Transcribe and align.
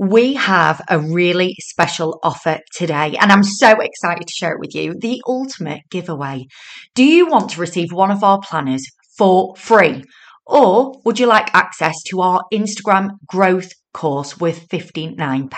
we 0.00 0.32
have 0.32 0.80
a 0.88 0.98
really 0.98 1.54
special 1.60 2.20
offer 2.22 2.58
today, 2.74 3.16
and 3.20 3.30
I'm 3.30 3.42
so 3.42 3.80
excited 3.80 4.26
to 4.26 4.32
share 4.32 4.52
it 4.52 4.58
with 4.58 4.74
you 4.74 4.94
the 4.98 5.20
ultimate 5.26 5.82
giveaway. 5.90 6.46
Do 6.94 7.04
you 7.04 7.26
want 7.26 7.50
to 7.50 7.60
receive 7.60 7.92
one 7.92 8.10
of 8.10 8.24
our 8.24 8.40
planners 8.40 8.82
for 9.18 9.54
free? 9.56 10.04
Or 10.46 10.94
would 11.04 11.20
you 11.20 11.26
like 11.26 11.54
access 11.54 12.02
to 12.08 12.22
our 12.22 12.40
Instagram 12.50 13.10
growth 13.26 13.72
course 13.92 14.40
worth 14.40 14.68
£59? 14.68 15.50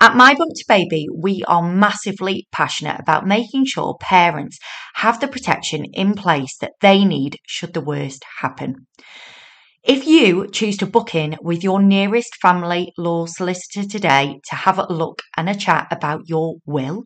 At 0.00 0.16
My 0.16 0.34
Bump 0.34 0.50
to 0.56 0.64
Baby, 0.66 1.06
we 1.16 1.44
are 1.46 1.62
massively 1.62 2.48
passionate 2.50 2.98
about 2.98 3.24
making 3.24 3.66
sure 3.66 3.96
parents 4.00 4.58
have 4.94 5.20
the 5.20 5.28
protection 5.28 5.84
in 5.92 6.14
place 6.14 6.56
that 6.60 6.72
they 6.80 7.04
need 7.04 7.36
should 7.46 7.72
the 7.72 7.82
worst 7.82 8.24
happen. 8.40 8.88
If 9.84 10.06
you 10.06 10.46
choose 10.46 10.76
to 10.76 10.86
book 10.86 11.12
in 11.12 11.36
with 11.42 11.64
your 11.64 11.82
nearest 11.82 12.36
family 12.36 12.92
law 12.96 13.26
solicitor 13.26 13.82
today 13.84 14.38
to 14.48 14.54
have 14.54 14.78
a 14.78 14.86
look 14.86 15.22
and 15.36 15.48
a 15.48 15.56
chat 15.56 15.88
about 15.90 16.28
your 16.28 16.58
will, 16.64 17.02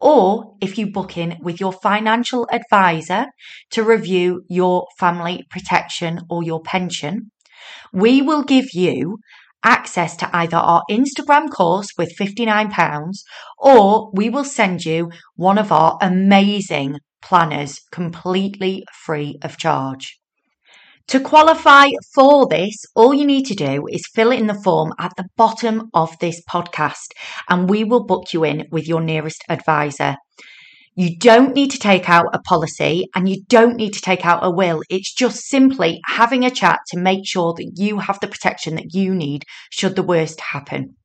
or 0.00 0.56
if 0.62 0.78
you 0.78 0.90
book 0.90 1.18
in 1.18 1.36
with 1.42 1.60
your 1.60 1.74
financial 1.74 2.48
advisor 2.50 3.26
to 3.72 3.82
review 3.82 4.44
your 4.48 4.86
family 4.98 5.44
protection 5.50 6.22
or 6.30 6.42
your 6.42 6.62
pension, 6.62 7.30
we 7.92 8.22
will 8.22 8.44
give 8.44 8.72
you 8.72 9.18
access 9.62 10.16
to 10.16 10.34
either 10.34 10.56
our 10.56 10.84
Instagram 10.90 11.50
course 11.50 11.88
with 11.98 12.16
£59 12.18 13.12
or 13.58 14.10
we 14.14 14.30
will 14.30 14.44
send 14.44 14.86
you 14.86 15.10
one 15.34 15.58
of 15.58 15.70
our 15.70 15.98
amazing 16.00 16.98
planners 17.20 17.82
completely 17.92 18.86
free 19.04 19.38
of 19.42 19.58
charge. 19.58 20.18
To 21.08 21.20
qualify 21.20 21.86
for 22.16 22.48
this, 22.48 22.84
all 22.96 23.14
you 23.14 23.24
need 23.24 23.46
to 23.46 23.54
do 23.54 23.86
is 23.88 24.10
fill 24.12 24.32
in 24.32 24.48
the 24.48 24.60
form 24.64 24.92
at 24.98 25.12
the 25.16 25.28
bottom 25.36 25.88
of 25.94 26.18
this 26.18 26.42
podcast 26.50 27.12
and 27.48 27.70
we 27.70 27.84
will 27.84 28.04
book 28.04 28.32
you 28.32 28.42
in 28.42 28.66
with 28.72 28.88
your 28.88 29.00
nearest 29.00 29.44
advisor. 29.48 30.16
You 30.96 31.16
don't 31.16 31.54
need 31.54 31.70
to 31.70 31.78
take 31.78 32.10
out 32.10 32.34
a 32.34 32.40
policy 32.40 33.06
and 33.14 33.28
you 33.28 33.44
don't 33.48 33.76
need 33.76 33.92
to 33.92 34.00
take 34.00 34.26
out 34.26 34.44
a 34.44 34.50
will. 34.50 34.82
It's 34.90 35.14
just 35.14 35.46
simply 35.46 36.00
having 36.06 36.44
a 36.44 36.50
chat 36.50 36.80
to 36.88 36.98
make 36.98 37.24
sure 37.24 37.54
that 37.56 37.74
you 37.76 38.00
have 38.00 38.18
the 38.18 38.26
protection 38.26 38.74
that 38.74 38.92
you 38.92 39.14
need 39.14 39.44
should 39.70 39.94
the 39.94 40.02
worst 40.02 40.40
happen. 40.40 40.96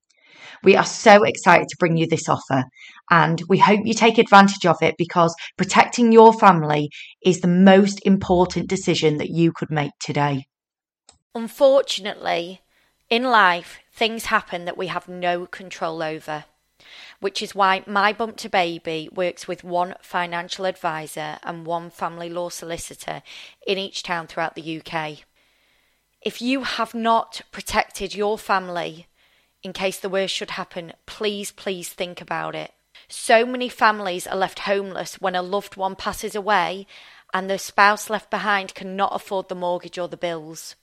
We 0.64 0.76
are 0.76 0.86
so 0.86 1.23
excited 1.23 1.67
to 1.70 1.78
bring 1.80 1.98
you 1.98 2.08
this 2.08 2.30
offer 2.30 2.66
and 3.09 3.42
we 3.50 3.58
hope 3.58 3.81
you 3.84 3.94
take 3.94 4.17
advantage 4.17 4.66
of 4.66 4.78
it 4.81 4.95
because 4.98 5.36
protecting 5.58 6.12
your 6.12 6.34
family 6.34 6.90
is 7.23 7.40
the 7.42 7.48
most 7.48 8.00
important 8.06 8.70
decision 8.70 9.18
that 9.18 9.30
you 9.30 9.52
could 9.52 9.72
make 9.72 9.92
today. 10.00 10.45
Unfortunately, 11.34 12.62
in 13.09 13.23
life, 13.23 13.80
things 13.92 14.26
happen 14.26 14.66
that 14.66 14.78
we 14.78 14.88
have 14.88 15.08
no 15.08 15.45
control 15.45 16.03
over, 16.03 16.45
which 17.20 17.42
is 17.42 17.56
why 17.56 17.84
My 17.88 18.14
Bump 18.14 18.38
to 18.38 18.50
Baby 18.50 19.09
works 19.12 19.48
with 19.48 19.64
one 19.64 19.96
financial 20.02 20.66
advisor 20.66 21.40
and 21.44 21.66
one 21.66 21.90
family 21.90 22.30
law 22.30 22.50
solicitor 22.50 23.23
in 23.66 23.78
each 23.78 24.03
town 24.03 24.28
throughout 24.28 24.56
the 24.56 24.81
UK. 24.81 25.20
If 26.22 26.42
you 26.42 26.64
have 26.64 26.94
not 26.94 27.42
protected 27.52 28.14
your 28.14 28.38
family 28.38 29.08
in 29.64 29.73
case 29.73 30.00
the 30.00 30.09
worst 30.09 30.34
should 30.34 30.52
happen, 30.52 30.94
please, 31.06 31.52
please 31.52 31.90
think 31.90 32.22
about 32.22 32.56
it. 32.56 32.72
So 33.08 33.45
many 33.45 33.70
families 33.70 34.26
are 34.26 34.38
left 34.38 34.59
homeless 34.59 35.22
when 35.22 35.36
a 35.36 35.42
loved 35.42 35.76
one 35.76 35.95
passes 35.95 36.36
away 36.36 36.88
and 37.34 37.50
the 37.50 37.58
spouse 37.59 38.09
left 38.09 38.30
behind 38.30 38.76
cannot 38.76 39.16
afford 39.16 39.50
the 39.50 39.56
mortgage 39.56 39.98
or 39.98 40.08
the 40.08 40.18
bills. 40.18 40.76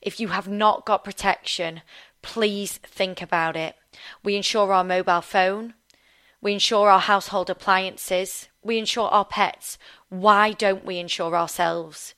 If 0.00 0.18
you 0.18 0.28
have 0.28 0.48
not 0.48 0.84
got 0.84 1.04
protection, 1.04 1.82
please 2.22 2.78
think 2.78 3.22
about 3.22 3.56
it. 3.56 3.76
We 4.22 4.36
insure 4.36 4.72
our 4.72 4.84
mobile 4.84 5.20
phone, 5.20 5.74
we 6.40 6.54
insure 6.54 6.88
our 6.90 7.00
household 7.00 7.50
appliances, 7.50 8.48
we 8.62 8.78
insure 8.78 9.08
our 9.08 9.24
pets. 9.24 9.78
Why 10.08 10.52
don't 10.52 10.84
we 10.84 10.98
insure 10.98 11.36
ourselves? 11.36 12.14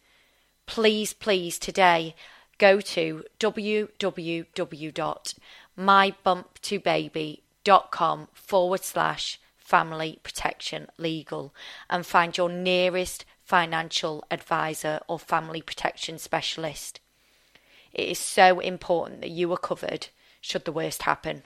Please, 0.66 1.12
please, 1.12 1.58
today 1.58 2.14
go 2.58 2.80
to 2.80 3.24
www.mybumptobaby.com 3.38 5.24
dot 7.64 7.90
com 7.90 8.28
forward 8.32 8.84
slash 8.84 9.40
family 9.56 10.18
protection 10.22 10.88
legal 10.98 11.54
and 11.88 12.04
find 12.04 12.36
your 12.36 12.50
nearest 12.50 13.24
financial 13.42 14.24
advisor 14.30 15.00
or 15.08 15.18
family 15.18 15.62
protection 15.62 16.18
specialist. 16.18 17.00
It 17.92 18.08
is 18.08 18.18
so 18.18 18.60
important 18.60 19.20
that 19.20 19.30
you 19.30 19.52
are 19.52 19.58
covered 19.58 20.08
should 20.40 20.64
the 20.64 20.72
worst 20.72 21.02
happen. 21.04 21.44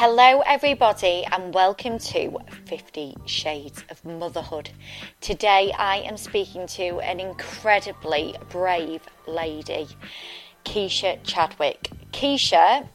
Hello, 0.00 0.42
everybody, 0.46 1.24
and 1.32 1.52
welcome 1.52 1.98
to 1.98 2.38
Fifty 2.66 3.16
Shades 3.26 3.82
of 3.90 4.04
Motherhood. 4.04 4.70
Today, 5.20 5.72
I 5.76 5.96
am 5.96 6.16
speaking 6.16 6.68
to 6.68 7.00
an 7.00 7.18
incredibly 7.18 8.36
brave 8.48 9.02
lady, 9.26 9.88
Keisha 10.64 11.18
Chadwick. 11.24 11.90
Keisha 12.12 12.86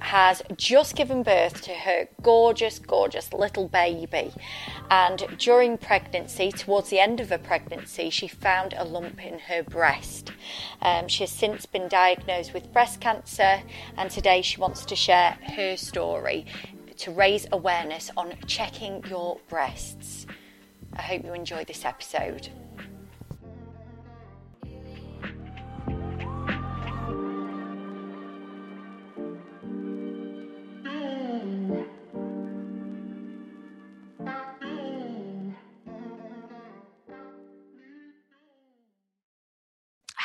has 0.00 0.42
just 0.56 0.96
given 0.96 1.22
birth 1.22 1.62
to 1.62 1.72
her 1.72 2.08
gorgeous, 2.22 2.78
gorgeous 2.78 3.32
little 3.32 3.68
baby. 3.68 4.32
And 4.90 5.26
during 5.38 5.78
pregnancy, 5.78 6.50
towards 6.50 6.90
the 6.90 6.98
end 6.98 7.20
of 7.20 7.30
her 7.30 7.38
pregnancy, 7.38 8.10
she 8.10 8.28
found 8.28 8.74
a 8.76 8.84
lump 8.84 9.24
in 9.24 9.38
her 9.38 9.62
breast. 9.62 10.32
Um, 10.82 11.08
she 11.08 11.22
has 11.22 11.30
since 11.30 11.66
been 11.66 11.88
diagnosed 11.88 12.52
with 12.52 12.72
breast 12.72 13.00
cancer, 13.00 13.62
and 13.96 14.10
today 14.10 14.42
she 14.42 14.60
wants 14.60 14.84
to 14.86 14.96
share 14.96 15.38
her 15.56 15.76
story 15.76 16.46
to 16.98 17.10
raise 17.10 17.46
awareness 17.52 18.10
on 18.16 18.34
checking 18.46 19.04
your 19.08 19.38
breasts. 19.48 20.26
I 20.94 21.02
hope 21.02 21.24
you 21.24 21.32
enjoy 21.32 21.64
this 21.64 21.84
episode. 21.84 22.48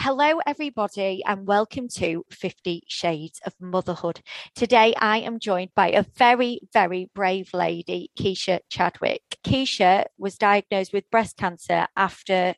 Hello, 0.06 0.40
everybody, 0.46 1.24
and 1.26 1.48
welcome 1.48 1.88
to 1.96 2.24
Fifty 2.30 2.84
Shades 2.88 3.42
of 3.44 3.56
Motherhood. 3.60 4.22
Today, 4.54 4.94
I 5.00 5.22
am 5.22 5.40
joined 5.40 5.72
by 5.76 5.90
a 5.90 6.06
very, 6.16 6.60
very 6.72 7.10
brave 7.16 7.50
lady, 7.56 8.12
Keisha 8.16 8.60
Chadwick. 8.70 9.24
Keisha 9.44 10.06
was 10.20 10.38
diagnosed 10.38 10.94
with 10.94 11.10
breast 11.10 11.38
cancer 11.38 11.88
after 11.98 12.54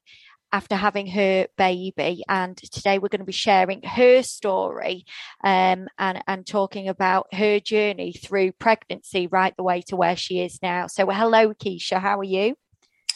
after 0.52 0.76
having 0.76 1.08
her 1.08 1.48
baby 1.58 2.22
and 2.28 2.58
today 2.58 3.00
we're 3.00 3.08
going 3.08 3.20
to 3.20 3.26
be 3.26 3.32
sharing 3.32 3.82
her 3.84 4.24
story 4.24 5.06
um, 5.44 5.88
and 5.98 6.22
and 6.28 6.46
talking 6.46 6.90
about 6.90 7.34
her 7.34 7.60
journey 7.62 8.12
through 8.12 8.52
pregnancy 8.54 9.28
right 9.28 9.56
the 9.58 9.64
way 9.64 9.82
to 9.82 9.96
where 9.96 10.16
she 10.16 10.42
is 10.42 10.60
now 10.62 10.88
so 10.88 11.06
hello 11.10 11.54
keisha 11.54 12.00
how 12.00 12.18
are 12.18 12.24
you 12.24 12.56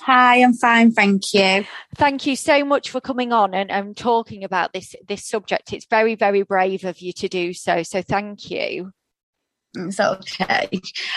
Hi, 0.03 0.41
I'm 0.41 0.53
fine, 0.53 0.91
thank 0.91 1.33
you. 1.33 1.65
Thank 1.95 2.25
you 2.25 2.35
so 2.35 2.65
much 2.65 2.89
for 2.89 2.99
coming 2.99 3.31
on 3.31 3.53
and, 3.53 3.69
and 3.69 3.95
talking 3.95 4.43
about 4.43 4.73
this 4.73 4.95
this 5.07 5.25
subject. 5.25 5.73
It's 5.73 5.85
very, 5.85 6.15
very 6.15 6.41
brave 6.41 6.85
of 6.85 6.99
you 6.99 7.13
to 7.13 7.27
do 7.27 7.53
so. 7.53 7.83
So 7.83 8.01
thank 8.01 8.49
you. 8.49 8.91
It's 9.75 9.99
okay. 9.99 10.69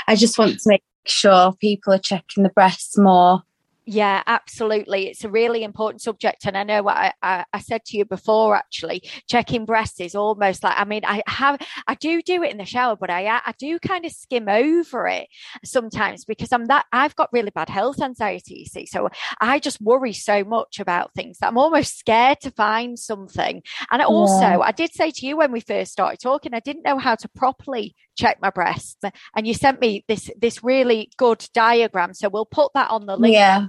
I 0.06 0.14
just 0.14 0.38
want 0.38 0.52
to 0.52 0.68
make 0.68 0.84
sure 1.06 1.52
people 1.54 1.94
are 1.94 1.98
checking 1.98 2.42
the 2.42 2.50
breasts 2.50 2.98
more 2.98 3.42
Yeah, 3.86 4.22
absolutely. 4.26 5.08
It's 5.08 5.24
a 5.24 5.28
really 5.28 5.62
important 5.62 6.00
subject. 6.00 6.46
And 6.46 6.56
I 6.56 6.62
know 6.62 6.82
what 6.82 6.96
I, 6.96 7.12
I, 7.22 7.44
I, 7.52 7.60
said 7.60 7.84
to 7.86 7.98
you 7.98 8.06
before, 8.06 8.56
actually, 8.56 9.02
checking 9.28 9.66
breasts 9.66 10.00
is 10.00 10.14
almost 10.14 10.62
like, 10.62 10.74
I 10.78 10.84
mean, 10.84 11.02
I 11.04 11.22
have, 11.26 11.60
I 11.86 11.94
do 11.94 12.22
do 12.22 12.42
it 12.42 12.50
in 12.50 12.56
the 12.56 12.64
shower, 12.64 12.96
but 12.96 13.10
I, 13.10 13.26
I 13.26 13.52
do 13.58 13.78
kind 13.78 14.06
of 14.06 14.12
skim 14.12 14.48
over 14.48 15.06
it 15.06 15.28
sometimes 15.66 16.24
because 16.24 16.50
I'm 16.50 16.64
that, 16.66 16.86
I've 16.92 17.14
got 17.14 17.28
really 17.30 17.50
bad 17.50 17.68
health 17.68 18.00
anxiety, 18.00 18.60
you 18.60 18.64
see. 18.64 18.86
So 18.86 19.10
I 19.38 19.58
just 19.58 19.82
worry 19.82 20.14
so 20.14 20.44
much 20.44 20.80
about 20.80 21.12
things 21.12 21.38
that 21.38 21.48
I'm 21.48 21.58
almost 21.58 21.98
scared 21.98 22.40
to 22.40 22.50
find 22.52 22.98
something. 22.98 23.62
And 23.90 24.00
also, 24.00 24.40
yeah. 24.40 24.58
I 24.60 24.72
did 24.72 24.94
say 24.94 25.10
to 25.10 25.26
you 25.26 25.36
when 25.36 25.52
we 25.52 25.60
first 25.60 25.92
started 25.92 26.20
talking, 26.20 26.54
I 26.54 26.60
didn't 26.60 26.86
know 26.86 26.98
how 26.98 27.16
to 27.16 27.28
properly 27.28 27.94
check 28.16 28.38
my 28.40 28.48
breasts. 28.48 28.96
And 29.36 29.46
you 29.46 29.52
sent 29.52 29.82
me 29.82 30.06
this, 30.08 30.30
this 30.40 30.64
really 30.64 31.10
good 31.18 31.46
diagram. 31.52 32.14
So 32.14 32.30
we'll 32.30 32.46
put 32.46 32.72
that 32.72 32.90
on 32.90 33.04
the 33.04 33.18
link. 33.18 33.34
Yeah 33.34 33.66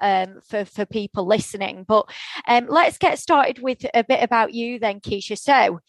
um, 0.00 0.40
for 0.46 0.64
for 0.64 0.86
people 0.86 1.26
listening. 1.26 1.84
But 1.86 2.08
um, 2.46 2.66
let's 2.68 2.98
get 2.98 3.18
started 3.18 3.60
with 3.60 3.84
a 3.94 4.04
bit 4.04 4.22
about 4.22 4.52
you 4.54 4.78
then, 4.78 5.00
Keisha. 5.00 5.38
So, 5.38 5.80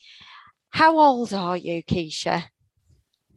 how 0.72 0.98
old 0.98 1.34
are 1.34 1.57
you, 1.57 1.84
Keisha? 1.84 2.46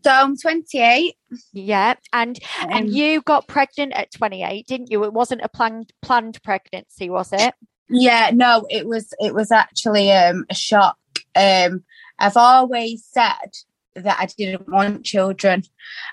So 0.05 0.11
I'm 0.11 0.37
28. 0.37 1.15
Yeah, 1.53 1.95
and 2.13 2.39
um, 2.63 2.71
and 2.71 2.91
you 2.91 3.23
got 3.23 3.47
pregnant 3.47 3.93
at 3.93 4.13
28, 4.13 4.67
didn't 4.67 4.91
you? 4.91 5.05
It 5.05 5.13
wasn't 5.13 5.43
a 5.43 5.49
planned 5.49 5.93
planned 6.03 6.43
pregnancy, 6.43 7.09
was 7.09 7.33
it? 7.33 7.55
Yeah, 7.89 8.31
no, 8.33 8.67
it 8.69 8.87
was 8.87 9.15
it 9.21 9.35
was 9.35 9.53
actually 9.53 10.11
um, 10.11 10.45
a 10.51 10.55
shock. 10.55 10.97
Um, 11.37 11.85
I've 12.19 12.37
always 12.37 13.05
said 13.05 13.57
that 13.95 14.17
I 14.19 14.27
didn't 14.27 14.69
want 14.69 15.05
children, 15.05 15.65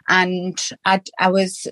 and 0.07 0.59
I 0.85 1.01
I 1.19 1.29
was 1.29 1.67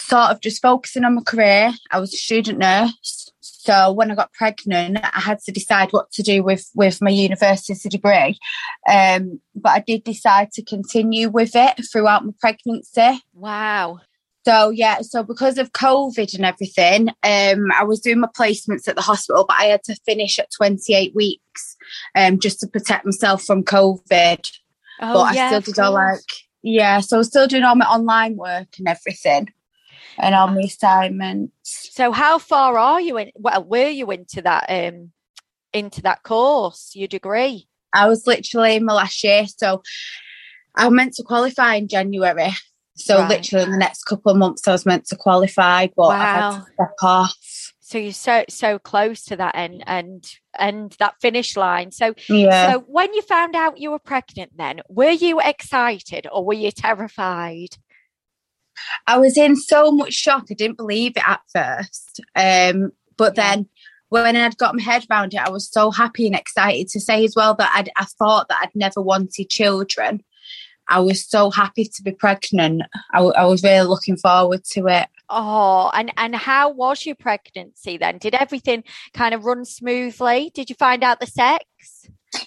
sort 0.00 0.30
of 0.30 0.40
just 0.40 0.62
focusing 0.62 1.04
on 1.04 1.16
my 1.16 1.22
career. 1.22 1.72
I 1.90 2.00
was 2.00 2.12
a 2.12 2.16
student 2.16 2.58
nurse. 2.58 3.30
So 3.40 3.92
when 3.92 4.10
I 4.10 4.14
got 4.14 4.32
pregnant, 4.32 4.98
I 5.02 5.20
had 5.20 5.38
to 5.40 5.52
decide 5.52 5.92
what 5.92 6.10
to 6.12 6.22
do 6.22 6.42
with, 6.42 6.70
with 6.74 7.02
my 7.02 7.10
university 7.10 7.88
degree. 7.88 8.38
Um, 8.90 9.40
but 9.54 9.70
I 9.70 9.84
did 9.86 10.04
decide 10.04 10.50
to 10.52 10.64
continue 10.64 11.28
with 11.28 11.52
it 11.54 11.80
throughout 11.92 12.24
my 12.24 12.32
pregnancy. 12.40 13.22
Wow. 13.34 14.00
So 14.46 14.70
yeah, 14.70 15.02
so 15.02 15.22
because 15.22 15.58
of 15.58 15.72
COVID 15.72 16.34
and 16.34 16.46
everything, 16.46 17.10
um, 17.22 17.70
I 17.78 17.84
was 17.84 18.00
doing 18.00 18.20
my 18.20 18.28
placements 18.28 18.88
at 18.88 18.96
the 18.96 19.02
hospital, 19.02 19.44
but 19.46 19.58
I 19.58 19.64
had 19.64 19.84
to 19.84 19.96
finish 20.06 20.38
at 20.38 20.50
28 20.56 21.14
weeks, 21.14 21.76
um, 22.16 22.38
just 22.38 22.60
to 22.60 22.66
protect 22.66 23.04
myself 23.04 23.44
from 23.44 23.62
COVID. 23.62 24.50
Oh, 25.02 25.14
but 25.14 25.34
yeah, 25.34 25.44
I 25.44 25.48
still 25.48 25.74
did 25.74 25.78
all 25.78 25.92
like 25.92 26.20
yeah, 26.62 27.00
so 27.00 27.16
I 27.16 27.18
was 27.18 27.28
still 27.28 27.46
doing 27.46 27.64
all 27.64 27.74
my 27.74 27.86
online 27.86 28.36
work 28.36 28.68
and 28.78 28.88
everything 28.88 29.48
and 30.20 30.34
on 30.34 30.54
my 30.54 30.62
assignments. 30.62 31.90
So 31.92 32.12
how 32.12 32.38
far 32.38 32.78
are 32.78 33.00
you 33.00 33.16
in 33.18 33.30
well 33.34 33.64
were 33.64 33.88
you 33.88 34.10
into 34.10 34.42
that 34.42 34.66
um 34.68 35.12
into 35.72 36.02
that 36.02 36.22
course, 36.22 36.92
your 36.94 37.08
degree? 37.08 37.68
I 37.92 38.08
was 38.08 38.26
literally 38.26 38.76
in 38.76 38.84
my 38.84 38.94
last 38.94 39.22
year. 39.24 39.46
So 39.46 39.82
I 40.76 40.88
meant 40.90 41.14
to 41.14 41.22
qualify 41.22 41.74
in 41.74 41.88
January. 41.88 42.52
So 42.96 43.18
right. 43.18 43.28
literally 43.28 43.64
in 43.64 43.70
the 43.72 43.78
next 43.78 44.04
couple 44.04 44.30
of 44.30 44.38
months 44.38 44.66
I 44.68 44.72
was 44.72 44.86
meant 44.86 45.06
to 45.06 45.16
qualify, 45.16 45.86
but 45.96 46.08
wow. 46.08 46.10
I 46.10 46.24
had 46.24 46.50
to 46.50 46.62
step 46.74 46.94
off. 47.02 47.36
So 47.80 47.98
you're 47.98 48.12
so 48.12 48.44
so 48.48 48.78
close 48.78 49.24
to 49.24 49.36
that 49.36 49.56
end 49.56 49.82
and 49.86 50.24
and 50.56 50.94
that 51.00 51.14
finish 51.20 51.56
line. 51.56 51.90
So 51.90 52.14
yeah. 52.28 52.72
So 52.72 52.80
when 52.86 53.12
you 53.14 53.22
found 53.22 53.56
out 53.56 53.78
you 53.78 53.90
were 53.90 53.98
pregnant 53.98 54.52
then, 54.56 54.80
were 54.88 55.10
you 55.10 55.40
excited 55.40 56.28
or 56.30 56.44
were 56.44 56.54
you 56.54 56.70
terrified? 56.70 57.76
I 59.06 59.18
was 59.18 59.36
in 59.36 59.56
so 59.56 59.90
much 59.90 60.12
shock. 60.12 60.46
I 60.50 60.54
didn't 60.54 60.76
believe 60.76 61.12
it 61.16 61.28
at 61.28 61.40
first. 61.52 62.20
Um, 62.34 62.92
but 63.16 63.34
then 63.34 63.68
when 64.08 64.36
I'd 64.36 64.58
got 64.58 64.74
my 64.74 64.82
head 64.82 65.06
around 65.10 65.34
it, 65.34 65.40
I 65.40 65.50
was 65.50 65.70
so 65.70 65.90
happy 65.90 66.26
and 66.26 66.34
excited 66.34 66.88
to 66.88 67.00
say 67.00 67.24
as 67.24 67.34
well 67.36 67.54
that 67.54 67.72
I'd, 67.74 67.90
I 67.96 68.04
thought 68.04 68.48
that 68.48 68.60
I'd 68.62 68.74
never 68.74 69.00
wanted 69.00 69.50
children. 69.50 70.22
I 70.88 70.98
was 70.98 71.24
so 71.24 71.50
happy 71.50 71.84
to 71.84 72.02
be 72.02 72.10
pregnant. 72.10 72.82
I, 73.12 73.20
I 73.20 73.44
was 73.46 73.62
really 73.62 73.86
looking 73.86 74.16
forward 74.16 74.64
to 74.72 74.88
it. 74.88 75.08
Oh, 75.28 75.90
and 75.94 76.12
and 76.16 76.34
how 76.34 76.70
was 76.70 77.06
your 77.06 77.14
pregnancy 77.14 77.96
then? 77.96 78.18
Did 78.18 78.34
everything 78.34 78.82
kind 79.14 79.32
of 79.32 79.44
run 79.44 79.64
smoothly? 79.64 80.50
Did 80.52 80.68
you 80.68 80.74
find 80.74 81.04
out 81.04 81.20
the 81.20 81.26
sex? 81.26 81.64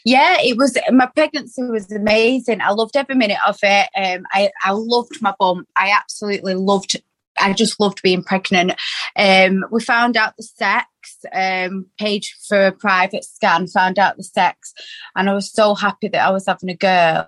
Yeah, 0.05 0.37
it 0.39 0.57
was. 0.57 0.77
My 0.91 1.07
pregnancy 1.07 1.63
was 1.63 1.91
amazing. 1.91 2.61
I 2.61 2.71
loved 2.71 2.95
every 2.95 3.15
minute 3.15 3.39
of 3.47 3.57
it. 3.63 3.89
Um, 3.95 4.25
I 4.31 4.51
I 4.63 4.71
loved 4.71 5.21
my 5.21 5.33
bump. 5.39 5.67
I 5.75 5.91
absolutely 5.91 6.55
loved. 6.55 7.01
I 7.39 7.53
just 7.53 7.79
loved 7.79 8.01
being 8.03 8.23
pregnant. 8.23 8.73
Um, 9.15 9.65
we 9.71 9.81
found 9.81 10.17
out 10.17 10.35
the 10.37 10.43
sex. 10.43 10.87
Um, 11.33 11.87
paid 11.99 12.25
for 12.47 12.67
a 12.67 12.71
private 12.71 13.25
scan. 13.25 13.67
Found 13.67 13.99
out 13.99 14.17
the 14.17 14.23
sex, 14.23 14.73
and 15.15 15.29
I 15.29 15.33
was 15.33 15.51
so 15.51 15.75
happy 15.75 16.07
that 16.09 16.25
I 16.25 16.31
was 16.31 16.45
having 16.45 16.69
a 16.69 16.75
girl. 16.75 17.27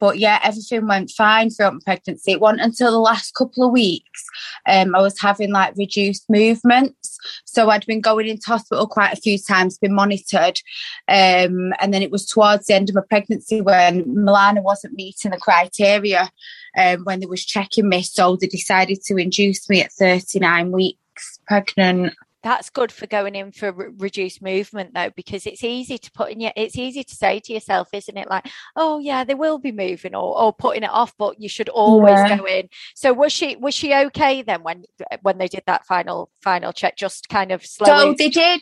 But 0.00 0.18
yeah, 0.18 0.38
everything 0.42 0.86
went 0.86 1.10
fine 1.10 1.50
throughout 1.50 1.74
my 1.74 1.80
pregnancy. 1.84 2.32
It 2.32 2.40
wasn't 2.40 2.62
until 2.62 2.92
the 2.92 2.98
last 2.98 3.34
couple 3.34 3.64
of 3.64 3.72
weeks 3.72 4.24
um, 4.66 4.94
I 4.94 5.00
was 5.00 5.20
having 5.20 5.52
like 5.52 5.74
reduced 5.76 6.24
movements. 6.28 7.18
So 7.44 7.70
I'd 7.70 7.86
been 7.86 8.00
going 8.00 8.28
into 8.28 8.46
hospital 8.46 8.86
quite 8.86 9.12
a 9.12 9.20
few 9.20 9.38
times, 9.38 9.78
been 9.78 9.94
monitored. 9.94 10.60
Um, 11.08 11.72
and 11.80 11.92
then 11.92 12.02
it 12.02 12.10
was 12.10 12.26
towards 12.26 12.66
the 12.66 12.74
end 12.74 12.88
of 12.88 12.94
my 12.94 13.02
pregnancy 13.08 13.60
when 13.60 14.04
Milana 14.04 14.62
wasn't 14.62 14.94
meeting 14.94 15.30
the 15.30 15.38
criteria 15.38 16.30
um, 16.76 17.04
when 17.04 17.20
they 17.20 17.26
was 17.26 17.44
checking 17.44 17.88
me. 17.88 18.02
So 18.02 18.36
they 18.36 18.46
decided 18.46 19.02
to 19.06 19.16
induce 19.16 19.68
me 19.68 19.82
at 19.82 19.92
39 19.92 20.70
weeks 20.70 20.98
pregnant 21.46 22.14
that's 22.42 22.70
good 22.70 22.92
for 22.92 23.06
going 23.06 23.34
in 23.34 23.52
for 23.52 23.72
re- 23.72 23.88
reduced 23.96 24.40
movement 24.42 24.94
though 24.94 25.10
because 25.16 25.46
it's 25.46 25.64
easy 25.64 25.98
to 25.98 26.10
put 26.12 26.30
in 26.30 26.40
your 26.40 26.52
it's 26.56 26.76
easy 26.76 27.02
to 27.02 27.14
say 27.14 27.40
to 27.40 27.52
yourself 27.52 27.88
isn't 27.92 28.16
it? 28.16 28.28
Like 28.30 28.46
oh 28.76 28.98
yeah 28.98 29.24
they 29.24 29.34
will 29.34 29.58
be 29.58 29.72
moving 29.72 30.14
or, 30.14 30.38
or 30.38 30.52
putting 30.52 30.84
it 30.84 30.90
off 30.90 31.14
but 31.18 31.40
you 31.40 31.48
should 31.48 31.68
always 31.68 32.12
yeah. 32.12 32.38
go 32.38 32.44
in. 32.44 32.68
So 32.94 33.12
was 33.12 33.32
she 33.32 33.56
was 33.56 33.74
she 33.74 33.94
okay 33.94 34.42
then 34.42 34.62
when 34.62 34.84
when 35.22 35.38
they 35.38 35.48
did 35.48 35.64
that 35.66 35.86
final 35.86 36.30
final 36.40 36.72
check 36.72 36.96
just 36.96 37.28
kind 37.28 37.52
of 37.52 37.64
slowly 37.64 38.12
so 38.12 38.14
they 38.18 38.30
did 38.30 38.60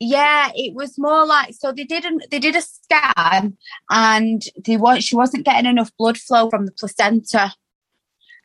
yeah 0.00 0.50
it 0.54 0.74
was 0.74 0.98
more 0.98 1.26
like 1.26 1.54
so 1.54 1.72
they 1.72 1.84
didn't 1.84 2.24
they 2.30 2.38
did 2.38 2.54
a 2.54 2.62
scan 2.62 3.56
and 3.90 4.42
they 4.64 4.76
was 4.76 5.02
she 5.02 5.16
wasn't 5.16 5.44
getting 5.44 5.68
enough 5.68 5.90
blood 5.96 6.16
flow 6.16 6.48
from 6.50 6.66
the 6.66 6.72
placenta 6.72 7.52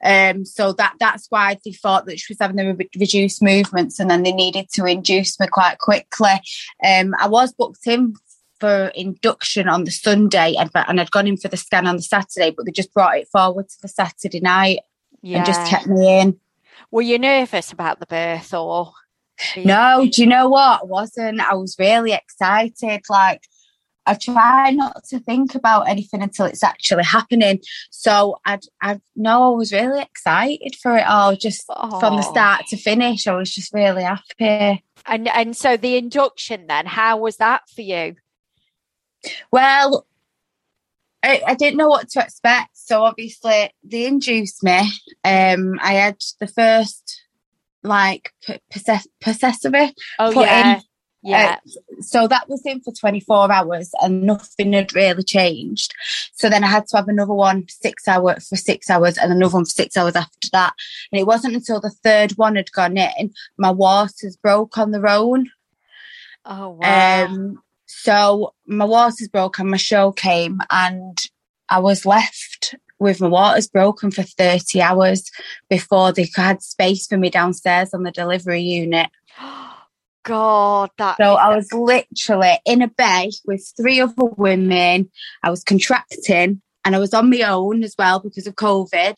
um, 0.03 0.45
so 0.45 0.73
that 0.73 0.95
that's 1.00 1.27
why 1.29 1.57
they 1.63 1.71
thought 1.71 2.05
that 2.05 2.19
she 2.19 2.33
was 2.33 2.38
having 2.39 2.57
the 2.57 2.73
re- 2.73 2.89
reduced 3.00 3.41
movements, 3.41 4.00
and 4.00 4.09
then 4.09 4.23
they 4.23 4.31
needed 4.31 4.67
to 4.73 4.85
induce 4.85 5.39
me 5.39 5.47
quite 5.47 5.79
quickly. 5.79 6.41
Um, 6.85 7.16
I 7.19 7.28
was 7.28 7.54
booked 7.54 7.87
in 7.87 8.16
for 8.59 8.87
induction 8.95 9.68
on 9.68 9.83
the 9.83 9.92
Sunday, 9.92 10.56
and, 10.57 10.69
and 10.73 10.99
I'd 10.99 11.11
gone 11.11 11.28
in 11.28 11.37
for 11.37 11.47
the 11.47 11.57
scan 11.57 11.87
on 11.87 11.97
the 11.97 12.01
Saturday, 12.01 12.51
but 12.51 12.66
they 12.66 12.71
just 12.71 12.94
brought 12.94 13.18
it 13.18 13.28
forward 13.30 13.69
to 13.69 13.81
the 13.81 13.87
Saturday 13.87 14.39
night 14.39 14.80
yeah. 15.21 15.37
and 15.37 15.45
just 15.45 15.69
kept 15.69 15.87
me 15.87 16.19
in. 16.19 16.39
Were 16.92 17.01
you 17.01 17.18
nervous 17.19 17.71
about 17.71 17.99
the 17.99 18.06
birth, 18.06 18.54
or? 18.54 18.92
No, 19.57 20.07
do 20.09 20.21
you 20.21 20.28
know 20.28 20.47
what? 20.47 20.81
I 20.81 20.85
wasn't. 20.85 21.39
I 21.39 21.56
was 21.56 21.75
really 21.80 22.13
excited. 22.13 23.01
Like 23.09 23.42
I 24.06 24.16
try 24.16 24.72
not 24.72 25.04
to 25.06 25.19
think 25.19 25.56
about 25.56 25.88
anything 25.88 26.22
until 26.22 26.45
it's 26.45 26.64
actually 26.64 27.04
happening. 27.04 27.62
So 27.90 28.40
I 28.45 28.60
I 28.81 29.00
know 29.16 29.54
I 29.54 29.57
was 29.57 29.72
really 29.72 30.02
excited 30.02 30.76
for 30.81 30.98
it 30.98 31.07
all, 31.07 31.36
just 31.36 31.68
Aww. 31.69 32.00
from 32.00 32.18
the 32.18 32.22
start 32.22 32.66
to 32.68 32.78
finish. 32.78 33.28
I 33.28 33.36
was 33.36 33.54
just 33.54 33.74
really 33.74 34.04
happy. 34.04 34.83
And 35.06 35.28
and 35.28 35.56
so 35.56 35.78
the 35.78 35.98
induction 35.98 36.68
then, 36.68 36.86
how 36.86 37.18
was 37.18 37.38
that 37.38 37.69
for 37.74 37.81
you? 37.81 38.16
Well, 39.52 40.06
I, 41.24 41.42
I 41.48 41.56
didn't 41.56 41.78
know 41.78 41.88
what 41.88 42.10
to 42.10 42.19
expect. 42.19 42.78
So 42.78 43.04
obviously 43.04 43.72
they 43.83 44.06
induced 44.06 44.64
me. 44.64 44.92
Um, 45.24 45.80
I 45.81 45.94
had 45.94 46.18
the 46.40 46.48
first 46.48 47.22
like 47.83 48.31
possess- 48.72 49.07
possessory 49.22 49.94
oh, 50.19 50.31
put 50.33 50.45
yeah. 50.45 50.76
in 50.76 50.81
yeah. 51.23 51.57
Uh, 51.65 52.01
so 52.01 52.27
that 52.27 52.49
was 52.49 52.65
in 52.65 52.81
for 52.81 52.92
24 52.92 53.51
hours 53.51 53.92
and 54.01 54.23
nothing 54.23 54.73
had 54.73 54.94
really 54.94 55.23
changed. 55.23 55.94
So 56.33 56.49
then 56.49 56.63
I 56.63 56.68
had 56.68 56.85
to 56.87 56.97
have 56.97 57.07
another 57.07 57.33
one 57.33 57.65
six 57.69 58.07
hour 58.07 58.35
for 58.42 58.57
six 58.57 58.89
hours 58.89 59.18
and 59.18 59.31
another 59.31 59.53
one 59.53 59.65
for 59.65 59.71
six 59.71 59.95
hours 59.95 60.15
after 60.15 60.49
that. 60.51 60.73
And 61.11 61.21
it 61.21 61.25
wasn't 61.25 61.56
until 61.56 61.80
the 61.80 61.89
third 61.89 62.33
one 62.33 62.57
had 62.57 62.71
gone 62.73 62.97
in, 62.97 63.33
my 63.57 63.71
waters 63.71 64.35
broke 64.35 64.77
on 64.77 64.92
their 64.92 65.07
own. 65.07 65.49
Oh, 66.45 66.77
wow. 66.81 67.25
Um, 67.25 67.63
so 67.85 68.53
my 68.65 68.85
waters 68.85 69.30
broke 69.30 69.59
and 69.59 69.71
my 69.71 69.77
show 69.77 70.11
came 70.11 70.59
and 70.71 71.18
I 71.69 71.80
was 71.80 72.06
left 72.06 72.75
with 72.99 73.21
my 73.21 73.27
waters 73.27 73.69
broken 73.69 74.11
for 74.11 74.23
30 74.23 74.81
hours 74.81 75.31
before 75.69 76.11
they 76.11 76.30
had 76.35 76.61
space 76.61 77.07
for 77.07 77.18
me 77.18 77.30
downstairs 77.30 77.94
on 77.94 78.03
the 78.03 78.11
delivery 78.11 78.61
unit. 78.61 79.09
God, 80.23 80.89
that. 80.97 81.18
So 81.18 81.35
I 81.35 81.56
was 81.56 81.71
literally 81.73 82.59
in 82.65 82.81
a 82.81 82.87
bed 82.87 83.30
with 83.45 83.71
three 83.77 83.99
other 83.99 84.25
women. 84.37 85.09
I 85.44 85.49
was 85.49 85.63
contracting 85.63 86.61
and 86.85 86.95
I 86.95 86.99
was 86.99 87.13
on 87.13 87.30
my 87.30 87.42
own 87.42 87.83
as 87.83 87.95
well 87.97 88.19
because 88.19 88.47
of 88.47 88.56
COVID. 88.56 89.15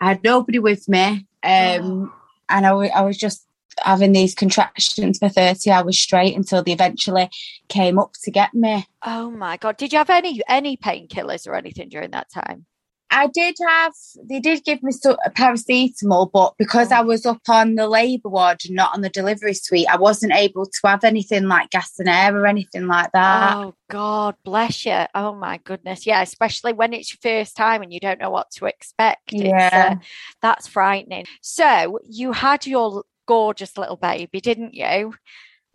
I 0.00 0.08
had 0.08 0.24
nobody 0.24 0.58
with 0.58 0.88
me. 0.88 1.26
Um, 1.42 1.42
oh. 1.44 2.12
and 2.48 2.66
I, 2.66 2.70
w- 2.70 2.90
I 2.94 3.02
was 3.02 3.16
just 3.16 3.46
having 3.84 4.12
these 4.12 4.34
contractions 4.34 5.18
for 5.18 5.28
30 5.28 5.70
hours 5.70 5.98
straight 5.98 6.36
until 6.36 6.62
they 6.62 6.72
eventually 6.72 7.28
came 7.68 7.98
up 7.98 8.12
to 8.24 8.30
get 8.30 8.54
me. 8.54 8.86
Oh 9.04 9.30
my 9.30 9.56
god! 9.56 9.76
Did 9.76 9.92
you 9.92 9.98
have 9.98 10.10
any 10.10 10.40
any 10.48 10.76
painkillers 10.76 11.46
or 11.46 11.54
anything 11.54 11.88
during 11.88 12.10
that 12.12 12.30
time? 12.30 12.66
I 13.10 13.28
did 13.28 13.56
have, 13.66 13.92
they 14.28 14.40
did 14.40 14.64
give 14.64 14.82
me 14.82 14.92
so, 14.92 15.16
a 15.24 15.30
paracetamol, 15.30 16.30
but 16.32 16.54
because 16.58 16.90
Oh. 16.90 16.96
I 16.96 17.00
was 17.02 17.24
up 17.24 17.40
on 17.48 17.76
the 17.76 17.88
labour 17.88 18.28
ward 18.28 18.62
and 18.64 18.74
not 18.74 18.94
on 18.94 19.00
the 19.00 19.08
delivery 19.08 19.54
suite, 19.54 19.86
I 19.88 19.96
wasn't 19.96 20.32
able 20.32 20.66
to 20.66 20.80
have 20.84 21.04
anything 21.04 21.44
like 21.44 21.70
gas 21.70 21.98
and 21.98 22.08
air 22.08 22.36
or 22.36 22.46
anything 22.46 22.86
like 22.86 23.12
that. 23.12 23.56
Oh 23.56 23.74
God, 23.88 24.34
bless 24.44 24.84
you. 24.84 25.04
Oh 25.14 25.34
my 25.34 25.58
goodness. 25.58 26.06
Yeah, 26.06 26.20
especially 26.22 26.72
when 26.72 26.92
it's 26.92 27.12
your 27.12 27.18
first 27.22 27.56
time 27.56 27.82
and 27.82 27.92
you 27.92 28.00
don't 28.00 28.20
know 28.20 28.30
what 28.30 28.50
to 28.52 28.66
expect. 28.66 29.32
Yeah. 29.32 29.96
uh, 30.00 30.04
that's 30.42 30.66
frightening. 30.66 31.26
So 31.42 32.00
you 32.08 32.32
had 32.32 32.66
your 32.66 33.04
gorgeous 33.26 33.76
little 33.78 33.96
baby, 33.96 34.40
didn't 34.40 34.74
you? 34.74 35.14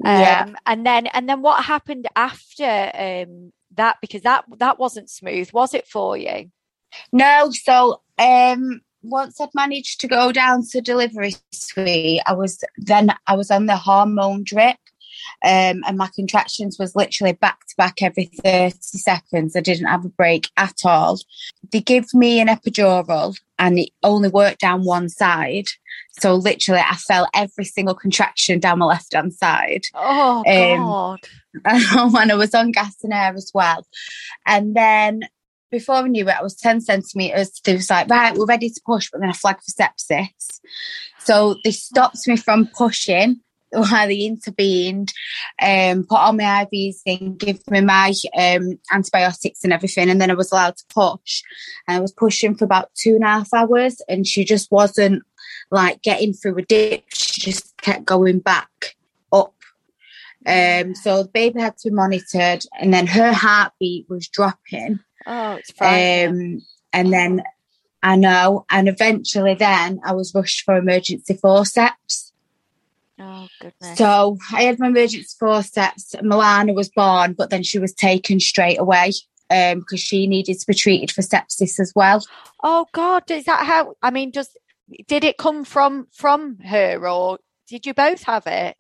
yeah. 0.03 0.45
Um, 0.47 0.57
and 0.65 0.85
then 0.85 1.07
and 1.07 1.29
then 1.29 1.41
what 1.41 1.63
happened 1.63 2.07
after 2.15 2.91
um 2.93 3.53
that? 3.75 3.97
Because 4.01 4.23
that 4.23 4.45
that 4.57 4.79
wasn't 4.79 5.09
smooth, 5.09 5.51
was 5.53 5.73
it 5.73 5.88
for 5.88 6.17
you? 6.17 6.51
No, 7.12 7.51
so 7.51 8.01
um 8.17 8.81
once 9.03 9.41
I'd 9.41 9.50
managed 9.55 10.00
to 10.01 10.07
go 10.07 10.31
down 10.31 10.65
to 10.71 10.81
delivery 10.81 11.36
suite, 11.51 12.21
I 12.25 12.33
was 12.33 12.63
then 12.77 13.13
I 13.27 13.36
was 13.36 13.51
on 13.51 13.65
the 13.65 13.77
hormone 13.77 14.43
drip. 14.43 14.77
Um, 15.43 15.83
and 15.86 15.98
my 15.98 16.10
contractions 16.15 16.77
was 16.79 16.95
literally 16.95 17.33
back 17.33 17.60
to 17.67 17.75
back 17.75 18.01
every 18.01 18.25
30 18.25 18.71
seconds. 18.81 19.55
I 19.55 19.60
didn't 19.60 19.88
have 19.88 20.05
a 20.05 20.10
break 20.10 20.50
at 20.57 20.79
all. 20.83 21.19
They 21.71 21.81
give 21.81 22.13
me 22.13 22.39
an 22.39 22.48
epidural 22.48 23.36
and 23.60 23.79
it 23.79 23.89
only 24.03 24.29
worked 24.29 24.62
down 24.62 24.83
one 24.83 25.10
side. 25.10 25.67
So 26.19 26.36
literally 26.36 26.81
I 26.81 26.95
felt 26.95 27.29
every 27.36 27.65
single 27.65 27.93
contraction 27.93 28.60
down 28.60 28.79
my 28.79 28.86
left 28.86 29.13
hand 29.13 29.33
side. 29.33 29.86
Oh 29.93 30.43
Um, 30.48 30.86
God. 30.86 31.27
when 32.13 32.31
I 32.31 32.36
was 32.36 32.55
on 32.55 32.71
gas 32.71 33.03
and 33.03 33.13
air 33.13 33.33
as 33.36 33.51
well. 33.53 33.86
And 34.45 34.75
then 34.75 35.21
before 35.71 35.95
I 35.95 36.07
knew 36.07 36.27
it, 36.27 36.35
I 36.37 36.43
was 36.43 36.55
10 36.55 36.81
centimetres. 36.81 37.59
They 37.63 37.73
was 37.73 37.89
like, 37.89 38.09
right, 38.09 38.35
we're 38.35 38.45
ready 38.45 38.69
to 38.69 38.81
push, 38.85 39.09
but 39.09 39.21
then 39.21 39.29
I 39.29 39.33
flagged 39.33 39.61
for 39.63 39.71
sepsis. 39.71 40.59
So 41.19 41.55
they 41.63 41.71
stopped 41.71 42.27
me 42.27 42.35
from 42.35 42.67
pushing 42.67 43.39
while 43.71 44.07
they 44.07 44.25
intervened, 44.25 45.13
um, 45.61 46.03
put 46.03 46.17
all 46.17 46.33
my 46.33 46.67
IVs 46.71 46.97
in, 47.05 47.37
give 47.37 47.59
me 47.69 47.81
my 47.81 48.13
um, 48.37 48.77
antibiotics 48.91 49.63
and 49.63 49.71
everything. 49.71 50.09
And 50.09 50.19
then 50.19 50.29
I 50.29 50.35
was 50.35 50.51
allowed 50.51 50.75
to 50.77 50.83
push. 50.89 51.41
And 51.87 51.97
I 51.97 52.01
was 52.01 52.11
pushing 52.11 52.55
for 52.55 52.65
about 52.65 52.89
two 52.95 53.15
and 53.15 53.23
a 53.23 53.27
half 53.27 53.53
hours 53.53 54.01
and 54.09 54.27
she 54.27 54.43
just 54.43 54.71
wasn't 54.71 55.23
like 55.71 56.01
getting 56.01 56.33
through 56.33 56.57
a 56.57 56.61
dip. 56.63 57.05
She 57.13 57.41
just 57.41 57.75
kept 57.77 58.05
going 58.05 58.39
back 58.39 58.97
up. 59.31 59.55
Um, 60.45 60.95
so 60.95 61.23
the 61.23 61.29
baby 61.29 61.61
had 61.61 61.77
to 61.77 61.89
be 61.89 61.95
monitored, 61.95 62.65
and 62.79 62.93
then 62.93 63.07
her 63.07 63.31
heartbeat 63.31 64.09
was 64.09 64.27
dropping. 64.27 64.99
Oh, 65.25 65.53
it's 65.55 65.71
frightening. 65.71 66.55
Um, 66.55 66.61
and 66.93 67.13
then 67.13 67.43
I 68.03 68.15
know, 68.15 68.65
and 68.69 68.87
eventually, 68.87 69.53
then 69.53 69.99
I 70.03 70.13
was 70.13 70.33
rushed 70.33 70.63
for 70.63 70.75
emergency 70.75 71.35
forceps. 71.35 72.33
oh 73.19 73.47
goodness. 73.59 73.97
So 73.97 74.37
I 74.51 74.63
had 74.63 74.79
my 74.79 74.87
emergency 74.87 75.35
forceps. 75.39 76.15
Milana 76.21 76.73
was 76.73 76.89
born, 76.89 77.33
but 77.33 77.49
then 77.49 77.63
she 77.63 77.79
was 77.79 77.93
taken 77.93 78.39
straight 78.39 78.79
away 78.79 79.11
um, 79.51 79.79
because 79.79 79.99
she 79.99 80.25
needed 80.25 80.59
to 80.59 80.67
be 80.67 80.73
treated 80.73 81.11
for 81.11 81.21
sepsis 81.21 81.79
as 81.79 81.93
well. 81.95 82.23
Oh 82.63 82.87
God, 82.93 83.29
is 83.29 83.45
that 83.45 83.65
how? 83.65 83.95
I 84.01 84.09
mean, 84.09 84.31
does 84.31 84.49
did 85.07 85.23
it 85.23 85.37
come 85.37 85.63
from 85.63 86.07
from 86.11 86.57
her, 86.59 87.07
or 87.07 87.37
did 87.67 87.85
you 87.85 87.93
both 87.93 88.23
have 88.23 88.47
it? 88.47 88.75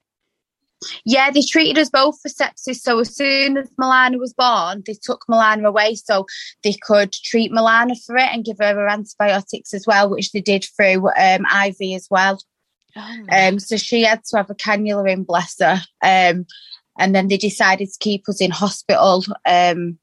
Yeah, 1.05 1.29
they 1.31 1.41
treated 1.41 1.77
us 1.77 1.89
both 1.89 2.19
for 2.21 2.29
sepsis. 2.29 2.77
So 2.77 2.99
as 2.99 3.15
soon 3.15 3.57
as 3.57 3.69
Milana 3.79 4.17
was 4.17 4.33
born, 4.33 4.83
they 4.85 4.93
took 4.93 5.25
Milana 5.29 5.65
away 5.65 5.95
so 5.95 6.25
they 6.63 6.73
could 6.73 7.11
treat 7.11 7.51
Milana 7.51 7.95
for 8.05 8.17
it 8.17 8.29
and 8.31 8.45
give 8.45 8.57
her 8.59 8.73
her 8.73 8.87
antibiotics 8.87 9.73
as 9.73 9.85
well, 9.85 10.09
which 10.09 10.31
they 10.31 10.41
did 10.41 10.65
through 10.75 11.09
um, 11.09 11.45
IV 11.65 11.95
as 11.95 12.07
well. 12.09 12.39
Oh, 12.95 13.25
Um, 13.31 13.59
so 13.59 13.77
she 13.77 14.03
had 14.03 14.23
to 14.25 14.37
have 14.37 14.49
a 14.49 14.55
cannula 14.55 15.09
in, 15.09 15.23
bless 15.23 15.59
her. 15.59 15.81
Um, 16.03 16.45
and 16.99 17.15
then 17.15 17.27
they 17.27 17.37
decided 17.37 17.87
to 17.87 17.99
keep 17.99 18.27
us 18.27 18.41
in 18.41 18.51
hospital 18.51 19.23
um. 19.45 19.97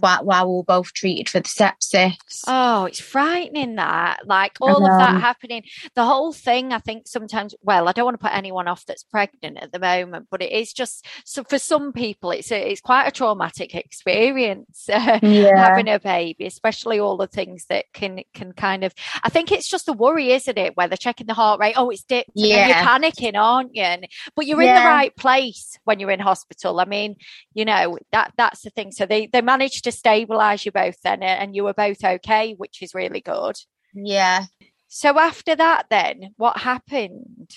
While, 0.00 0.24
while 0.24 0.48
we 0.48 0.56
were 0.56 0.62
both 0.64 0.92
treated 0.92 1.28
for 1.28 1.40
the 1.40 1.48
sepsis. 1.48 2.14
Oh, 2.46 2.84
it's 2.84 3.00
frightening 3.00 3.76
that. 3.76 4.26
Like 4.26 4.56
all 4.60 4.84
of 4.84 4.98
that 4.98 5.20
happening. 5.20 5.62
The 5.94 6.04
whole 6.04 6.32
thing, 6.32 6.72
I 6.72 6.78
think 6.78 7.06
sometimes, 7.06 7.54
well, 7.62 7.88
I 7.88 7.92
don't 7.92 8.04
want 8.04 8.18
to 8.20 8.24
put 8.26 8.34
anyone 8.36 8.68
off 8.68 8.84
that's 8.86 9.04
pregnant 9.04 9.58
at 9.58 9.72
the 9.72 9.78
moment, 9.78 10.28
but 10.30 10.42
it 10.42 10.52
is 10.52 10.72
just 10.72 11.06
so 11.24 11.44
for 11.44 11.58
some 11.58 11.92
people, 11.92 12.30
it's 12.30 12.50
a, 12.52 12.70
it's 12.70 12.80
quite 12.80 13.06
a 13.06 13.10
traumatic 13.10 13.74
experience 13.74 14.88
uh, 14.88 15.18
yeah. 15.22 15.56
having 15.56 15.88
a 15.88 15.98
baby, 15.98 16.46
especially 16.46 16.98
all 16.98 17.16
the 17.16 17.26
things 17.26 17.66
that 17.68 17.86
can 17.92 18.20
can 18.34 18.52
kind 18.52 18.84
of. 18.84 18.94
I 19.24 19.28
think 19.28 19.52
it's 19.52 19.68
just 19.68 19.88
a 19.88 19.92
worry, 19.92 20.32
isn't 20.32 20.58
it? 20.58 20.76
Where 20.76 20.88
they're 20.88 20.96
checking 20.96 21.26
the 21.26 21.34
heart 21.34 21.60
rate. 21.60 21.74
Oh, 21.76 21.90
it's 21.90 22.04
dipped. 22.04 22.30
and 22.36 22.46
Yeah. 22.46 22.66
you're 22.68 22.76
panicking, 22.88 23.36
aren't 23.36 23.74
you? 23.74 23.82
And, 23.82 24.06
but 24.36 24.46
you're 24.46 24.62
in 24.62 24.68
the 24.74 24.80
right 24.80 25.14
place 25.16 25.78
when 25.84 25.98
you're 26.00 26.10
in 26.10 26.20
hospital. 26.20 26.80
I 26.80 26.84
mean, 26.84 27.16
you 27.54 27.64
know 27.64 27.98
that 28.12 28.32
that's 28.36 28.62
the 28.62 28.70
thing. 28.70 28.92
So 28.92 29.06
they 29.06 29.26
they 29.26 29.40
managed 29.72 29.84
to 29.84 29.92
stabilize 29.92 30.64
you 30.66 30.72
both 30.72 31.00
then, 31.02 31.22
and 31.22 31.56
you 31.56 31.64
were 31.64 31.74
both 31.74 32.04
okay, 32.04 32.54
which 32.54 32.82
is 32.82 32.94
really 32.94 33.20
good. 33.20 33.56
Yeah. 33.94 34.44
So 34.88 35.18
after 35.18 35.56
that, 35.56 35.86
then 35.88 36.34
what 36.36 36.58
happened? 36.58 37.50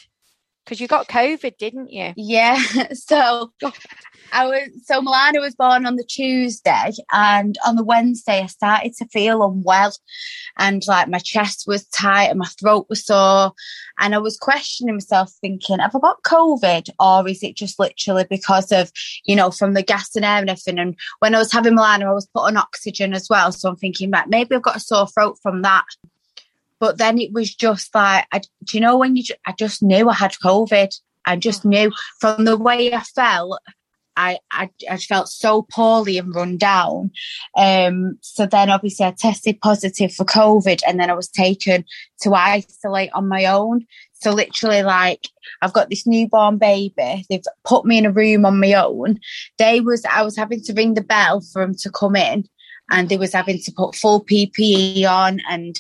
Because 0.66 0.82
you 0.82 0.88
got 0.88 1.08
COVID, 1.08 1.58
didn't 1.58 1.92
you? 1.92 2.14
Yeah. 2.18 2.60
So 2.94 3.52
I 4.32 4.46
was 4.46 4.70
so 4.86 5.02
Milana 5.02 5.40
was 5.40 5.56
born 5.56 5.86
on 5.86 5.96
the 5.96 6.04
Tuesday 6.04 6.92
and 7.12 7.58
on 7.66 7.76
the 7.76 7.84
Wednesday 7.84 8.42
I 8.42 8.48
started 8.48 8.94
to 8.98 9.08
feel 9.08 9.44
unwell 9.44 9.94
and 10.58 10.84
like 10.88 11.08
my 11.08 11.20
chest 11.20 11.66
was 11.68 11.88
tight 11.88 12.26
and 12.26 12.40
my 12.40 12.48
throat 12.60 12.88
was 12.90 13.06
sore 13.06 13.54
and 14.00 14.16
I 14.16 14.18
was 14.18 14.38
questioning 14.38 14.96
myself 14.96 15.32
thinking 15.42 15.80
have 15.80 15.96
I 15.96 16.00
got 16.00 16.24
COVID 16.24 16.90
or 17.00 17.28
is 17.28 17.44
it 17.44 17.56
just 17.56 17.80
literally 17.80 18.26
because 18.30 18.72
of 18.72 18.92
you 19.26 19.36
know 19.36 19.52
from 19.52 19.74
the 19.74 19.84
gas 19.84 20.16
and 20.16 20.26
air 20.26 20.40
and 20.40 20.50
everything 20.50 20.80
and 20.80 20.96
when 21.20 21.36
I 21.36 21.40
was 21.40 21.52
having 21.52 21.78
Milana 21.78 22.04
I 22.04 22.14
was 22.14 22.28
put 22.28 22.46
on 22.46 22.58
oxygen 22.58 23.14
as 23.14 23.28
well 23.30 23.52
so 23.52 23.70
I'm 23.70 23.76
thinking 23.76 24.12
right 24.12 24.28
maybe 24.28 24.56
I've 24.56 24.62
got 24.62 24.78
a 24.78 24.82
sore 24.82 25.08
throat 25.08 25.38
from 25.42 25.62
that 25.62 25.86
but 26.80 26.98
then 26.98 27.20
it 27.20 27.34
was 27.34 27.54
just 27.54 27.94
like 27.96 28.26
I, 28.32 28.40
do 28.40 28.78
you 28.78 28.82
know 28.82 28.98
when 28.98 29.16
you 29.16 29.24
I 29.46 29.54
just 29.54 29.82
knew 29.82 30.10
I 30.10 30.14
had 30.14 30.34
COVID 30.44 30.92
I 31.26 31.36
just 31.36 31.66
knew 31.66 31.92
from 32.20 32.46
the 32.46 32.58
way 32.58 32.94
I 32.94 33.02
felt, 33.02 33.60
I, 34.18 34.40
I, 34.52 34.70
I 34.90 34.98
felt 34.98 35.28
so 35.28 35.64
poorly 35.64 36.18
and 36.18 36.34
run 36.34 36.58
down. 36.58 37.12
Um, 37.58 38.18
so 38.22 38.46
then 38.46 38.70
obviously 38.70 39.06
I 39.06 39.12
tested 39.12 39.60
positive 39.60 40.14
for 40.14 40.24
COVID 40.24 40.82
and 40.88 41.00
then 41.00 41.10
I 41.10 41.14
was 41.14 41.28
taken 41.28 41.84
to 42.22 42.34
isolate 42.34 43.10
on 43.14 43.28
my 43.28 43.46
own. 43.46 43.86
So 44.14 44.32
literally 44.32 44.84
like 44.84 45.28
I've 45.62 45.74
got 45.74 45.90
this 45.90 46.08
newborn 46.08 46.58
baby. 46.58 47.26
They've 47.30 47.44
put 47.66 47.86
me 47.86 47.98
in 47.98 48.06
a 48.06 48.12
room 48.12 48.46
on 48.46 48.60
my 48.60 48.74
own. 48.74 49.20
They 49.58 49.82
was, 49.82 50.06
I 50.06 50.22
was 50.22 50.38
having 50.38 50.62
to 50.62 50.74
ring 50.74 50.94
the 50.94 51.02
bell 51.02 51.42
for 51.42 51.62
them 51.62 51.76
to 51.76 51.92
come 51.92 52.16
in 52.16 52.48
and 52.92 53.10
they 53.10 53.18
was 53.18 53.34
having 53.34 53.60
to 53.60 53.72
put 53.76 53.96
full 53.96 54.24
PPE 54.24 55.06
on 55.10 55.42
and 55.50 55.78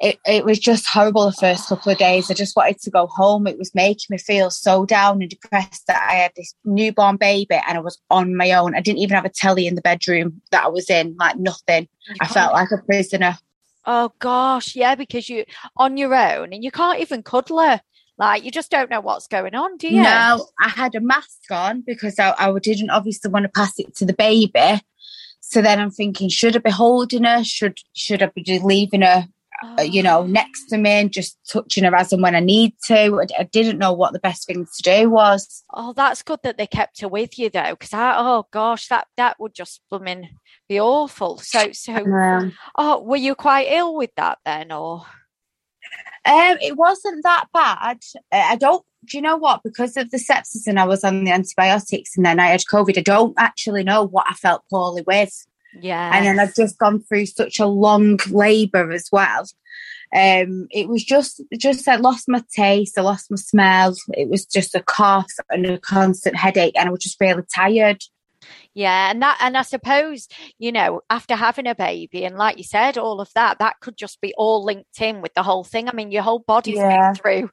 it, 0.00 0.18
it 0.26 0.44
was 0.44 0.58
just 0.58 0.86
horrible 0.86 1.26
the 1.26 1.32
first 1.32 1.68
couple 1.68 1.90
of 1.90 1.98
days. 1.98 2.30
I 2.30 2.34
just 2.34 2.54
wanted 2.54 2.80
to 2.80 2.90
go 2.90 3.06
home. 3.06 3.46
It 3.46 3.58
was 3.58 3.74
making 3.74 4.06
me 4.10 4.18
feel 4.18 4.50
so 4.50 4.84
down 4.84 5.22
and 5.22 5.30
depressed 5.30 5.86
that 5.86 6.06
I 6.10 6.14
had 6.16 6.32
this 6.36 6.54
newborn 6.64 7.16
baby 7.16 7.54
and 7.66 7.78
I 7.78 7.80
was 7.80 7.98
on 8.10 8.36
my 8.36 8.52
own. 8.52 8.74
I 8.74 8.80
didn't 8.80 8.98
even 8.98 9.14
have 9.14 9.24
a 9.24 9.30
telly 9.30 9.66
in 9.66 9.74
the 9.74 9.80
bedroom 9.80 10.42
that 10.50 10.64
I 10.64 10.68
was 10.68 10.90
in, 10.90 11.16
like 11.18 11.38
nothing. 11.38 11.88
I 12.20 12.26
felt 12.26 12.52
like 12.52 12.70
a 12.72 12.78
prisoner. 12.78 13.38
Oh 13.86 14.12
gosh, 14.18 14.76
yeah, 14.76 14.96
because 14.96 15.30
you 15.30 15.44
on 15.76 15.96
your 15.96 16.14
own 16.14 16.52
and 16.52 16.62
you 16.62 16.70
can't 16.70 17.00
even 17.00 17.22
cuddle 17.22 17.60
her. 17.60 17.80
Like 18.18 18.44
you 18.44 18.50
just 18.50 18.70
don't 18.70 18.90
know 18.90 19.00
what's 19.00 19.28
going 19.28 19.54
on, 19.54 19.78
do 19.78 19.88
you? 19.88 20.02
No, 20.02 20.46
I 20.60 20.68
had 20.68 20.94
a 20.94 21.00
mask 21.00 21.50
on 21.50 21.82
because 21.82 22.18
I, 22.18 22.34
I 22.36 22.52
didn't 22.58 22.90
obviously 22.90 23.30
want 23.30 23.44
to 23.44 23.48
pass 23.48 23.78
it 23.78 23.94
to 23.96 24.04
the 24.04 24.14
baby. 24.14 24.82
So 25.40 25.62
then 25.62 25.80
I'm 25.80 25.90
thinking, 25.90 26.28
should 26.28 26.56
I 26.56 26.58
be 26.58 26.70
holding 26.70 27.24
her? 27.24 27.44
Should 27.44 27.78
should 27.94 28.22
I 28.22 28.26
be 28.26 28.58
leaving 28.58 29.02
her 29.02 29.28
uh, 29.62 29.82
you 29.82 30.02
know, 30.02 30.26
next 30.26 30.66
to 30.68 30.78
me 30.78 30.90
and 30.90 31.12
just 31.12 31.38
touching 31.50 31.84
her 31.84 31.94
as 31.94 32.12
and 32.12 32.22
when 32.22 32.34
I 32.34 32.40
need 32.40 32.74
to. 32.86 33.20
I, 33.20 33.40
I 33.40 33.42
didn't 33.44 33.78
know 33.78 33.92
what 33.92 34.12
the 34.12 34.18
best 34.18 34.46
thing 34.46 34.66
to 34.66 34.82
do 34.82 35.10
was. 35.10 35.64
Oh, 35.72 35.92
that's 35.92 36.22
good 36.22 36.40
that 36.42 36.58
they 36.58 36.66
kept 36.66 37.00
her 37.00 37.08
with 37.08 37.38
you 37.38 37.50
though, 37.50 37.70
because 37.70 37.92
I 37.92 38.14
oh 38.16 38.46
gosh, 38.50 38.88
that 38.88 39.06
that 39.16 39.38
would 39.40 39.54
just 39.54 39.80
blooming 39.90 40.30
be 40.68 40.80
awful. 40.80 41.38
So 41.38 41.72
so 41.72 41.94
Um, 41.94 42.52
oh, 42.76 43.02
were 43.02 43.16
you 43.16 43.34
quite 43.34 43.68
ill 43.70 43.94
with 43.94 44.14
that 44.16 44.38
then, 44.44 44.72
or 44.72 45.06
um, 46.24 46.58
it 46.60 46.76
wasn't 46.76 47.22
that 47.22 47.46
bad. 47.52 47.98
Uh, 48.32 48.46
I 48.50 48.56
don't. 48.56 48.84
Do 49.04 49.16
you 49.16 49.22
know 49.22 49.36
what? 49.36 49.62
Because 49.62 49.96
of 49.96 50.10
the 50.10 50.16
sepsis 50.16 50.66
and 50.66 50.80
I 50.80 50.84
was 50.84 51.04
on 51.04 51.22
the 51.22 51.30
antibiotics 51.30 52.16
and 52.16 52.26
then 52.26 52.40
I 52.40 52.48
had 52.48 52.62
COVID, 52.62 52.98
I 52.98 53.02
don't 53.02 53.34
actually 53.38 53.84
know 53.84 54.02
what 54.02 54.26
I 54.28 54.34
felt 54.34 54.64
poorly 54.68 55.02
with. 55.06 55.46
Yeah, 55.80 56.10
And 56.14 56.26
then 56.26 56.38
I've 56.40 56.54
just 56.54 56.78
gone 56.78 57.02
through 57.02 57.26
such 57.26 57.60
a 57.60 57.66
long 57.66 58.18
labour 58.30 58.90
as 58.92 59.08
well. 59.12 59.44
Um, 60.14 60.68
it 60.70 60.88
was 60.88 61.02
just 61.04 61.42
just 61.58 61.88
I 61.88 61.96
lost 61.96 62.28
my 62.28 62.42
taste, 62.54 62.96
I 62.98 63.02
lost 63.02 63.30
my 63.30 63.36
smell. 63.36 63.94
It 64.14 64.28
was 64.28 64.46
just 64.46 64.74
a 64.74 64.82
cough 64.82 65.32
and 65.50 65.66
a 65.66 65.78
constant 65.78 66.36
headache, 66.36 66.74
and 66.78 66.88
I 66.88 66.92
was 66.92 67.02
just 67.02 67.20
really 67.20 67.42
tired. 67.54 68.02
Yeah, 68.74 69.10
and 69.10 69.20
that 69.22 69.38
and 69.40 69.56
I 69.56 69.62
suppose, 69.62 70.28
you 70.58 70.70
know, 70.70 71.00
after 71.10 71.34
having 71.34 71.66
a 71.66 71.74
baby 71.74 72.24
and 72.24 72.36
like 72.36 72.58
you 72.58 72.64
said, 72.64 72.98
all 72.98 73.20
of 73.20 73.32
that, 73.34 73.58
that 73.58 73.80
could 73.80 73.96
just 73.96 74.20
be 74.20 74.32
all 74.36 74.62
linked 74.64 75.00
in 75.00 75.22
with 75.22 75.34
the 75.34 75.42
whole 75.42 75.64
thing. 75.64 75.88
I 75.88 75.92
mean, 75.92 76.12
your 76.12 76.22
whole 76.22 76.40
body's 76.40 76.76
Yeah. 76.76 77.12
been 77.12 77.14
through 77.14 77.50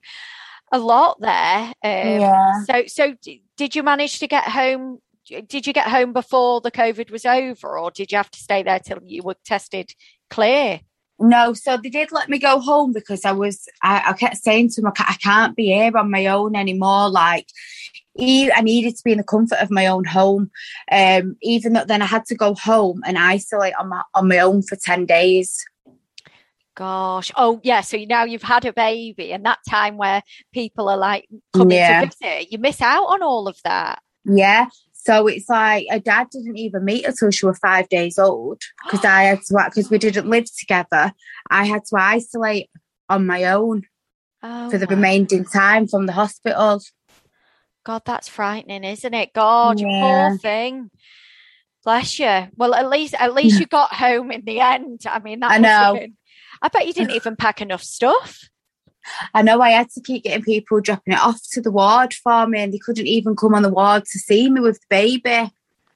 a 0.72 0.78
lot 0.78 1.20
there. 1.22 1.74
Um, 1.84 2.20
Yeah. 2.22 2.64
so 2.66 2.84
so 2.88 3.14
d- 3.22 3.44
did 3.58 3.76
you 3.76 3.84
manage 3.84 4.20
to 4.20 4.28
get 4.28 4.44
home 4.44 5.00
did 5.26 5.66
you 5.68 5.74
get 5.74 5.88
home 5.88 6.14
before 6.14 6.62
the 6.62 6.72
COVID 6.72 7.12
was 7.12 7.26
over 7.26 7.78
or 7.80 7.92
did 7.92 8.12
you 8.12 8.18
have 8.18 8.32
to 8.32 8.40
stay 8.40 8.64
there 8.64 8.80
till 8.80 9.00
you 9.04 9.24
were 9.24 9.36
tested 9.46 9.94
clear? 10.30 10.82
No, 11.20 11.54
so 11.54 11.78
they 11.78 11.90
did 11.90 12.12
let 12.12 12.28
me 12.28 12.40
go 12.40 12.60
home 12.60 12.92
because 12.92 13.24
I 13.24 13.32
was. 13.32 13.68
I, 13.82 14.04
I 14.08 14.14
kept 14.14 14.38
saying 14.38 14.70
to 14.72 14.82
them, 14.82 14.92
I 14.98 15.16
can't 15.22 15.56
be 15.56 15.66
here 15.68 15.96
on 15.96 16.10
my 16.12 16.26
own 16.26 16.56
anymore. 16.56 17.08
Like, 17.08 17.48
I 18.20 18.62
needed 18.62 18.98
to 18.98 19.04
be 19.06 19.12
in 19.12 19.20
the 19.20 19.24
comfort 19.24 19.60
of 19.60 19.72
my 19.72 19.86
own 19.86 20.06
home. 20.06 20.52
Um, 20.92 21.38
even 21.42 21.74
though 21.74 21.86
then 21.86 22.02
I 22.02 22.08
had 22.08 22.26
to 22.26 22.36
go 22.36 22.56
home 22.56 23.04
and 23.06 23.18
isolate 23.18 23.76
on 23.80 23.90
my 23.90 24.02
on 24.16 24.28
my 24.28 24.40
own 24.40 24.64
for 24.64 24.76
ten 24.76 25.06
days. 25.06 25.64
Gosh. 26.76 27.32
Oh, 27.36 27.62
yeah. 27.64 27.82
So 27.82 27.98
now 27.98 28.24
you've 28.24 28.42
had 28.42 28.66
a 28.66 28.74
baby 28.74 29.32
and 29.32 29.46
that 29.46 29.60
time 29.70 29.98
where 29.98 30.24
people 30.52 30.90
are 30.90 30.98
like 30.98 31.28
coming 31.56 31.78
Yeah. 31.78 32.02
to 32.02 32.08
visit, 32.08 32.52
you 32.52 32.58
miss 32.58 32.82
out 32.82 33.06
on 33.06 33.22
all 33.22 33.48
of 33.48 33.60
that. 33.64 34.02
Yeah. 34.26 34.68
So 35.06 35.28
it's 35.28 35.50
like 35.50 35.86
her 35.90 36.00
dad 36.00 36.28
didn't 36.32 36.58
even 36.58 36.86
meet 36.86 37.06
her 37.06 37.12
till 37.12 37.30
she 37.32 37.46
was 37.46 37.58
five 37.60 37.90
days 37.90 38.18
old 38.18 38.62
because 38.86 39.04
I 39.04 39.24
had 39.24 39.42
to 39.44 39.64
because 39.66 39.90
we 39.90 39.98
didn't 39.98 40.30
live 40.30 40.46
together. 40.58 41.12
I 41.50 41.66
had 41.66 41.84
to 41.86 41.98
isolate 41.98 42.70
on 43.10 43.26
my 43.28 43.44
own 43.46 43.84
Oh, 44.42 44.70
for 44.70 44.78
the 44.78 44.86
my 44.88 44.94
remaining 44.94 45.46
time 45.46 45.88
from 45.88 46.06
the 46.06 46.14
hospital. 46.14 46.82
God, 47.86 48.04
that's 48.06 48.30
frightening, 48.30 48.86
isn't 48.86 49.14
it? 49.14 49.34
God, 49.34 49.80
Yeah. 49.80 50.00
poor 50.00 50.38
thing. 50.38 50.90
Bless 51.84 52.18
you. 52.18 52.48
Well, 52.56 52.74
at 52.74 52.90
least 52.90 53.14
at 53.20 53.34
least 53.34 53.60
you 53.60 53.66
got 53.66 53.94
home 53.94 54.32
in 54.32 54.46
the 54.46 54.62
end. 54.62 55.02
I 55.06 55.20
mean, 55.20 55.42
that 55.42 55.52
I 55.52 55.58
know. 55.58 55.98
been- 56.00 56.18
I 56.62 56.70
bet 56.70 56.88
you 56.88 56.94
didn't 56.94 57.12
even 57.12 57.36
pack 57.36 57.62
enough 57.62 57.84
stuff. 57.84 58.40
I 59.34 59.42
know 59.42 59.62
I 59.62 59.72
had 59.72 59.90
to 59.92 60.02
keep 60.02 60.24
getting 60.24 60.44
people 60.44 60.82
dropping 60.82 61.14
it 61.14 61.20
off 61.20 61.40
to 61.52 61.62
the 61.62 61.72
ward 61.72 62.14
for 62.14 62.48
me, 62.48 62.62
and 62.62 62.74
they 62.74 62.80
couldn't 62.80 63.08
even 63.08 63.36
come 63.36 63.54
on 63.54 63.64
the 63.64 63.70
ward 63.70 64.06
to 64.06 64.20
see 64.20 64.50
me 64.50 64.62
with 64.62 64.80
the 64.80 64.88
baby. 64.90 65.52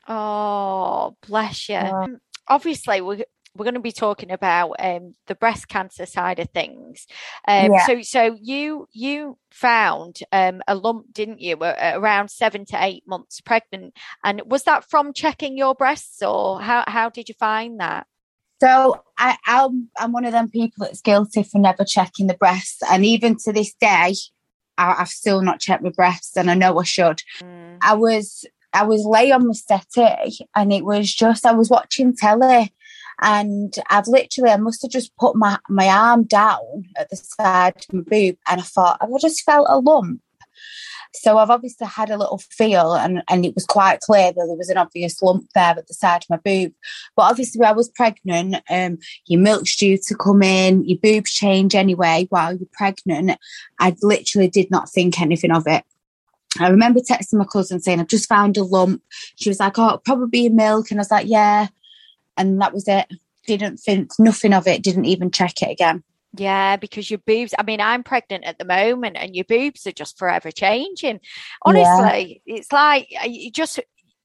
Oh, 0.08 1.16
bless 1.28 1.70
you. 1.70 1.76
Yeah. 1.76 2.04
Um, 2.04 2.18
Obviously, 2.50 3.02
we're 3.02 3.26
we're 3.58 3.66
going 3.66 3.74
to 3.74 3.80
be 3.80 3.92
talking 3.92 4.32
about 4.32 4.76
um, 4.80 5.16
the 5.26 5.36
breast 5.36 5.68
cancer 5.68 6.06
side 6.06 6.40
of 6.40 6.50
things. 6.52 7.08
Um, 7.48 7.74
Yeah. 7.74 7.86
So, 7.86 8.02
so 8.04 8.38
you 8.40 8.88
you 8.92 9.38
found 9.52 10.20
um, 10.32 10.62
a 10.68 10.76
lump, 10.76 11.12
didn't 11.12 11.42
you, 11.42 11.58
around 11.58 12.30
seven 12.30 12.66
to 12.66 12.78
eight 12.84 13.04
months 13.08 13.42
pregnant, 13.42 13.96
and 14.24 14.42
was 14.46 14.64
that 14.64 14.90
from 14.90 15.12
checking 15.14 15.58
your 15.58 15.76
breasts, 15.76 16.22
or 16.22 16.62
how 16.62 16.84
how 16.88 17.10
did 17.10 17.28
you 17.30 17.36
find 17.38 17.80
that? 17.80 18.08
So 18.60 19.04
I, 19.18 19.38
I'm 19.46 19.90
I'm 19.98 20.12
one 20.12 20.26
of 20.26 20.32
them 20.32 20.50
people 20.50 20.86
that's 20.86 21.02
guilty 21.02 21.44
for 21.44 21.60
never 21.60 21.84
checking 21.86 22.28
the 22.28 22.34
breasts, 22.34 22.82
and 22.90 23.06
even 23.06 23.38
to 23.44 23.54
this 23.54 23.74
day, 23.80 24.16
I, 24.78 24.96
I've 25.00 25.10
still 25.10 25.42
not 25.42 25.60
checked 25.60 25.84
my 25.84 25.92
breasts, 25.92 26.36
and 26.36 26.50
I 26.50 26.56
know 26.56 26.80
I 26.80 26.84
should. 26.84 27.22
Mm. 27.42 27.78
I 27.82 27.94
was 27.94 28.46
I 28.74 28.84
was 28.84 29.06
lay 29.06 29.32
on 29.32 29.48
my 29.48 29.54
settee, 29.54 30.46
and 30.56 30.74
it 30.74 30.86
was 30.86 31.14
just 31.14 31.46
I 31.46 31.52
was 31.52 31.70
watching 31.70 32.16
telly, 32.16 32.74
and 33.22 33.74
I've 33.90 34.08
literally 34.08 34.52
I 34.52 34.58
must 34.58 34.82
have 34.82 34.92
just 34.92 35.16
put 35.18 35.36
my 35.36 35.60
my 35.70 35.88
arm 35.88 36.24
down 36.24 36.86
at 36.98 37.10
the 37.10 37.16
side 37.16 37.86
of 37.90 37.94
my 37.94 38.02
boob, 38.02 38.38
and 38.48 38.62
I 38.62 38.64
thought 38.64 38.98
I 39.02 39.08
just 39.20 39.44
felt 39.44 39.68
a 39.70 39.80
lump. 39.80 40.22
So 41.20 41.38
I've 41.38 41.50
obviously 41.50 41.88
had 41.88 42.10
a 42.10 42.18
little 42.18 42.38
feel, 42.38 42.94
and 42.94 43.24
and 43.28 43.46
it 43.46 43.56
was 43.56 43.66
quite 43.66 44.02
clear 44.02 44.32
that 44.32 44.46
there 44.48 44.56
was 44.56 44.70
an 44.70 44.78
obvious 44.78 45.22
lump 45.22 45.50
there 45.54 45.76
at 45.78 45.88
the 45.88 45.94
side 45.94 46.24
of 46.24 46.30
my 46.30 46.38
boob. 46.38 46.74
But 47.16 47.24
obviously, 47.24 47.66
I 47.66 47.72
was 47.72 47.90
pregnant. 47.90 48.58
Um, 48.70 49.00
your 49.26 49.42
milk's 49.42 49.76
due 49.76 49.98
to 49.98 50.16
come 50.16 50.44
in, 50.44 50.86
your 50.86 51.00
boobs 51.00 51.32
change 51.32 51.76
anyway 51.76 52.28
while 52.30 52.56
you're 52.56 52.70
pregnant. 52.72 53.38
I 53.80 53.96
literally 54.02 54.48
did 54.48 54.70
not 54.72 54.90
think 54.90 55.20
anything 55.20 55.52
of 55.52 55.64
it. 55.68 55.84
I 56.60 56.70
remember 56.70 57.00
texting 57.00 57.34
my 57.36 57.46
cousin 57.46 57.80
saying, 57.80 58.00
I've 58.00 58.08
just 58.08 58.30
found 58.30 58.58
a 58.58 58.64
lump. 58.64 59.04
She 59.36 59.50
was 59.50 59.60
like, 59.60 59.78
Oh, 59.78 60.02
probably 60.04 60.50
milk. 60.50 60.92
And 60.92 61.00
I 61.00 61.02
was 61.02 61.12
like, 61.12 61.28
Yeah. 61.28 61.68
And 62.36 62.62
that 62.62 62.74
was 62.74 62.88
it. 62.88 63.08
Didn't 63.46 63.78
think 63.78 64.12
nothing 64.20 64.54
of 64.54 64.68
it, 64.68 64.84
didn't 64.84 65.06
even 65.06 65.32
check 65.32 65.62
it 65.62 65.72
again. 65.72 66.04
Yeah, 66.34 66.76
because 66.76 67.10
your 67.10 67.20
boobs, 67.26 67.54
I 67.58 67.64
mean, 67.64 67.82
I'm 67.82 68.04
pregnant 68.04 68.44
at 68.44 68.60
the 68.60 68.66
moment 68.66 69.18
and 69.18 69.36
your 69.36 69.46
boobs 69.46 69.88
are 69.88 69.92
just 69.92 70.18
forever 70.18 70.52
changing. 70.52 71.20
Honestly, 71.64 72.42
it's 72.46 72.72
like 72.72 73.08
uh, 73.22 73.28
you 73.28 73.52
just 73.52 73.80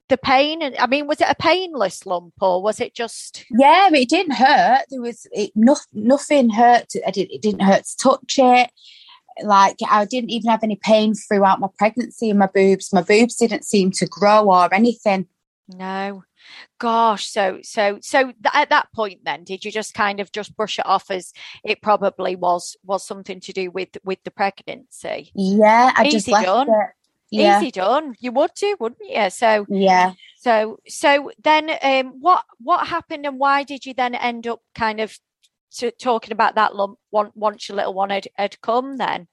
the 0.09 0.19
pain. 0.19 0.63
And 0.63 0.77
I 0.77 0.87
mean, 0.87 1.07
was 1.07 1.21
it 1.21 1.29
a 1.31 1.35
painless 1.35 2.05
lump 2.05 2.35
or 2.41 2.63
was 2.63 2.81
it 2.81 2.95
just, 2.95 3.45
Yeah, 3.51 3.89
it 3.93 4.09
didn't 4.09 4.35
hurt. 4.35 4.85
There 4.91 5.01
was 5.01 5.27
it, 5.33 5.53
no, 5.55 5.77
nothing 5.93 6.51
hurt. 6.51 6.89
to- 6.91 7.07
I 7.07 7.11
did, 7.11 7.31
it 7.33 7.41
didn't 7.41 7.63
hurt 7.63 7.85
to 7.85 7.97
touch 7.97 8.35
it. 8.39 8.71
Like 9.43 9.77
I 9.89 10.05
didn't 10.05 10.31
even 10.31 10.51
have 10.51 10.63
any 10.63 10.77
pain 10.83 11.15
throughout 11.15 11.61
my 11.61 11.69
pregnancy 11.79 12.29
in 12.29 12.37
my 12.39 12.49
boobs. 12.49 12.93
My 12.93 13.01
boobs 13.03 13.37
didn't 13.37 13.65
seem 13.65 13.91
to 13.93 14.07
grow 14.07 14.51
or 14.53 14.73
anything. 14.75 15.29
no? 15.69 16.25
Gosh, 16.79 17.27
so, 17.27 17.61
so, 17.63 17.99
so 18.03 18.25
th- 18.25 18.37
at 18.55 18.71
that 18.71 18.89
point 18.95 19.21
then, 19.25 19.45
did 19.45 19.65
you 19.65 19.71
just 19.71 19.95
kind 19.95 20.21
of 20.21 20.33
just 20.33 20.57
brush 20.57 20.79
it 20.79 20.87
off 20.87 21.11
as 21.11 21.33
it 21.65 21.83
probably 21.83 22.37
was, 22.37 22.77
was 22.85 23.07
something 23.07 23.41
to 23.41 23.53
do 23.53 23.71
with, 23.71 23.91
with 24.05 24.23
the 24.25 24.31
pregnancy? 24.31 25.31
Yeah, 25.35 25.93
I 25.97 26.05
just 26.05 26.29
Easy 26.29 26.33
left 26.33 26.47
done. 26.47 26.69
it. 26.69 26.91
Yeah, 27.31 27.61
Easy 27.61 27.71
done. 27.71 28.15
You 28.21 28.33
would 28.33 28.51
do, 28.55 28.77
wouldn't 28.79 29.01
you? 29.09 29.31
So, 29.31 29.65
yeah. 29.71 30.13
So, 30.37 30.81
so 30.87 31.31
then, 31.43 31.71
um, 31.83 32.21
what 32.21 32.45
what 32.59 32.89
happened, 32.89 33.25
and 33.25 33.39
why 33.39 33.63
did 33.63 33.87
you 33.87 33.95
then 33.95 34.15
end 34.15 34.47
up 34.47 34.61
kind 34.75 35.01
of 35.01 35.17
t- 35.73 35.93
talking 35.99 36.33
about 36.33 36.57
that 36.57 36.77
lump 36.77 36.99
once 37.11 37.69
your 37.69 37.77
little 37.77 37.95
one 37.95 38.11
had, 38.11 38.29
had 38.37 38.61
come? 38.61 38.99
Then, 38.99 39.29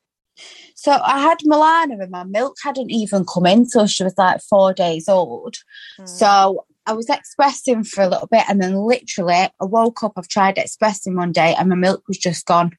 So 0.75 0.91
I 0.91 1.19
had 1.19 1.39
Milana 1.39 2.01
and 2.01 2.11
my 2.11 2.23
milk 2.23 2.55
hadn't 2.63 2.91
even 2.91 3.25
come 3.25 3.45
in 3.45 3.67
till 3.67 3.87
she 3.87 4.03
was 4.03 4.17
like 4.17 4.41
four 4.41 4.73
days 4.73 5.09
old. 5.09 5.55
Mm. 5.99 6.07
So 6.07 6.65
I 6.89 6.93
was 6.93 7.07
expressing 7.09 7.83
for 7.83 8.01
a 8.01 8.07
little 8.07 8.27
bit 8.27 8.43
and 8.49 8.59
then 8.59 8.75
literally 8.75 9.35
I 9.35 9.51
woke 9.61 10.03
up, 10.03 10.13
I've 10.17 10.27
tried 10.27 10.57
expressing 10.57 11.15
one 11.15 11.31
day 11.31 11.53
and 11.57 11.69
my 11.69 11.75
milk 11.75 12.03
was 12.07 12.17
just 12.17 12.47
gone. 12.47 12.71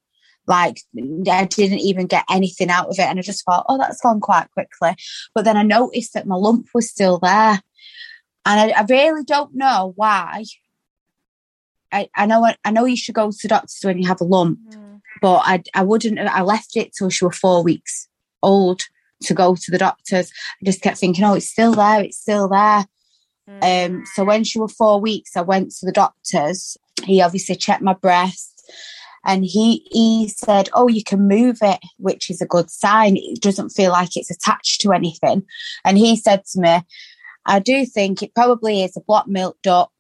Like 0.48 0.80
I 1.30 1.44
didn't 1.44 1.78
even 1.78 2.06
get 2.06 2.24
anything 2.28 2.70
out 2.70 2.88
of 2.88 2.98
it. 2.98 3.02
And 3.06 3.20
I 3.20 3.22
just 3.22 3.44
thought, 3.44 3.66
oh, 3.68 3.78
that's 3.78 4.00
gone 4.00 4.20
quite 4.20 4.50
quickly. 4.50 4.96
But 5.32 5.44
then 5.44 5.56
I 5.56 5.62
noticed 5.62 6.14
that 6.14 6.26
my 6.26 6.34
lump 6.34 6.66
was 6.74 6.90
still 6.90 7.18
there. 7.18 7.60
And 8.44 8.72
I, 8.72 8.80
I 8.80 8.84
really 8.88 9.22
don't 9.22 9.54
know 9.54 9.92
why. 9.94 10.44
I, 11.92 12.08
I 12.16 12.26
know 12.26 12.50
I 12.64 12.70
know 12.72 12.84
you 12.86 12.96
should 12.96 13.14
go 13.14 13.30
to 13.30 13.38
the 13.42 13.48
doctors 13.48 13.80
when 13.84 13.98
you 13.98 14.08
have 14.08 14.20
a 14.20 14.24
lump, 14.24 14.58
Mm. 14.70 15.00
but 15.22 15.42
I 15.44 15.62
I 15.74 15.82
wouldn't. 15.82 16.18
I 16.18 16.42
left 16.42 16.76
it 16.76 16.92
till 16.96 17.10
she 17.10 17.24
was 17.24 17.36
four 17.36 17.62
weeks 17.62 18.08
old 18.42 18.82
to 19.22 19.34
go 19.34 19.54
to 19.54 19.70
the 19.70 19.78
doctors. 19.78 20.32
I 20.60 20.64
just 20.64 20.82
kept 20.82 20.98
thinking, 20.98 21.24
oh, 21.24 21.34
it's 21.34 21.50
still 21.50 21.74
there, 21.74 22.02
it's 22.02 22.18
still 22.18 22.48
there. 22.48 22.86
Mm. 23.50 23.86
Um, 23.86 24.04
so 24.14 24.24
when 24.24 24.44
she 24.44 24.58
was 24.58 24.72
four 24.72 25.00
weeks, 25.00 25.36
I 25.36 25.42
went 25.42 25.70
to 25.76 25.86
the 25.86 25.92
doctors. 25.92 26.76
He 27.04 27.22
obviously 27.22 27.56
checked 27.56 27.82
my 27.82 27.94
breast, 27.94 28.62
and 29.24 29.44
he 29.44 29.86
he 29.90 30.28
said, 30.28 30.68
"Oh, 30.74 30.88
you 30.88 31.02
can 31.02 31.28
move 31.28 31.58
it, 31.62 31.80
which 31.98 32.30
is 32.30 32.40
a 32.40 32.46
good 32.46 32.70
sign. 32.70 33.16
It 33.16 33.40
doesn't 33.40 33.70
feel 33.70 33.92
like 33.92 34.16
it's 34.16 34.30
attached 34.30 34.80
to 34.82 34.92
anything." 34.92 35.42
And 35.84 35.98
he 35.98 36.16
said 36.16 36.44
to 36.52 36.60
me, 36.60 36.80
"I 37.46 37.58
do 37.58 37.86
think 37.86 38.22
it 38.22 38.34
probably 38.34 38.82
is 38.82 38.96
a 38.96 39.00
blocked 39.00 39.28
milk 39.28 39.56
duct. 39.62 39.92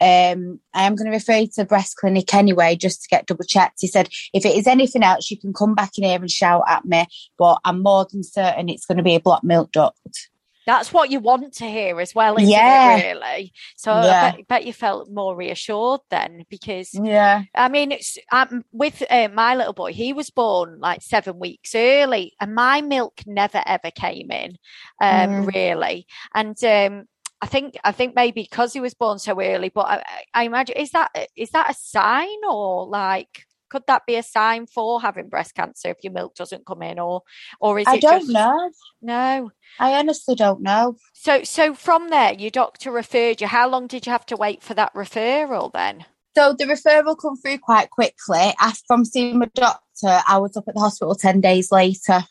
Um, 0.00 0.60
I 0.72 0.84
am 0.84 0.94
going 0.94 1.06
to 1.06 1.16
refer 1.16 1.38
you 1.38 1.46
to 1.48 1.52
the 1.56 1.64
breast 1.64 1.96
clinic 1.96 2.32
anyway, 2.32 2.76
just 2.76 3.02
to 3.02 3.08
get 3.08 3.26
double 3.26 3.44
checked." 3.44 3.80
He 3.80 3.88
said, 3.88 4.08
"If 4.32 4.44
it 4.46 4.56
is 4.56 4.66
anything 4.66 5.02
else, 5.02 5.30
you 5.30 5.38
can 5.38 5.52
come 5.52 5.74
back 5.74 5.98
in 5.98 6.04
here 6.04 6.20
and 6.20 6.30
shout 6.30 6.62
at 6.68 6.84
me, 6.84 7.06
but 7.38 7.58
I'm 7.64 7.82
more 7.82 8.06
than 8.10 8.22
certain 8.22 8.68
it's 8.68 8.86
going 8.86 8.98
to 8.98 9.04
be 9.04 9.16
a 9.16 9.20
blocked 9.20 9.44
milk 9.44 9.72
duct." 9.72 10.30
That's 10.66 10.92
what 10.92 11.10
you 11.10 11.20
want 11.20 11.54
to 11.54 11.64
hear 11.66 12.00
as 12.00 12.14
well, 12.14 12.36
isn't 12.36 12.50
Yeah. 12.50 12.96
it? 12.96 13.14
Really. 13.14 13.52
So 13.76 13.92
Yeah. 13.92 14.18
I 14.18 14.30
bet, 14.36 14.48
bet 14.48 14.66
you 14.66 14.72
felt 14.72 15.10
more 15.10 15.36
reassured 15.36 16.00
then, 16.10 16.44
because 16.50 16.90
Yeah, 16.92 17.44
I 17.54 17.68
mean, 17.68 17.92
it's 17.92 18.18
um, 18.32 18.64
with 18.72 19.02
uh, 19.10 19.28
my 19.32 19.54
little 19.54 19.72
boy. 19.72 19.92
He 19.92 20.12
was 20.12 20.30
born 20.30 20.78
like 20.80 21.02
seven 21.02 21.38
weeks 21.38 21.74
early, 21.74 22.32
and 22.40 22.54
my 22.54 22.80
milk 22.82 23.22
never 23.26 23.62
ever 23.66 23.90
came 23.92 24.30
in, 24.30 24.56
um, 25.00 25.30
Mm. 25.30 25.46
really. 25.54 26.06
And 26.34 26.56
um, 26.64 27.04
I 27.40 27.46
think 27.46 27.76
I 27.84 27.92
think 27.92 28.14
maybe 28.14 28.42
because 28.42 28.72
he 28.72 28.80
was 28.80 28.94
born 28.94 29.18
so 29.18 29.40
early. 29.40 29.68
But 29.70 29.86
I, 29.86 30.02
I 30.34 30.42
imagine 30.44 30.76
is 30.76 30.90
that 30.92 31.10
is 31.36 31.50
that 31.50 31.70
a 31.70 31.74
sign 31.74 32.40
or 32.48 32.86
like 32.86 33.44
could 33.68 33.82
that 33.86 34.06
be 34.06 34.16
a 34.16 34.22
sign 34.22 34.66
for 34.66 35.00
having 35.00 35.28
breast 35.28 35.54
cancer 35.54 35.88
if 35.88 35.98
your 36.02 36.12
milk 36.12 36.34
doesn't 36.34 36.66
come 36.66 36.82
in, 36.82 36.98
or 36.98 37.22
or 37.60 37.78
is 37.78 37.86
I 37.86 37.96
it 37.96 38.02
don't 38.02 38.20
just 38.20 38.32
know. 38.32 38.70
no? 39.02 39.50
I 39.78 39.92
honestly 39.94 40.34
don't 40.34 40.62
know. 40.62 40.96
So 41.12 41.44
so 41.44 41.74
from 41.74 42.08
there, 42.10 42.34
your 42.34 42.50
doctor 42.50 42.90
referred 42.90 43.40
you. 43.40 43.46
How 43.46 43.68
long 43.68 43.86
did 43.86 44.06
you 44.06 44.12
have 44.12 44.26
to 44.26 44.36
wait 44.36 44.62
for 44.62 44.74
that 44.74 44.94
referral 44.94 45.72
then? 45.72 46.04
So 46.36 46.52
the 46.52 46.64
referral 46.64 47.16
come 47.18 47.36
through 47.36 47.58
quite 47.58 47.90
quickly. 47.90 48.52
After 48.60 48.82
from 48.86 49.04
seeing 49.04 49.38
my 49.38 49.50
doctor, 49.54 50.20
I 50.28 50.38
was 50.38 50.56
up 50.56 50.68
at 50.68 50.74
the 50.74 50.80
hospital 50.80 51.14
ten 51.14 51.40
days 51.40 51.72
later. 51.72 52.24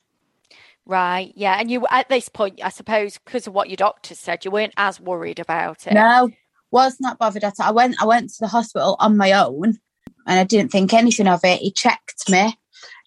Right, 0.88 1.34
yeah, 1.36 1.58
and 1.60 1.72
you 1.72 1.88
at 1.90 2.10
this 2.10 2.30
point, 2.30 2.60
I 2.64 2.70
suppose, 2.70 3.18
because 3.18 3.48
of 3.48 3.54
what 3.54 3.70
your 3.70 3.78
doctor 3.78 4.14
said, 4.14 4.46
you 4.46 4.52
weren't 4.52 4.76
as 4.78 5.02
worried 5.02 5.40
about 5.40 5.88
it. 5.88 5.94
No, 5.94 6.30
was 6.70 6.98
not 7.00 7.18
bothered 7.18 7.44
at 7.44 7.60
all. 7.60 7.68
I 7.70 7.72
went, 7.72 7.96
I 8.00 8.06
went 8.06 8.30
to 8.30 8.42
the 8.42 8.48
hospital 8.48 8.96
on 9.00 9.18
my 9.18 9.32
own, 9.32 9.80
and 10.26 10.40
I 10.40 10.44
didn't 10.44 10.72
think 10.72 10.94
anything 10.94 11.28
of 11.28 11.42
it. 11.44 11.60
He 11.60 11.72
checked 11.72 12.30
me, 12.30 12.58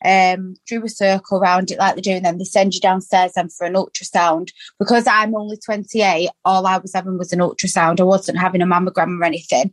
um, 0.05 0.57
drew 0.67 0.85
a 0.85 0.89
circle 0.89 1.39
around 1.39 1.71
it 1.71 1.79
like 1.79 1.97
they 1.97 2.01
do, 2.01 2.13
and 2.13 2.25
then 2.25 2.39
they 2.39 2.45
send 2.45 2.75
you 2.75 2.81
downstairs 2.81 3.33
and 3.37 3.53
for 3.53 3.67
an 3.67 3.75
ultrasound. 3.75 4.51
Because 4.79 5.07
I'm 5.07 5.35
only 5.35 5.57
28, 5.57 6.31
all 6.45 6.67
I 6.67 6.79
was 6.79 6.95
having 6.95 7.19
was 7.19 7.33
an 7.33 7.41
ultrasound. 7.41 8.01
I 8.01 8.05
wasn't 8.05 8.39
having 8.39 8.63
a 8.63 8.67
mammogram 8.67 9.21
or 9.21 9.25
anything. 9.25 9.73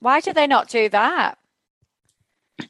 Why 0.00 0.20
do 0.20 0.32
they 0.32 0.46
not 0.46 0.68
do 0.68 0.88
that? 0.90 1.38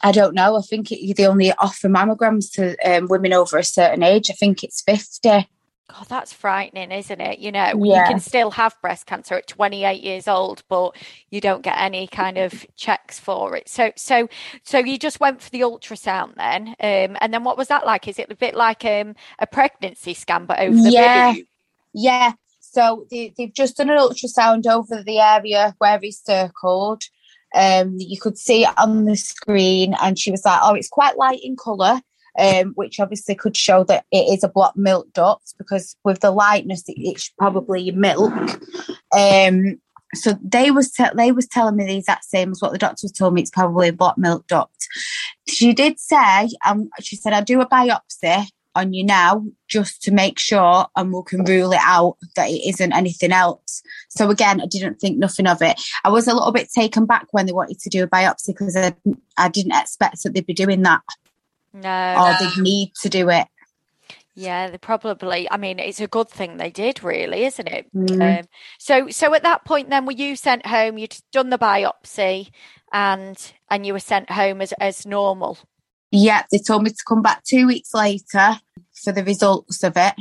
I 0.02 0.12
don't 0.12 0.34
know. 0.34 0.56
I 0.56 0.60
think 0.60 0.92
it, 0.92 1.16
they 1.16 1.26
only 1.26 1.52
offer 1.52 1.88
mammograms 1.88 2.52
to 2.52 2.76
um, 2.84 3.06
women 3.08 3.32
over 3.32 3.58
a 3.58 3.64
certain 3.64 4.02
age. 4.02 4.30
I 4.30 4.34
think 4.34 4.62
it's 4.62 4.82
50. 4.82 5.48
God, 5.90 6.06
that's 6.08 6.34
frightening, 6.34 6.92
isn't 6.92 7.20
it? 7.20 7.38
You 7.38 7.50
know, 7.50 7.72
Yeah. 7.82 8.00
you 8.00 8.02
can 8.06 8.20
still 8.20 8.50
have 8.50 8.76
breast 8.82 9.06
cancer 9.06 9.34
at 9.36 9.46
28 9.46 10.02
years 10.02 10.28
old, 10.28 10.62
but 10.68 10.94
you 11.30 11.40
don't 11.40 11.62
get 11.62 11.76
any 11.78 12.06
kind 12.06 12.36
of 12.36 12.66
checks 12.76 13.18
for 13.18 13.56
it. 13.56 13.68
So, 13.70 13.92
so, 13.96 14.28
so 14.64 14.78
you 14.78 14.98
just 14.98 15.18
went 15.18 15.40
for 15.40 15.48
the 15.50 15.62
ultrasound 15.62 16.34
then, 16.36 16.68
um, 16.68 17.16
and 17.20 17.32
then 17.32 17.42
what 17.42 17.56
was 17.56 17.68
that 17.68 17.86
like? 17.86 18.06
Is 18.06 18.18
it 18.18 18.30
a 18.30 18.36
bit 18.36 18.54
like 18.54 18.84
um, 18.84 19.14
a 19.38 19.46
pregnancy 19.46 20.12
scan, 20.12 20.44
but 20.44 20.60
over 20.60 20.76
the 20.76 20.90
Yeah. 20.90 21.32
boob? 21.32 21.46
Yeah. 21.94 22.32
So 22.60 23.06
they, 23.10 23.32
they've 23.38 23.54
just 23.54 23.78
done 23.78 23.88
an 23.88 23.98
ultrasound 23.98 24.66
over 24.66 25.02
the 25.02 25.20
area 25.20 25.74
where 25.78 25.98
he's 26.02 26.20
circled. 26.22 27.02
Um, 27.54 27.96
you 27.98 28.20
could 28.20 28.36
see 28.36 28.64
it 28.64 28.78
on 28.78 29.06
the 29.06 29.16
screen, 29.16 29.94
and 30.02 30.18
she 30.18 30.30
was 30.30 30.44
like, 30.44 30.60
"Oh, 30.62 30.74
it's 30.74 30.88
quite 30.90 31.16
light 31.16 31.40
in 31.42 31.56
colour." 31.56 32.02
Um, 32.38 32.72
which 32.76 33.00
obviously 33.00 33.34
could 33.34 33.56
show 33.56 33.82
that 33.84 34.04
it 34.12 34.32
is 34.32 34.44
a 34.44 34.48
blocked 34.48 34.76
milk 34.76 35.12
duct 35.12 35.54
because 35.58 35.96
with 36.04 36.20
the 36.20 36.30
lightness, 36.30 36.88
it, 36.88 36.94
it's 36.96 37.30
probably 37.36 37.90
milk. 37.90 38.32
Um, 39.12 39.80
so 40.14 40.38
they 40.42 40.70
was 40.70 40.90
te- 40.90 41.04
they 41.14 41.32
was 41.32 41.46
telling 41.46 41.76
me 41.76 41.84
the 41.84 41.96
exact 41.96 42.24
same 42.24 42.50
as 42.50 42.62
what 42.62 42.72
the 42.72 42.78
doctor 42.78 43.08
told 43.08 43.34
me. 43.34 43.42
It's 43.42 43.50
probably 43.50 43.88
a 43.88 43.92
blocked 43.92 44.18
milk 44.18 44.46
duct. 44.46 44.88
She 45.46 45.72
did 45.72 45.98
say, 45.98 46.48
um, 46.64 46.88
she 47.00 47.16
said, 47.16 47.32
"I'll 47.32 47.44
do 47.44 47.60
a 47.60 47.68
biopsy 47.68 48.46
on 48.74 48.92
you 48.92 49.04
now 49.04 49.44
just 49.68 50.02
to 50.02 50.12
make 50.12 50.38
sure, 50.38 50.86
and 50.96 51.12
we 51.12 51.22
can 51.26 51.44
rule 51.44 51.72
it 51.72 51.80
out 51.82 52.16
that 52.36 52.48
it 52.48 52.66
isn't 52.68 52.92
anything 52.92 53.32
else." 53.32 53.82
So 54.08 54.30
again, 54.30 54.60
I 54.60 54.66
didn't 54.66 55.00
think 55.00 55.18
nothing 55.18 55.46
of 55.46 55.60
it. 55.60 55.80
I 56.04 56.10
was 56.10 56.26
a 56.26 56.34
little 56.34 56.52
bit 56.52 56.70
taken 56.72 57.04
back 57.04 57.26
when 57.32 57.46
they 57.46 57.52
wanted 57.52 57.78
to 57.80 57.90
do 57.90 58.02
a 58.02 58.08
biopsy 58.08 58.48
because 58.48 58.76
I, 58.76 58.94
I 59.36 59.48
didn't 59.48 59.76
expect 59.76 60.22
that 60.22 60.32
they'd 60.32 60.46
be 60.46 60.54
doing 60.54 60.82
that 60.82 61.02
No, 61.72 62.14
or 62.18 62.34
they'd 62.38 62.62
need 62.62 62.92
to 63.02 63.08
do 63.08 63.28
it. 63.30 63.46
yeah, 64.34 64.70
they 64.70 64.78
probably. 64.78 65.50
I 65.50 65.56
mean, 65.56 65.78
it's 65.78 66.00
a 66.00 66.06
good 66.06 66.28
thing 66.28 66.56
they 66.56 66.70
did, 66.70 67.02
really, 67.02 67.44
isn't 67.44 67.68
it? 67.68 67.86
Mm. 67.94 68.40
Um, 68.40 68.48
so, 68.78 69.08
so 69.08 69.34
at 69.34 69.42
that 69.42 69.64
point, 69.64 69.90
then, 69.90 70.06
were 70.06 70.12
you 70.12 70.36
sent 70.36 70.66
home? 70.66 70.98
You'd 70.98 71.16
done 71.32 71.50
the 71.50 71.58
biopsy, 71.58 72.50
and 72.92 73.52
and 73.70 73.86
you 73.86 73.92
were 73.92 74.00
sent 74.00 74.30
home 74.30 74.60
as 74.60 74.72
as 74.74 75.06
normal. 75.06 75.58
Yeah, 76.10 76.44
they 76.50 76.58
told 76.58 76.84
me 76.84 76.90
to 76.90 77.04
come 77.06 77.22
back 77.22 77.44
two 77.44 77.66
weeks 77.66 77.92
later 77.92 78.60
for 78.94 79.12
the 79.12 79.24
results 79.24 79.82
of 79.82 79.92
it. 79.96 80.14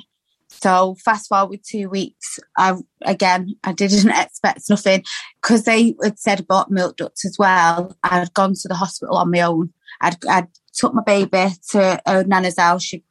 So 0.49 0.95
fast 1.03 1.29
forward 1.29 1.59
two 1.63 1.89
weeks, 1.89 2.39
I 2.57 2.75
again 3.03 3.55
I 3.63 3.73
didn't 3.73 4.09
expect 4.15 4.69
nothing 4.69 5.03
because 5.41 5.63
they 5.63 5.95
had 6.03 6.19
said 6.19 6.39
about 6.39 6.71
milk 6.71 6.97
ducts 6.97 7.25
as 7.25 7.37
well. 7.37 7.95
I'd 8.03 8.33
gone 8.33 8.53
to 8.53 8.67
the 8.67 8.75
hospital 8.75 9.17
on 9.17 9.31
my 9.31 9.41
own. 9.41 9.73
I'd 10.01 10.17
I'd 10.27 10.47
took 10.77 10.93
my 10.93 11.03
baby 11.03 11.49
to 11.71 12.01
her 12.05 12.23
nana's 12.23 12.57
house 12.57 12.83
she, 12.83 13.03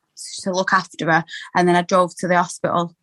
to 0.43 0.51
look 0.51 0.73
after 0.73 1.11
her, 1.11 1.25
and 1.55 1.69
then 1.69 1.77
I 1.77 1.83
drove 1.83 2.17
to 2.17 2.29
the 2.29 2.37
hospital. 2.37 2.95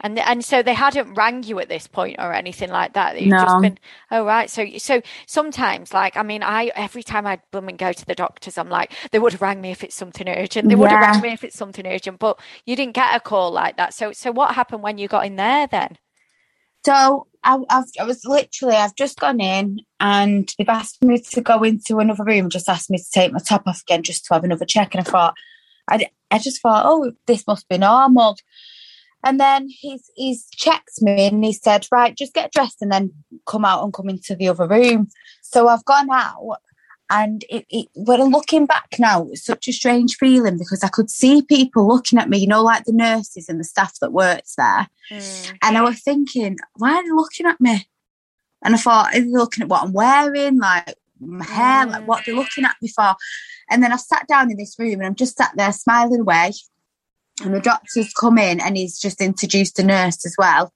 And 0.00 0.18
and 0.18 0.44
so 0.44 0.62
they 0.62 0.74
hadn't 0.74 1.14
rang 1.14 1.42
you 1.42 1.60
at 1.60 1.68
this 1.68 1.86
point 1.86 2.16
or 2.18 2.32
anything 2.32 2.70
like 2.70 2.94
that. 2.94 3.20
You've 3.20 3.30
just 3.30 3.60
been 3.60 3.78
oh 4.10 4.24
right. 4.24 4.50
So 4.50 4.66
so 4.78 5.00
sometimes 5.26 5.94
like 5.94 6.16
I 6.16 6.22
mean 6.22 6.42
I 6.42 6.72
every 6.74 7.02
time 7.02 7.26
I 7.26 7.40
bum 7.50 7.68
and 7.68 7.78
go 7.78 7.92
to 7.92 8.06
the 8.06 8.14
doctors 8.14 8.58
I'm 8.58 8.68
like 8.68 8.92
they 9.12 9.18
would 9.18 9.32
have 9.32 9.42
rang 9.42 9.60
me 9.60 9.70
if 9.70 9.84
it's 9.84 9.94
something 9.94 10.28
urgent. 10.28 10.68
They 10.68 10.74
would 10.74 10.90
have 10.90 11.12
rang 11.12 11.22
me 11.22 11.32
if 11.32 11.44
it's 11.44 11.56
something 11.56 11.86
urgent. 11.86 12.18
But 12.18 12.40
you 12.64 12.74
didn't 12.76 12.94
get 12.94 13.14
a 13.14 13.20
call 13.20 13.50
like 13.52 13.76
that. 13.76 13.94
So 13.94 14.12
so 14.12 14.32
what 14.32 14.54
happened 14.54 14.82
when 14.82 14.98
you 14.98 15.08
got 15.08 15.26
in 15.26 15.36
there 15.36 15.66
then? 15.66 15.98
So 16.84 17.26
I, 17.42 17.58
I've, 17.70 17.84
I 17.98 18.04
was 18.04 18.24
literally, 18.24 18.76
I've 18.76 18.94
just 18.94 19.18
gone 19.18 19.40
in 19.40 19.80
and 19.98 20.52
they've 20.58 20.68
asked 20.68 21.02
me 21.02 21.20
to 21.20 21.40
go 21.40 21.62
into 21.62 21.98
another 21.98 22.24
room, 22.24 22.50
just 22.50 22.68
asked 22.68 22.90
me 22.90 22.98
to 22.98 23.10
take 23.12 23.32
my 23.32 23.38
top 23.38 23.66
off 23.66 23.82
again 23.82 24.02
just 24.02 24.26
to 24.26 24.34
have 24.34 24.44
another 24.44 24.66
check. 24.66 24.94
And 24.94 25.06
I 25.06 25.10
thought, 25.10 25.34
I, 25.88 26.06
I 26.30 26.38
just 26.38 26.60
thought, 26.60 26.84
oh, 26.86 27.12
this 27.26 27.46
must 27.46 27.68
be 27.68 27.78
normal. 27.78 28.36
And 29.22 29.38
then 29.38 29.68
he's 29.68 30.10
he's 30.14 30.48
checked 30.50 31.02
me 31.02 31.26
and 31.26 31.44
he 31.44 31.52
said, 31.52 31.86
right, 31.92 32.16
just 32.16 32.32
get 32.32 32.52
dressed 32.52 32.80
and 32.80 32.90
then 32.90 33.12
come 33.46 33.64
out 33.64 33.84
and 33.84 33.92
come 33.92 34.08
into 34.08 34.34
the 34.34 34.48
other 34.48 34.66
room. 34.66 35.08
So 35.42 35.68
I've 35.68 35.84
gone 35.84 36.08
out 36.10 36.60
and 37.10 37.44
it, 37.50 37.66
it 37.68 37.88
when 37.94 38.20
I'm 38.20 38.30
looking 38.30 38.66
back 38.66 38.94
now, 38.98 39.26
it's 39.30 39.44
such 39.44 39.66
a 39.66 39.72
strange 39.72 40.16
feeling 40.16 40.56
because 40.56 40.84
I 40.84 40.88
could 40.88 41.10
see 41.10 41.42
people 41.42 41.86
looking 41.86 42.20
at 42.20 42.30
me, 42.30 42.38
you 42.38 42.46
know, 42.46 42.62
like 42.62 42.84
the 42.84 42.92
nurses 42.92 43.48
and 43.48 43.58
the 43.58 43.64
staff 43.64 43.98
that 44.00 44.12
works 44.12 44.54
there. 44.54 44.88
Mm. 45.10 45.58
And 45.62 45.76
I 45.76 45.82
was 45.82 46.00
thinking, 46.00 46.56
why 46.76 46.94
are 46.94 47.02
they 47.02 47.10
looking 47.10 47.46
at 47.46 47.60
me? 47.60 47.88
And 48.62 48.74
I 48.74 48.78
thought, 48.78 49.14
are 49.14 49.20
they 49.20 49.26
looking 49.26 49.62
at 49.62 49.68
what 49.68 49.82
I'm 49.82 49.92
wearing, 49.92 50.58
like 50.58 50.94
my 51.18 51.44
hair, 51.44 51.86
like 51.86 52.06
what 52.06 52.22
they're 52.24 52.34
looking 52.34 52.64
at 52.64 52.76
me 52.80 52.88
for? 52.88 53.14
And 53.70 53.82
then 53.82 53.92
I 53.92 53.96
sat 53.96 54.28
down 54.28 54.50
in 54.50 54.56
this 54.56 54.76
room 54.78 54.94
and 54.94 55.06
I'm 55.06 55.16
just 55.16 55.36
sat 55.36 55.52
there 55.56 55.72
smiling 55.72 56.20
away. 56.20 56.52
And 57.42 57.54
the 57.54 57.60
doctor's 57.60 58.12
come 58.12 58.38
in 58.38 58.60
and 58.60 58.76
he's 58.76 59.00
just 59.00 59.20
introduced 59.20 59.78
a 59.80 59.82
nurse 59.82 60.24
as 60.24 60.36
well. 60.38 60.72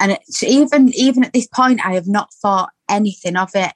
And 0.00 0.12
it's 0.12 0.42
even 0.42 0.92
even 0.94 1.22
at 1.22 1.32
this 1.32 1.46
point, 1.46 1.84
I 1.84 1.94
have 1.94 2.08
not 2.08 2.32
thought 2.32 2.70
anything 2.88 3.36
of 3.36 3.50
it. 3.54 3.72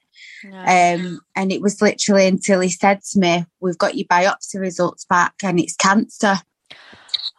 Um, 0.51 1.19
and 1.35 1.51
it 1.51 1.61
was 1.61 1.81
literally 1.81 2.27
until 2.27 2.59
he 2.59 2.69
said 2.69 3.01
to 3.11 3.19
me, 3.19 3.45
"We've 3.59 3.77
got 3.77 3.95
your 3.95 4.07
biopsy 4.07 4.59
results 4.59 5.05
back, 5.05 5.35
and 5.43 5.59
it's 5.59 5.75
cancer." 5.75 6.35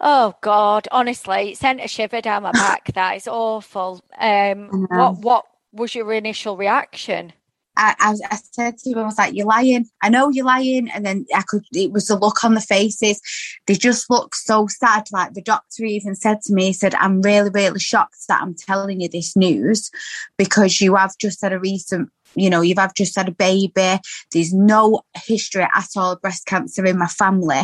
Oh 0.01 0.35
God, 0.41 0.89
honestly, 0.91 1.53
it 1.53 1.59
sent 1.59 1.81
a 1.81 1.89
shiver 1.89 2.21
down 2.21 2.43
my 2.43 2.53
back. 2.53 2.93
That 2.95 3.17
is 3.17 3.29
awful. 3.29 4.01
Um, 4.19 4.87
what 4.89 5.19
what 5.19 5.45
was 5.73 5.95
your 5.95 6.13
initial 6.13 6.57
reaction? 6.57 7.33
I, 7.77 7.95
I, 7.99 8.15
I 8.31 8.39
said 8.53 8.79
to 8.79 8.91
him, 8.91 8.99
I 8.99 9.03
was 9.03 9.19
like, 9.19 9.35
"You're 9.35 9.47
lying. 9.47 9.87
I 10.03 10.09
know 10.09 10.31
you're 10.31 10.45
lying." 10.45 10.89
And 10.91 11.05
then 11.05 11.27
I 11.35 11.43
could. 11.43 11.65
It 11.73 11.93
was 11.93 12.07
the 12.07 12.17
look 12.17 12.45
on 12.45 12.55
the 12.55 12.61
faces. 12.61 13.21
They 13.67 13.75
just 13.75 14.09
looked 14.11 14.37
so 14.37 14.69
sad. 14.69 15.09
Like 15.13 15.35
the 15.35 15.43
doctor 15.43 15.85
even 15.85 16.15
said 16.15 16.41
to 16.43 16.53
me, 16.53 16.67
he 16.67 16.73
said, 16.73 16.95
"I'm 16.95 17.21
really, 17.21 17.51
really 17.51 17.81
shocked 17.81 18.29
that 18.29 18.43
I'm 18.43 18.55
telling 18.55 19.01
you 19.01 19.09
this 19.09 19.37
news 19.37 19.91
because 20.39 20.81
you 20.81 20.95
have 20.95 21.19
just 21.19 21.43
had 21.43 21.53
a 21.53 21.59
recent." 21.59 22.11
You 22.37 22.51
know, 22.51 22.61
you've 22.61 22.79
have 22.79 22.95
just 22.95 23.17
had 23.17 23.29
a 23.29 23.33
baby. 23.33 24.01
There's 24.33 24.53
no 24.53 25.03
history 25.15 25.63
at 25.63 25.89
all 25.97 26.13
of 26.13 26.21
breast 26.21 26.47
cancer 26.47 26.85
in 26.85 26.99
my 26.99 27.07
family. 27.07 27.63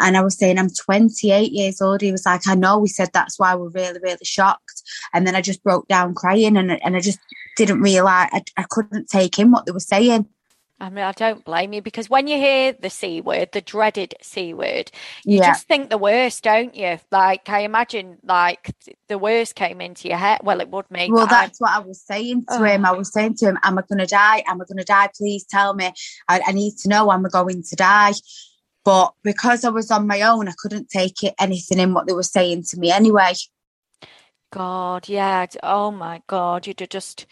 And 0.00 0.16
I 0.16 0.22
was 0.22 0.38
saying, 0.38 0.58
I'm 0.58 0.70
28 0.70 1.52
years 1.52 1.80
old. 1.80 2.00
He 2.00 2.12
was 2.12 2.26
like, 2.26 2.46
I 2.46 2.54
know. 2.54 2.78
We 2.78 2.88
said 2.88 3.10
that's 3.12 3.38
why 3.38 3.54
we're 3.54 3.70
really, 3.70 4.00
really 4.02 4.24
shocked. 4.24 4.82
And 5.12 5.26
then 5.26 5.34
I 5.34 5.40
just 5.40 5.62
broke 5.62 5.88
down 5.88 6.14
crying 6.14 6.56
and, 6.56 6.82
and 6.84 6.96
I 6.96 7.00
just 7.00 7.18
didn't 7.56 7.80
realize 7.80 8.28
I, 8.32 8.42
I 8.56 8.64
couldn't 8.68 9.08
take 9.08 9.38
in 9.38 9.50
what 9.50 9.66
they 9.66 9.72
were 9.72 9.80
saying. 9.80 10.26
I 10.82 10.90
mean, 10.90 11.04
I 11.04 11.12
don't 11.12 11.44
blame 11.44 11.72
you 11.72 11.80
because 11.80 12.10
when 12.10 12.26
you 12.26 12.36
hear 12.36 12.72
the 12.72 12.90
C 12.90 13.20
word, 13.20 13.52
the 13.52 13.60
dreaded 13.60 14.16
C 14.20 14.52
word, 14.52 14.90
you 15.24 15.38
Yeah. 15.38 15.52
just 15.52 15.68
think 15.68 15.90
the 15.90 15.96
worst, 15.96 16.42
don't 16.42 16.74
you? 16.74 16.98
Like, 17.12 17.48
I 17.48 17.60
imagine, 17.60 18.18
like, 18.24 18.74
the 19.06 19.16
worst 19.16 19.54
came 19.54 19.80
into 19.80 20.08
your 20.08 20.16
head. 20.16 20.40
Well, 20.42 20.60
it 20.60 20.70
would 20.70 20.90
me. 20.90 21.08
Well, 21.08 21.26
I- 21.26 21.28
that's 21.28 21.60
what 21.60 21.70
I 21.70 21.78
was 21.78 22.02
saying 22.02 22.46
to 22.46 22.56
oh. 22.56 22.64
him. 22.64 22.84
I 22.84 22.90
was 22.90 23.12
saying 23.12 23.36
to 23.36 23.46
him, 23.46 23.58
Am 23.62 23.78
I 23.78 23.82
going 23.82 24.00
to 24.00 24.06
die? 24.06 24.42
Am 24.48 24.60
I 24.60 24.64
going 24.64 24.78
to 24.78 24.84
die? 24.84 25.08
Please 25.16 25.44
tell 25.44 25.72
me. 25.72 25.92
I, 26.26 26.40
I 26.48 26.50
need 26.50 26.76
to 26.78 26.88
know, 26.88 27.12
am 27.12 27.24
I 27.24 27.28
going 27.28 27.62
to 27.62 27.76
die? 27.76 28.14
But 28.84 29.14
because 29.22 29.64
I 29.64 29.68
was 29.68 29.92
on 29.92 30.08
my 30.08 30.22
own, 30.22 30.48
I 30.48 30.54
couldn't 30.58 30.90
take 30.90 31.22
it 31.22 31.34
anything 31.38 31.78
in 31.78 31.94
what 31.94 32.08
they 32.08 32.12
were 32.12 32.24
saying 32.24 32.64
to 32.70 32.76
me 32.76 32.90
anyway. 32.90 33.34
God, 34.50 35.08
yeah. 35.08 35.46
Oh 35.62 35.92
my 35.92 36.22
God, 36.26 36.66
you'd 36.66 36.80
have 36.80 36.88
just, 36.88 37.26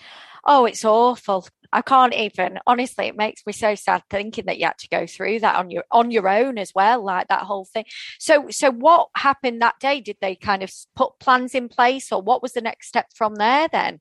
oh, 0.44 0.66
it's 0.66 0.84
awful. 0.84 1.48
I 1.72 1.83
can't 1.83 2.14
even, 2.14 2.59
honestly, 2.66 3.06
it 3.06 3.16
makes 3.16 3.46
me 3.46 3.52
so 3.52 3.74
sad 3.74 4.02
thinking 4.11 4.46
that 4.46 4.59
you 4.59 4.66
had 4.66 4.78
to 4.78 4.88
go 4.88 5.06
through 5.06 5.40
that 5.40 5.56
on 5.56 5.70
your 5.70 5.85
on 5.90 6.11
your 6.11 6.28
own 6.28 6.59
as 6.59 6.74
well, 6.74 7.04
like 7.04 7.28
that 7.28 7.42
whole 7.42 7.64
thing. 7.64 7.85
So, 8.18 8.48
so 8.50 8.70
what 8.72 9.09
happened 9.16 9.62
that 9.62 9.78
day? 9.78 10.00
Did 10.00 10.16
they 10.20 10.35
kind 10.35 10.62
of 10.62 10.72
put 10.96 11.18
plans 11.20 11.54
in 11.54 11.68
place, 11.68 12.11
or 12.11 12.20
what 12.20 12.42
was 12.42 12.52
the 12.52 12.61
next 12.61 12.88
step 12.88 13.06
from 13.14 13.37
there 13.37 13.68
then? 13.70 14.00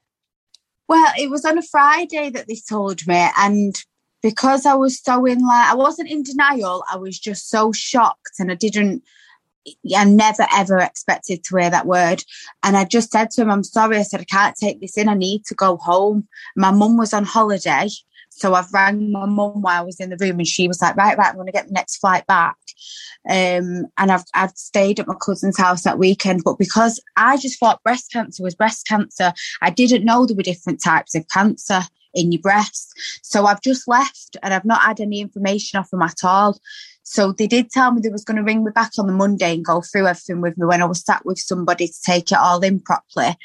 Well, 0.88 1.12
it 1.18 1.30
was 1.30 1.46
on 1.46 1.60
a 1.60 1.64
Friday 1.64 2.32
that 2.32 2.48
they 2.48 2.60
told 2.68 3.06
me, 3.06 3.30
and 3.38 3.76
because 4.24 4.66
I 4.66 4.74
was 4.74 5.00
so 5.02 5.26
in 5.26 5.46
like 5.46 5.70
I 5.70 5.76
wasn't 5.76 6.10
in 6.10 6.24
denial, 6.24 6.84
I 6.92 6.98
was 6.98 7.20
just 7.20 7.50
so 7.50 7.72
shocked, 7.72 8.40
and 8.40 8.52
I 8.52 8.56
didn't. 8.56 9.04
I 9.96 10.04
never 10.06 10.48
ever 10.56 10.78
expected 10.80 11.44
to 11.44 11.58
hear 11.58 11.70
that 11.70 11.86
word, 11.86 12.24
and 12.64 12.78
I 12.78 12.86
just 12.86 13.12
said 13.12 13.32
to 13.32 13.42
him, 13.42 13.52
"I'm 13.52 13.64
sorry." 13.64 13.98
I 13.98 14.04
said, 14.04 14.22
"I 14.22 14.26
can't 14.26 14.56
take 14.56 14.82
this 14.82 14.98
in. 14.98 15.10
I 15.10 15.14
need 15.16 15.46
to 15.46 15.56
go 15.56 15.78
home." 15.78 16.28
My 16.56 16.72
mum 16.72 16.98
was 16.98 17.14
on 17.14 17.26
holiday 17.26 17.90
So 18.30 18.54
I've 18.54 18.72
rang 18.74 19.12
my 19.12 19.26
mum 19.26 19.62
while 19.62 19.82
I 19.82 19.86
was 19.86 20.00
in 20.00 20.10
the 20.10 20.18
room 20.18 20.40
and 20.40 20.48
she 20.48 20.68
was 20.68 20.82
like, 20.82 20.96
right, 20.96 21.18
right, 21.18 21.30
I'm 21.30 21.36
going 21.36 21.48
to 21.48 21.52
get 21.52 21.68
the 21.68 21.74
next 21.74 21.98
flight 21.98 22.26
back. 22.28 22.56
Um, 23.30 23.88
and 23.98 24.12
I've, 24.12 24.24
I've 24.34 24.52
stayed 24.52 25.00
at 25.00 25.08
my 25.08 25.16
cousin's 25.20 25.58
house 25.58 25.84
that 25.84 26.00
weekend. 26.00 26.44
But 26.46 26.58
because 26.58 27.02
I 27.18 27.38
just 27.38 27.60
thought 27.60 27.84
breast 27.84 28.12
cancer 28.12 28.44
was 28.44 28.56
breast 28.56 28.88
cancer, 28.88 29.34
I 29.62 29.70
didn't 29.72 30.06
know 30.06 30.26
there 30.26 30.38
were 30.38 30.44
different 30.44 30.82
types 30.82 31.16
of 31.16 31.28
cancer 31.28 31.82
in 32.14 32.32
your 32.32 32.42
breast. 32.42 32.94
So 33.24 33.46
I've 33.46 33.62
just 33.62 33.88
left 33.88 34.38
and 34.42 34.54
I've 34.54 34.66
not 34.66 34.82
had 34.82 35.00
any 35.00 35.20
information 35.20 35.80
off 35.80 35.90
them 35.90 36.02
at 36.02 36.24
all. 36.24 36.60
So 37.12 37.32
they 37.32 37.48
did 37.48 37.72
tell 37.72 37.92
me 37.92 38.02
they 38.02 38.10
was 38.10 38.24
going 38.24 38.38
to 38.38 38.44
ring 38.44 38.64
me 38.64 38.70
back 38.70 38.92
on 39.00 39.08
the 39.08 39.14
Monday 39.14 39.56
and 39.56 39.66
go 39.66 39.82
through 39.82 40.06
everything 40.06 40.42
with 40.42 40.56
me 40.60 40.68
when 40.68 40.84
I 40.84 40.86
was 40.86 41.04
sat 41.04 41.26
with 41.26 41.40
somebody 41.40 41.88
to 41.88 42.02
take 42.06 42.32
it 42.32 42.38
all 42.38 42.60
in 42.60 42.80
properly. 42.80 43.36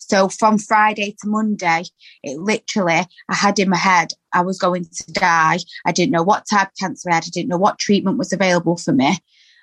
So 0.00 0.28
from 0.28 0.58
Friday 0.58 1.14
to 1.22 1.28
Monday, 1.28 1.84
it 2.24 2.40
literally, 2.40 3.06
I 3.28 3.34
had 3.34 3.60
in 3.60 3.70
my 3.70 3.76
head, 3.76 4.08
I 4.32 4.40
was 4.40 4.58
going 4.58 4.86
to 4.86 5.12
die. 5.12 5.58
I 5.86 5.92
didn't 5.92 6.10
know 6.10 6.24
what 6.24 6.48
type 6.50 6.70
of 6.70 6.78
cancer 6.80 7.10
I 7.10 7.14
had. 7.14 7.24
I 7.24 7.30
didn't 7.32 7.48
know 7.48 7.58
what 7.58 7.78
treatment 7.78 8.18
was 8.18 8.32
available 8.32 8.76
for 8.76 8.92
me. 8.92 9.16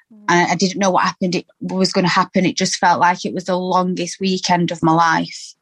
Mm. 0.09 0.23
And 0.29 0.51
I 0.51 0.55
didn't 0.55 0.79
know 0.79 0.91
what 0.91 1.03
happened. 1.03 1.35
It 1.35 1.45
was 1.59 1.91
going 1.91 2.05
to 2.05 2.09
happen. 2.09 2.45
It 2.45 2.55
just 2.55 2.77
felt 2.77 3.01
like 3.01 3.25
it 3.25 3.33
was 3.33 3.43
the 3.43 3.57
longest 3.57 4.21
weekend 4.21 4.71
of 4.71 4.81
my 4.81 4.93
life. 4.93 5.53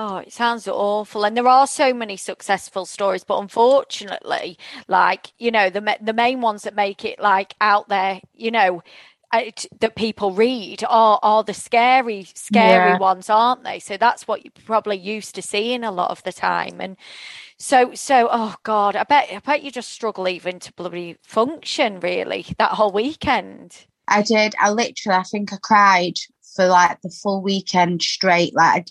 Oh, 0.00 0.18
it 0.18 0.32
sounds 0.32 0.68
awful. 0.68 1.24
And 1.24 1.36
there 1.36 1.48
are 1.48 1.66
so 1.66 1.92
many 1.92 2.16
successful 2.16 2.86
stories, 2.86 3.24
but 3.24 3.40
unfortunately, 3.40 4.56
like, 4.86 5.32
you 5.38 5.50
know, 5.50 5.70
the 5.70 5.98
the 6.00 6.12
main 6.12 6.40
ones 6.40 6.62
that 6.62 6.76
make 6.76 7.04
it 7.04 7.18
like 7.18 7.54
out 7.60 7.88
there, 7.88 8.20
you 8.32 8.52
know, 8.52 8.84
it, 9.34 9.66
that 9.80 9.96
people 9.96 10.30
read 10.30 10.84
are 10.88 11.18
are 11.20 11.42
the 11.42 11.52
scary 11.52 12.28
scary 12.32 12.90
yeah. 12.92 12.98
ones 12.98 13.28
aren't 13.28 13.64
they? 13.64 13.80
So 13.80 13.96
that's 13.96 14.28
what 14.28 14.44
you're 14.44 14.52
probably 14.64 14.96
used 14.96 15.34
to 15.34 15.42
seeing 15.42 15.82
a 15.82 15.90
lot 15.90 16.12
of 16.12 16.22
the 16.22 16.32
time. 16.32 16.80
And 16.80 16.96
so 17.58 17.92
so 17.92 18.28
oh 18.30 18.54
god 18.62 18.94
i 18.94 19.02
bet 19.02 19.28
i 19.32 19.40
bet 19.40 19.64
you 19.64 19.72
just 19.72 19.88
struggle 19.88 20.28
even 20.28 20.60
to 20.60 20.72
bloody 20.74 21.16
function 21.24 21.98
really 21.98 22.46
that 22.58 22.70
whole 22.70 22.92
weekend. 22.92 23.86
I 24.06 24.22
did. 24.22 24.54
I 24.60 24.70
literally 24.70 25.18
i 25.18 25.24
think 25.24 25.52
i 25.52 25.56
cried 25.60 26.14
for 26.54 26.66
like 26.66 27.00
the 27.02 27.10
full 27.10 27.42
weekend 27.42 28.02
straight. 28.02 28.54
Like 28.54 28.88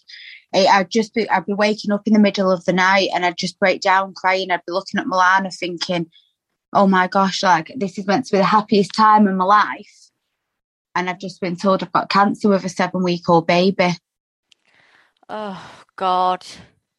I'd 0.53 0.89
just 0.89 1.13
be, 1.13 1.29
I'd 1.29 1.45
be 1.45 1.53
waking 1.53 1.91
up 1.91 2.07
in 2.07 2.13
the 2.13 2.19
middle 2.19 2.51
of 2.51 2.65
the 2.65 2.73
night 2.73 3.09
and 3.13 3.25
I'd 3.25 3.37
just 3.37 3.59
break 3.59 3.81
down 3.81 4.13
crying. 4.13 4.51
I'd 4.51 4.65
be 4.65 4.71
looking 4.71 4.99
at 4.99 5.05
Milana 5.05 5.53
thinking, 5.55 6.09
oh 6.73 6.87
my 6.87 7.07
gosh, 7.07 7.43
like 7.43 7.71
this 7.75 7.97
is 7.97 8.07
meant 8.07 8.25
to 8.27 8.31
be 8.33 8.37
the 8.37 8.43
happiest 8.45 8.93
time 8.93 9.27
in 9.27 9.37
my 9.37 9.45
life. 9.45 10.09
And 10.95 11.09
I've 11.09 11.19
just 11.19 11.41
been 11.41 11.55
told 11.55 11.83
I've 11.83 11.91
got 11.91 12.09
cancer 12.09 12.49
with 12.49 12.65
a 12.65 12.69
seven 12.69 13.03
week 13.03 13.29
old 13.29 13.45
baby. 13.45 13.91
Oh, 15.29 15.83
God. 15.95 16.45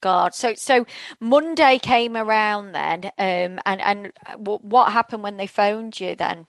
God. 0.00 0.34
So, 0.34 0.54
so 0.54 0.86
Monday 1.20 1.78
came 1.78 2.16
around 2.16 2.72
then, 2.72 3.06
um, 3.18 3.60
and 3.66 3.80
and 3.80 4.12
what 4.36 4.92
happened 4.92 5.22
when 5.22 5.36
they 5.36 5.46
phoned 5.46 5.98
you 5.98 6.14
then? 6.14 6.46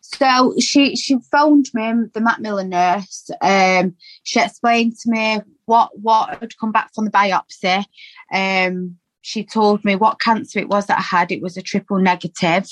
So 0.00 0.54
she 0.58 0.96
she 0.96 1.18
phoned 1.30 1.66
me, 1.74 1.92
the 2.14 2.20
Macmillan 2.20 2.70
nurse. 2.70 3.30
Um, 3.40 3.94
she 4.22 4.40
explained 4.40 4.96
to 5.00 5.10
me 5.10 5.40
what 5.66 5.90
what 5.98 6.38
had 6.40 6.56
come 6.58 6.72
back 6.72 6.94
from 6.94 7.04
the 7.04 7.10
biopsy. 7.10 7.84
Um, 8.32 8.96
she 9.20 9.44
told 9.44 9.84
me 9.84 9.96
what 9.96 10.20
cancer 10.20 10.58
it 10.58 10.68
was 10.68 10.86
that 10.86 10.98
I 10.98 11.02
had. 11.02 11.30
It 11.30 11.42
was 11.42 11.56
a 11.56 11.62
triple 11.62 11.98
negative, 11.98 12.68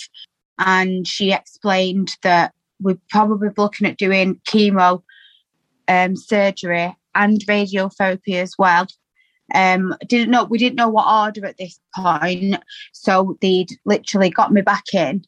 and 0.58 1.06
she 1.06 1.32
explained 1.32 2.16
that 2.22 2.52
we're 2.80 2.98
probably 3.10 3.48
looking 3.56 3.86
at 3.86 3.98
doing 3.98 4.40
chemo, 4.48 5.02
um, 5.88 6.16
surgery, 6.16 6.96
and 7.14 7.40
radiotherapy 7.46 8.34
as 8.34 8.54
well. 8.58 8.86
Um, 9.54 9.94
didn't 10.08 10.30
know 10.30 10.44
we 10.44 10.58
didn't 10.58 10.76
know 10.76 10.88
what 10.88 11.06
order 11.06 11.46
at 11.46 11.58
this 11.58 11.78
point, 11.94 12.56
so 12.92 13.36
they'd 13.42 13.70
literally 13.84 14.30
got 14.30 14.52
me 14.52 14.62
back 14.62 14.94
in 14.94 15.24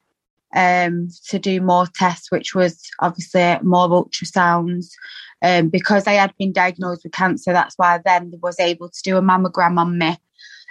um, 0.55 1.09
to 1.29 1.39
do 1.39 1.61
more 1.61 1.87
tests, 1.95 2.31
which 2.31 2.55
was 2.55 2.83
obviously 3.01 3.59
more 3.63 3.89
ultrasounds. 3.89 4.87
Um, 5.41 5.69
because 5.69 6.09
I 6.09 6.15
had 6.15 6.35
been 6.37 6.53
diagnosed 6.53 7.05
with 7.05 7.13
cancer, 7.13 7.53
that's 7.53 7.77
why 7.77 7.95
I 7.95 8.01
then 8.05 8.33
was 8.43 8.59
able 8.59 8.89
to 8.89 9.03
do 9.05 9.17
a 9.17 9.23
mammogram 9.23 9.79
on 9.79 9.97
me. 9.97 10.17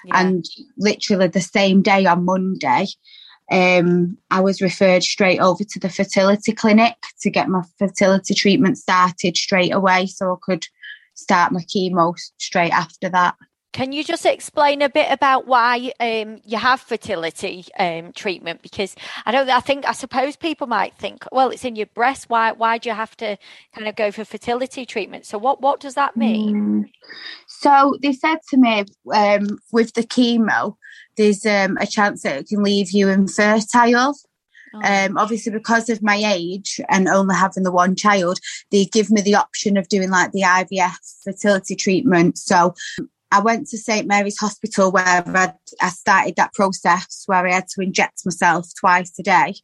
Yeah. 0.05 0.19
And 0.19 0.45
literally 0.77 1.27
the 1.27 1.41
same 1.41 1.81
day 1.81 2.05
on 2.05 2.25
Monday, 2.25 2.87
um, 3.49 4.17
I 4.29 4.41
was 4.41 4.61
referred 4.61 5.03
straight 5.03 5.39
over 5.39 5.63
to 5.63 5.79
the 5.79 5.89
fertility 5.89 6.51
clinic 6.51 6.95
to 7.21 7.29
get 7.29 7.47
my 7.47 7.61
fertility 7.79 8.33
treatment 8.33 8.77
started 8.77 9.37
straight 9.37 9.73
away 9.73 10.07
so 10.07 10.33
I 10.33 10.35
could 10.41 10.67
start 11.13 11.53
my 11.53 11.61
chemo 11.61 12.13
straight 12.37 12.73
after 12.73 13.09
that. 13.09 13.35
Can 13.73 13.91
you 13.91 14.03
just 14.03 14.25
explain 14.25 14.81
a 14.81 14.89
bit 14.89 15.07
about 15.11 15.45
why 15.45 15.91
um, 15.99 16.39
you 16.45 16.57
have 16.57 16.79
fertility 16.79 17.65
um, 17.77 18.11
treatment? 18.11 18.61
Because 18.61 18.95
I 19.25 19.31
don't. 19.31 19.49
I 19.49 19.59
think 19.59 19.85
I 19.87 19.91
suppose 19.91 20.35
people 20.35 20.67
might 20.67 20.95
think, 20.97 21.25
well, 21.31 21.49
it's 21.49 21.65
in 21.65 21.75
your 21.75 21.85
breast. 21.87 22.29
Why? 22.29 22.53
Why 22.53 22.77
do 22.77 22.89
you 22.89 22.95
have 22.95 23.15
to 23.17 23.37
kind 23.75 23.87
of 23.87 23.95
go 23.95 24.11
for 24.11 24.25
fertility 24.25 24.85
treatment? 24.85 25.25
So 25.25 25.37
what? 25.37 25.61
What 25.61 25.79
does 25.79 25.95
that 25.95 26.17
mean? 26.17 26.55
Mm. 26.55 26.89
So 27.47 27.95
they 28.01 28.13
said 28.13 28.39
to 28.49 28.57
me 28.57 28.85
um, 29.13 29.59
with 29.71 29.93
the 29.93 30.03
chemo, 30.03 30.75
there's 31.17 31.45
um, 31.45 31.77
a 31.79 31.85
chance 31.85 32.23
that 32.23 32.37
it 32.37 32.47
can 32.47 32.63
leave 32.63 32.91
you 32.91 33.09
infertile. 33.09 34.15
Oh. 34.73 34.81
Um, 34.83 35.17
obviously, 35.17 35.51
because 35.51 35.89
of 35.89 36.01
my 36.01 36.21
age 36.25 36.79
and 36.89 37.07
only 37.07 37.35
having 37.35 37.63
the 37.63 37.71
one 37.71 37.95
child, 37.95 38.39
they 38.71 38.85
give 38.85 39.09
me 39.09 39.21
the 39.21 39.35
option 39.35 39.77
of 39.77 39.87
doing 39.87 40.09
like 40.09 40.31
the 40.31 40.41
IVF 40.41 40.95
fertility 41.23 41.75
treatment. 41.75 42.37
So 42.37 42.73
I 43.31 43.41
went 43.41 43.67
to 43.67 43.77
St 43.77 44.07
Mary's 44.07 44.37
Hospital 44.37 44.91
where 44.91 45.05
I, 45.05 45.53
I 45.81 45.89
started 45.89 46.35
that 46.37 46.53
process 46.53 47.23
where 47.25 47.45
I 47.45 47.53
had 47.53 47.67
to 47.75 47.81
inject 47.81 48.21
myself 48.25 48.67
twice 48.79 49.13
a 49.19 49.23
day 49.23 49.55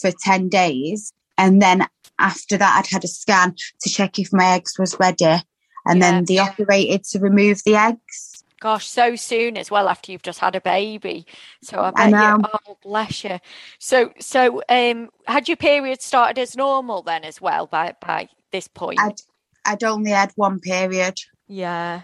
for 0.00 0.10
10 0.10 0.48
days. 0.48 1.12
And 1.36 1.60
then 1.60 1.86
after 2.18 2.56
that, 2.56 2.78
I'd 2.78 2.92
had 2.92 3.04
a 3.04 3.08
scan 3.08 3.54
to 3.82 3.90
check 3.90 4.18
if 4.18 4.32
my 4.32 4.54
eggs 4.54 4.78
was 4.78 4.98
ready. 4.98 5.42
And 5.84 5.98
yeah. 5.98 5.98
then 5.98 6.24
they 6.24 6.38
operated 6.38 7.04
to 7.04 7.18
remove 7.18 7.62
the 7.64 7.76
eggs. 7.76 8.44
Gosh, 8.60 8.86
so 8.86 9.16
soon 9.16 9.56
as 9.56 9.72
well 9.72 9.88
after 9.88 10.12
you've 10.12 10.22
just 10.22 10.38
had 10.38 10.54
a 10.54 10.60
baby. 10.60 11.26
So 11.62 11.80
I 11.80 11.90
bet 11.90 12.14
I 12.14 12.36
you, 12.36 12.44
oh 12.44 12.78
bless 12.80 13.24
you. 13.24 13.40
So, 13.80 14.12
so 14.20 14.62
um, 14.68 15.10
had 15.26 15.48
your 15.48 15.56
period 15.56 16.00
started 16.00 16.40
as 16.40 16.56
normal 16.56 17.02
then 17.02 17.24
as 17.24 17.40
well 17.40 17.66
by 17.66 17.96
by 18.00 18.28
this 18.52 18.68
point? 18.68 19.00
I'd, 19.00 19.20
I'd 19.66 19.82
only 19.82 20.12
had 20.12 20.30
one 20.36 20.60
period. 20.60 21.18
Yeah. 21.48 22.02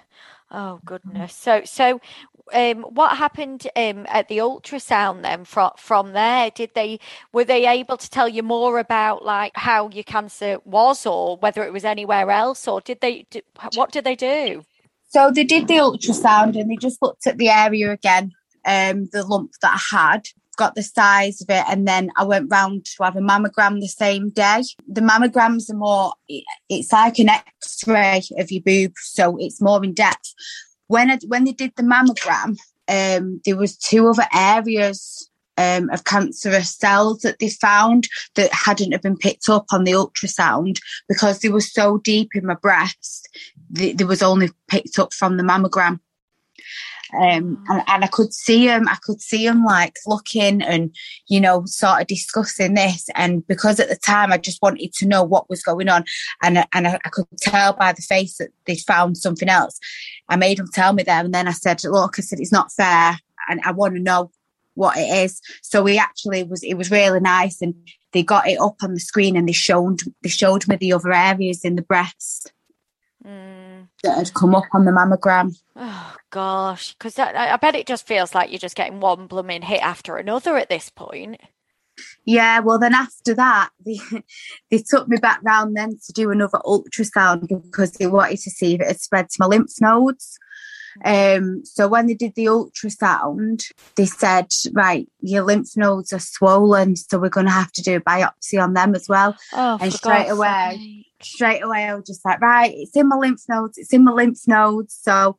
Oh 0.50 0.80
goodness. 0.84 1.34
So 1.34 1.62
so 1.64 2.00
um, 2.52 2.82
what 2.82 3.16
happened 3.16 3.66
um, 3.76 4.06
at 4.08 4.28
the 4.28 4.38
ultrasound 4.38 5.22
then 5.22 5.44
from 5.44 5.72
from 5.76 6.12
there? 6.12 6.50
Did 6.50 6.70
they 6.74 7.00
were 7.32 7.44
they 7.44 7.66
able 7.66 7.96
to 7.96 8.10
tell 8.10 8.28
you 8.28 8.42
more 8.42 8.78
about 8.78 9.24
like 9.24 9.52
how 9.56 9.90
your 9.90 10.04
cancer 10.04 10.58
was 10.64 11.04
or 11.04 11.36
whether 11.36 11.62
it 11.64 11.72
was 11.72 11.84
anywhere 11.84 12.30
else 12.30 12.66
or 12.66 12.80
did 12.80 13.00
they 13.00 13.26
do, 13.30 13.40
what 13.74 13.92
did 13.92 14.04
they 14.04 14.16
do? 14.16 14.64
So 15.10 15.30
they 15.30 15.44
did 15.44 15.68
the 15.68 15.76
ultrasound 15.76 16.58
and 16.58 16.70
they 16.70 16.76
just 16.76 17.00
looked 17.00 17.26
at 17.26 17.38
the 17.38 17.48
area 17.48 17.90
again, 17.92 18.32
um, 18.64 19.08
the 19.12 19.24
lump 19.24 19.52
that 19.62 19.80
I 19.92 19.96
had, 19.96 20.28
got 20.58 20.74
the 20.74 20.82
size 20.82 21.40
of 21.40 21.48
it, 21.48 21.64
and 21.68 21.88
then 21.88 22.10
I 22.16 22.24
went 22.24 22.50
round 22.50 22.84
to 22.84 23.04
have 23.04 23.16
a 23.16 23.20
mammogram 23.20 23.80
the 23.80 23.88
same 23.88 24.28
day. 24.28 24.62
The 24.86 25.00
mammograms 25.00 25.70
are 25.70 25.76
more, 25.76 26.12
it's 26.68 26.92
like 26.92 27.18
an 27.18 27.30
X-ray 27.30 28.22
of 28.36 28.52
your 28.52 28.62
boob, 28.62 28.92
so 28.96 29.38
it's 29.38 29.62
more 29.62 29.82
in 29.82 29.94
depth. 29.94 30.34
When 30.88 31.10
I, 31.10 31.18
when 31.26 31.44
they 31.44 31.52
did 31.52 31.72
the 31.76 31.82
mammogram, 31.82 32.58
um, 32.88 33.40
there 33.44 33.56
was 33.56 33.76
two 33.76 34.08
other 34.08 34.26
areas 34.34 35.30
um, 35.56 35.90
of 35.90 36.04
cancerous 36.04 36.74
cells 36.76 37.20
that 37.20 37.38
they 37.38 37.50
found 37.50 38.08
that 38.36 38.52
hadn't 38.52 38.92
have 38.92 39.02
been 39.02 39.16
picked 39.16 39.48
up 39.48 39.66
on 39.72 39.84
the 39.84 39.92
ultrasound 39.92 40.78
because 41.08 41.40
they 41.40 41.48
were 41.48 41.60
so 41.60 41.98
deep 41.98 42.30
in 42.34 42.46
my 42.46 42.54
breast. 42.54 43.28
They, 43.70 43.92
they 43.92 44.04
was 44.04 44.22
only 44.22 44.50
picked 44.68 44.98
up 44.98 45.12
from 45.12 45.36
the 45.36 45.42
mammogram. 45.42 46.00
Um, 47.14 47.64
and, 47.68 47.82
and, 47.86 48.04
I 48.04 48.06
could 48.06 48.34
see 48.34 48.66
him, 48.66 48.86
I 48.88 48.96
could 49.02 49.20
see 49.20 49.46
him 49.46 49.64
like 49.64 49.96
looking 50.06 50.60
and, 50.60 50.94
you 51.26 51.40
know, 51.40 51.64
sort 51.64 52.02
of 52.02 52.06
discussing 52.06 52.74
this. 52.74 53.08
And 53.14 53.46
because 53.46 53.80
at 53.80 53.88
the 53.88 53.96
time 53.96 54.30
I 54.30 54.36
just 54.36 54.60
wanted 54.60 54.92
to 54.94 55.06
know 55.06 55.22
what 55.22 55.48
was 55.48 55.62
going 55.62 55.88
on, 55.88 56.04
and, 56.42 56.64
and 56.72 56.86
I, 56.86 56.98
I 57.04 57.08
could 57.08 57.26
tell 57.38 57.72
by 57.72 57.92
the 57.92 58.02
face 58.02 58.36
that 58.38 58.50
they'd 58.66 58.80
found 58.80 59.16
something 59.16 59.48
else, 59.48 59.78
I 60.28 60.36
made 60.36 60.58
him 60.58 60.68
tell 60.72 60.92
me 60.92 61.02
there. 61.02 61.24
And 61.24 61.32
then 61.32 61.48
I 61.48 61.52
said, 61.52 61.82
Look, 61.84 62.16
I 62.18 62.22
said, 62.22 62.40
it's 62.40 62.52
not 62.52 62.72
fair. 62.72 63.18
And 63.48 63.60
I 63.64 63.72
want 63.72 63.94
to 63.94 64.00
know 64.00 64.30
what 64.74 64.98
it 64.98 65.08
is. 65.24 65.40
So 65.62 65.84
he 65.86 65.98
actually 65.98 66.44
was, 66.44 66.62
it 66.62 66.74
was 66.74 66.90
really 66.90 67.20
nice. 67.20 67.62
And 67.62 67.74
they 68.12 68.22
got 68.22 68.46
it 68.46 68.60
up 68.60 68.76
on 68.82 68.92
the 68.92 69.00
screen 69.00 69.36
and 69.36 69.48
they 69.48 69.52
showed, 69.52 70.00
they 70.22 70.28
showed 70.28 70.68
me 70.68 70.76
the 70.76 70.92
other 70.92 71.12
areas 71.12 71.64
in 71.64 71.76
the 71.76 71.82
breast. 71.82 72.52
Mm. 73.24 73.88
That 74.04 74.18
had 74.18 74.34
come 74.34 74.54
up 74.54 74.64
on 74.72 74.84
the 74.84 74.92
mammogram. 74.92 75.56
Oh 75.74 76.14
gosh, 76.30 76.94
because 76.94 77.18
I, 77.18 77.52
I 77.52 77.56
bet 77.56 77.74
it 77.74 77.86
just 77.86 78.06
feels 78.06 78.34
like 78.34 78.50
you're 78.50 78.58
just 78.58 78.76
getting 78.76 79.00
one 79.00 79.26
blooming 79.26 79.62
hit 79.62 79.82
after 79.82 80.16
another 80.16 80.56
at 80.56 80.68
this 80.68 80.90
point. 80.90 81.40
Yeah, 82.24 82.60
well, 82.60 82.78
then 82.78 82.94
after 82.94 83.34
that, 83.34 83.70
they, 83.84 83.98
they 84.70 84.78
took 84.78 85.08
me 85.08 85.16
back 85.16 85.40
round 85.42 85.76
then 85.76 85.98
to 86.06 86.12
do 86.12 86.30
another 86.30 86.58
ultrasound 86.64 87.48
because 87.48 87.92
they 87.92 88.06
wanted 88.06 88.38
to 88.40 88.50
see 88.50 88.74
if 88.74 88.80
it 88.80 88.86
had 88.86 89.00
spread 89.00 89.28
to 89.30 89.36
my 89.40 89.46
lymph 89.46 89.72
nodes. 89.80 90.38
Um, 91.04 91.64
so 91.64 91.86
when 91.86 92.06
they 92.06 92.14
did 92.14 92.34
the 92.34 92.46
ultrasound, 92.46 93.64
they 93.94 94.06
said, 94.06 94.48
right, 94.72 95.08
your 95.20 95.44
lymph 95.44 95.76
nodes 95.76 96.12
are 96.12 96.18
swollen, 96.18 96.96
so 96.96 97.18
we're 97.18 97.28
going 97.28 97.46
to 97.46 97.52
have 97.52 97.72
to 97.72 97.82
do 97.82 97.96
a 97.96 98.00
biopsy 98.00 98.60
on 98.60 98.74
them 98.74 98.94
as 98.94 99.08
well. 99.08 99.36
Oh, 99.52 99.78
and 99.80 99.92
straight 99.92 100.28
away, 100.28 101.06
straight 101.22 101.62
away, 101.62 101.84
I 101.84 101.94
was 101.94 102.06
just 102.06 102.24
like, 102.24 102.40
right, 102.40 102.72
it's 102.74 102.96
in 102.96 103.08
my 103.08 103.16
lymph 103.16 103.42
nodes, 103.48 103.78
it's 103.78 103.92
in 103.92 104.04
my 104.04 104.12
lymph 104.12 104.40
nodes. 104.48 104.98
So 105.00 105.38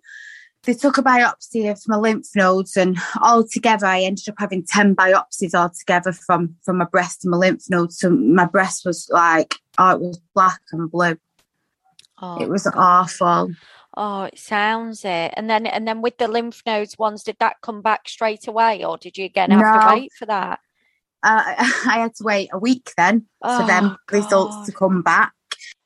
they 0.63 0.73
took 0.73 0.97
a 0.97 1.03
biopsy 1.03 1.71
of 1.71 1.81
my 1.87 1.95
lymph 1.95 2.27
nodes, 2.35 2.75
and 2.75 2.97
altogether, 3.21 3.85
I 3.85 4.01
ended 4.01 4.29
up 4.29 4.35
having 4.37 4.63
ten 4.65 4.95
biopsies 4.95 5.53
altogether 5.53 6.11
from 6.11 6.55
from 6.63 6.77
my 6.77 6.85
breast 6.85 7.23
and 7.23 7.31
my 7.31 7.37
lymph 7.37 7.69
nodes. 7.69 7.99
So 7.99 8.09
my 8.09 8.45
breast 8.45 8.85
was 8.85 9.09
like, 9.11 9.55
oh, 9.77 9.91
it 9.91 9.99
was 9.99 10.21
black 10.35 10.61
and 10.71 10.91
blue. 10.91 11.17
Oh, 12.21 12.41
It 12.41 12.49
was 12.49 12.67
awful. 12.67 13.53
Oh, 13.95 14.23
it 14.23 14.37
sounds 14.37 15.03
it. 15.05 15.33
And 15.35 15.49
then 15.49 15.65
and 15.65 15.87
then 15.87 16.01
with 16.01 16.17
the 16.17 16.27
lymph 16.27 16.61
nodes 16.65 16.97
ones, 16.97 17.23
did 17.23 17.37
that 17.39 17.57
come 17.61 17.81
back 17.81 18.07
straight 18.09 18.47
away, 18.47 18.83
or 18.83 18.97
did 18.97 19.17
you 19.17 19.25
again 19.25 19.51
have 19.51 19.81
to 19.81 19.87
wait 19.93 20.11
for 20.13 20.25
that? 20.25 20.59
uh, 21.23 21.43
I 21.57 21.99
had 21.99 22.15
to 22.15 22.23
wait 22.23 22.49
a 22.53 22.59
week 22.59 22.91
then 22.97 23.25
for 23.41 23.63
them 23.65 23.97
Oh, 24.11 24.15
results 24.15 24.65
to 24.67 24.71
come 24.71 25.01
back. 25.01 25.33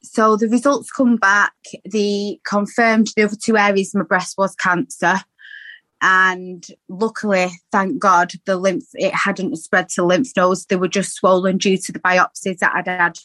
So 0.02 0.36
the 0.36 0.48
results 0.48 0.92
come 0.92 1.18
back. 1.18 1.54
They 1.90 2.40
confirmed 2.46 3.10
the 3.16 3.24
other 3.24 3.36
two 3.36 3.58
areas 3.58 3.94
of 3.94 4.00
my 4.00 4.06
breast 4.06 4.36
was 4.38 4.56
cancer, 4.56 5.22
and 6.02 6.68
luckily, 6.90 7.50
thank 7.72 7.98
God, 8.00 8.34
the 8.46 8.58
lymph 8.58 8.84
it 8.94 9.14
hadn't 9.14 9.56
spread 9.56 9.88
to 9.90 10.04
lymph 10.04 10.30
nodes. 10.36 10.66
They 10.66 10.76
were 10.76 10.90
just 10.90 11.14
swollen 11.14 11.58
due 11.58 11.78
to 11.78 11.92
the 11.92 12.00
biopsies 12.00 12.60
that 12.60 12.76
I'd 12.76 12.88
had 12.88 13.18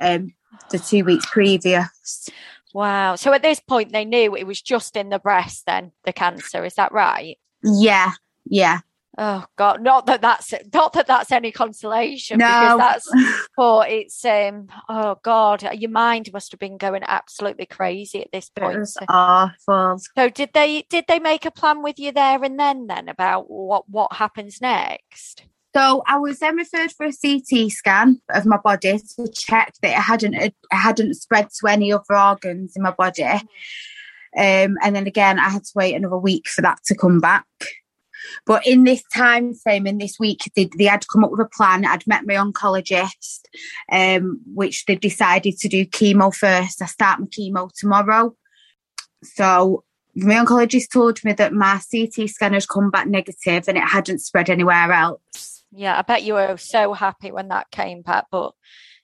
um, 0.00 0.32
the 0.70 0.78
two 0.78 1.04
weeks 1.04 1.26
previous. 1.26 2.28
Wow. 2.72 3.16
So 3.16 3.32
at 3.32 3.42
this 3.42 3.60
point, 3.60 3.92
they 3.92 4.04
knew 4.04 4.36
it 4.36 4.46
was 4.46 4.62
just 4.62 4.96
in 4.96 5.08
the 5.08 5.18
breast. 5.18 5.66
Then 5.66 5.92
the 6.04 6.12
cancer 6.12 6.64
is 6.64 6.74
that 6.74 6.92
right? 6.92 7.38
Yeah, 7.62 8.12
yeah. 8.44 8.80
Oh 9.18 9.44
God! 9.56 9.82
Not 9.82 10.06
that 10.06 10.22
that's 10.22 10.54
not 10.72 10.94
that 10.94 11.06
that's 11.06 11.30
any 11.32 11.52
consolation 11.52 12.38
because 12.38 12.70
No. 12.70 12.78
that's 12.78 13.06
but 13.56 13.90
it's 13.90 14.24
um 14.24 14.68
oh 14.88 15.16
God, 15.22 15.62
your 15.74 15.90
mind 15.90 16.30
must 16.32 16.50
have 16.52 16.60
been 16.60 16.78
going 16.78 17.02
absolutely 17.06 17.66
crazy 17.66 18.22
at 18.22 18.32
this 18.32 18.50
It 18.56 18.60
point. 18.62 18.78
was 18.80 18.94
So, 18.94 19.04
awful. 19.08 19.98
so 20.16 20.28
did 20.30 20.50
they 20.54 20.86
did 20.88 21.04
they 21.08 21.18
make 21.18 21.44
a 21.44 21.50
plan 21.50 21.82
with 21.82 21.98
you 21.98 22.10
there 22.12 22.42
and 22.42 22.58
then 22.58 22.86
then 22.86 23.08
about 23.08 23.50
what 23.50 23.88
what 23.88 24.14
happens 24.14 24.60
next? 24.62 25.44
So 25.74 26.02
I 26.06 26.18
was 26.18 26.38
then 26.38 26.56
referred 26.56 26.92
for 26.92 27.06
a 27.06 27.12
CT 27.12 27.70
scan 27.70 28.20
of 28.30 28.44
my 28.46 28.58
body 28.58 28.98
to 29.16 29.28
check 29.32 29.72
that 29.82 29.90
it 29.90 30.02
hadn't 30.02 30.34
it 30.34 30.54
hadn't 30.70 31.14
spread 31.14 31.48
to 31.60 31.68
any 31.68 31.92
other 31.92 32.16
organs 32.16 32.74
in 32.76 32.82
my 32.82 32.92
body. 32.92 33.24
Um, 33.24 34.78
and 34.82 34.94
then 34.96 35.06
again, 35.06 35.38
I 35.38 35.50
had 35.50 35.64
to 35.64 35.72
wait 35.74 35.94
another 35.94 36.16
week 36.18 36.48
for 36.48 36.62
that 36.62 36.78
to 36.86 36.94
come 36.94 37.20
back. 37.20 37.44
But 38.46 38.66
in 38.66 38.84
this 38.84 39.02
time 39.14 39.54
frame, 39.54 39.86
in 39.86 39.98
this 39.98 40.18
week, 40.18 40.50
they, 40.56 40.68
they 40.76 40.84
had 40.84 41.06
come 41.08 41.24
up 41.24 41.30
with 41.30 41.40
a 41.40 41.48
plan. 41.48 41.84
I'd 41.84 42.06
met 42.06 42.26
my 42.26 42.34
oncologist, 42.34 43.40
um, 43.90 44.40
which 44.54 44.84
they 44.86 44.96
decided 44.96 45.58
to 45.58 45.68
do 45.68 45.86
chemo 45.86 46.34
first. 46.34 46.82
I 46.82 46.86
start 46.86 47.20
my 47.20 47.26
chemo 47.26 47.70
tomorrow. 47.74 48.34
So 49.22 49.84
my 50.14 50.34
oncologist 50.34 50.90
told 50.92 51.22
me 51.24 51.32
that 51.34 51.52
my 51.52 51.80
CT 51.90 52.28
scan 52.28 52.52
had 52.52 52.68
come 52.68 52.90
back 52.90 53.06
negative 53.06 53.64
and 53.68 53.78
it 53.78 53.84
hadn't 53.84 54.18
spread 54.20 54.50
anywhere 54.50 54.92
else. 54.92 55.64
Yeah, 55.72 55.98
I 55.98 56.02
bet 56.02 56.22
you 56.22 56.34
were 56.34 56.56
so 56.58 56.92
happy 56.92 57.32
when 57.32 57.48
that 57.48 57.70
came 57.70 58.02
back, 58.02 58.26
but 58.30 58.52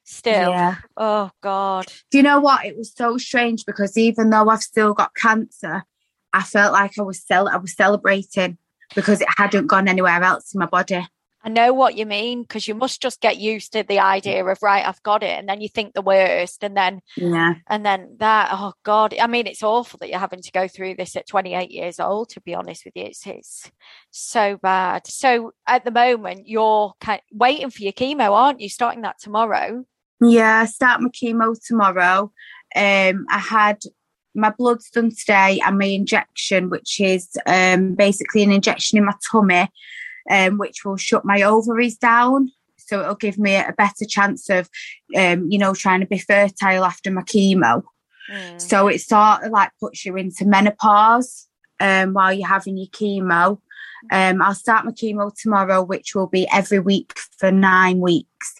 still, 0.04 0.50
Yeah. 0.50 0.76
oh 0.96 1.30
God. 1.40 1.86
Do 2.10 2.18
you 2.18 2.22
know 2.22 2.40
what? 2.40 2.66
It 2.66 2.76
was 2.76 2.92
so 2.94 3.16
strange 3.16 3.64
because 3.64 3.96
even 3.96 4.30
though 4.30 4.48
I've 4.48 4.62
still 4.62 4.92
got 4.92 5.14
cancer, 5.14 5.84
I 6.32 6.42
felt 6.42 6.74
like 6.74 6.98
I 6.98 7.02
was 7.02 7.24
cel- 7.24 7.48
I 7.48 7.56
was 7.56 7.74
celebrating 7.74 8.58
because 8.94 9.20
it 9.20 9.28
hadn't 9.36 9.66
gone 9.66 9.88
anywhere 9.88 10.22
else 10.22 10.54
in 10.54 10.58
my 10.60 10.66
body. 10.66 11.06
I 11.44 11.50
know 11.50 11.72
what 11.72 11.96
you 11.96 12.04
mean 12.04 12.42
because 12.42 12.66
you 12.66 12.74
must 12.74 13.00
just 13.00 13.20
get 13.20 13.38
used 13.38 13.72
to 13.72 13.84
the 13.84 14.00
idea 14.00 14.44
of 14.44 14.58
right, 14.60 14.84
I've 14.84 15.02
got 15.04 15.22
it, 15.22 15.38
and 15.38 15.48
then 15.48 15.60
you 15.60 15.68
think 15.68 15.94
the 15.94 16.02
worst, 16.02 16.64
and 16.64 16.76
then 16.76 17.00
Yeah. 17.16 17.54
and 17.68 17.86
then 17.86 18.16
that. 18.18 18.50
Oh 18.52 18.72
God, 18.82 19.14
I 19.18 19.28
mean, 19.28 19.46
it's 19.46 19.62
awful 19.62 19.98
that 19.98 20.08
you're 20.08 20.18
having 20.18 20.42
to 20.42 20.52
go 20.52 20.66
through 20.66 20.96
this 20.96 21.14
at 21.14 21.28
28 21.28 21.70
years 21.70 22.00
old. 22.00 22.30
To 22.30 22.40
be 22.40 22.54
honest 22.56 22.84
with 22.84 22.96
you, 22.96 23.04
it's 23.04 23.24
it's 23.26 23.70
so 24.10 24.56
bad. 24.56 25.06
So 25.06 25.52
at 25.66 25.84
the 25.84 25.92
moment, 25.92 26.48
you're 26.48 26.94
ki 27.00 27.20
waiting 27.32 27.70
for 27.70 27.82
your 27.82 27.92
chemo, 27.92 28.32
aren't 28.32 28.60
you? 28.60 28.68
Starting 28.68 29.02
that 29.02 29.20
tomorrow. 29.20 29.84
Yeah, 30.20 30.62
I 30.62 30.66
start 30.66 31.00
my 31.00 31.08
chemo 31.10 31.56
tomorrow. 31.64 32.32
Um, 32.74 33.26
I 33.30 33.38
had 33.38 33.78
my 34.34 34.50
blood's 34.50 34.90
done 34.90 35.10
today 35.10 35.60
and 35.64 35.78
my 35.78 35.86
injection, 35.86 36.70
which 36.70 37.00
is 37.00 37.36
um, 37.46 37.94
basically 37.94 38.42
an 38.42 38.52
injection 38.52 38.98
in 38.98 39.04
my 39.04 39.14
tummy, 39.30 39.68
um, 40.30 40.58
which 40.58 40.84
will 40.84 40.96
shut 40.96 41.24
my 41.24 41.42
ovaries 41.42 41.96
down. 41.96 42.50
So 42.76 43.00
it'll 43.00 43.16
give 43.16 43.38
me 43.38 43.54
a 43.54 43.74
better 43.76 44.06
chance 44.08 44.48
of, 44.48 44.68
um, 45.16 45.50
you 45.50 45.58
know, 45.58 45.74
trying 45.74 46.00
to 46.00 46.06
be 46.06 46.18
fertile 46.18 46.84
after 46.84 47.10
my 47.10 47.22
chemo. 47.22 47.82
Mm. 48.30 48.60
So 48.60 48.88
it 48.88 49.00
sort 49.00 49.44
of 49.44 49.52
like 49.52 49.72
puts 49.80 50.04
you 50.04 50.16
into 50.16 50.46
menopause 50.46 51.48
um, 51.80 52.14
while 52.14 52.32
you're 52.32 52.48
having 52.48 52.76
your 52.76 52.88
chemo. 52.88 53.60
Um, 54.10 54.42
I'll 54.42 54.54
start 54.54 54.84
my 54.84 54.92
chemo 54.92 55.32
tomorrow, 55.34 55.82
which 55.82 56.14
will 56.14 56.26
be 56.26 56.48
every 56.52 56.78
week 56.78 57.18
for 57.38 57.50
nine 57.50 58.00
weeks. 58.00 58.54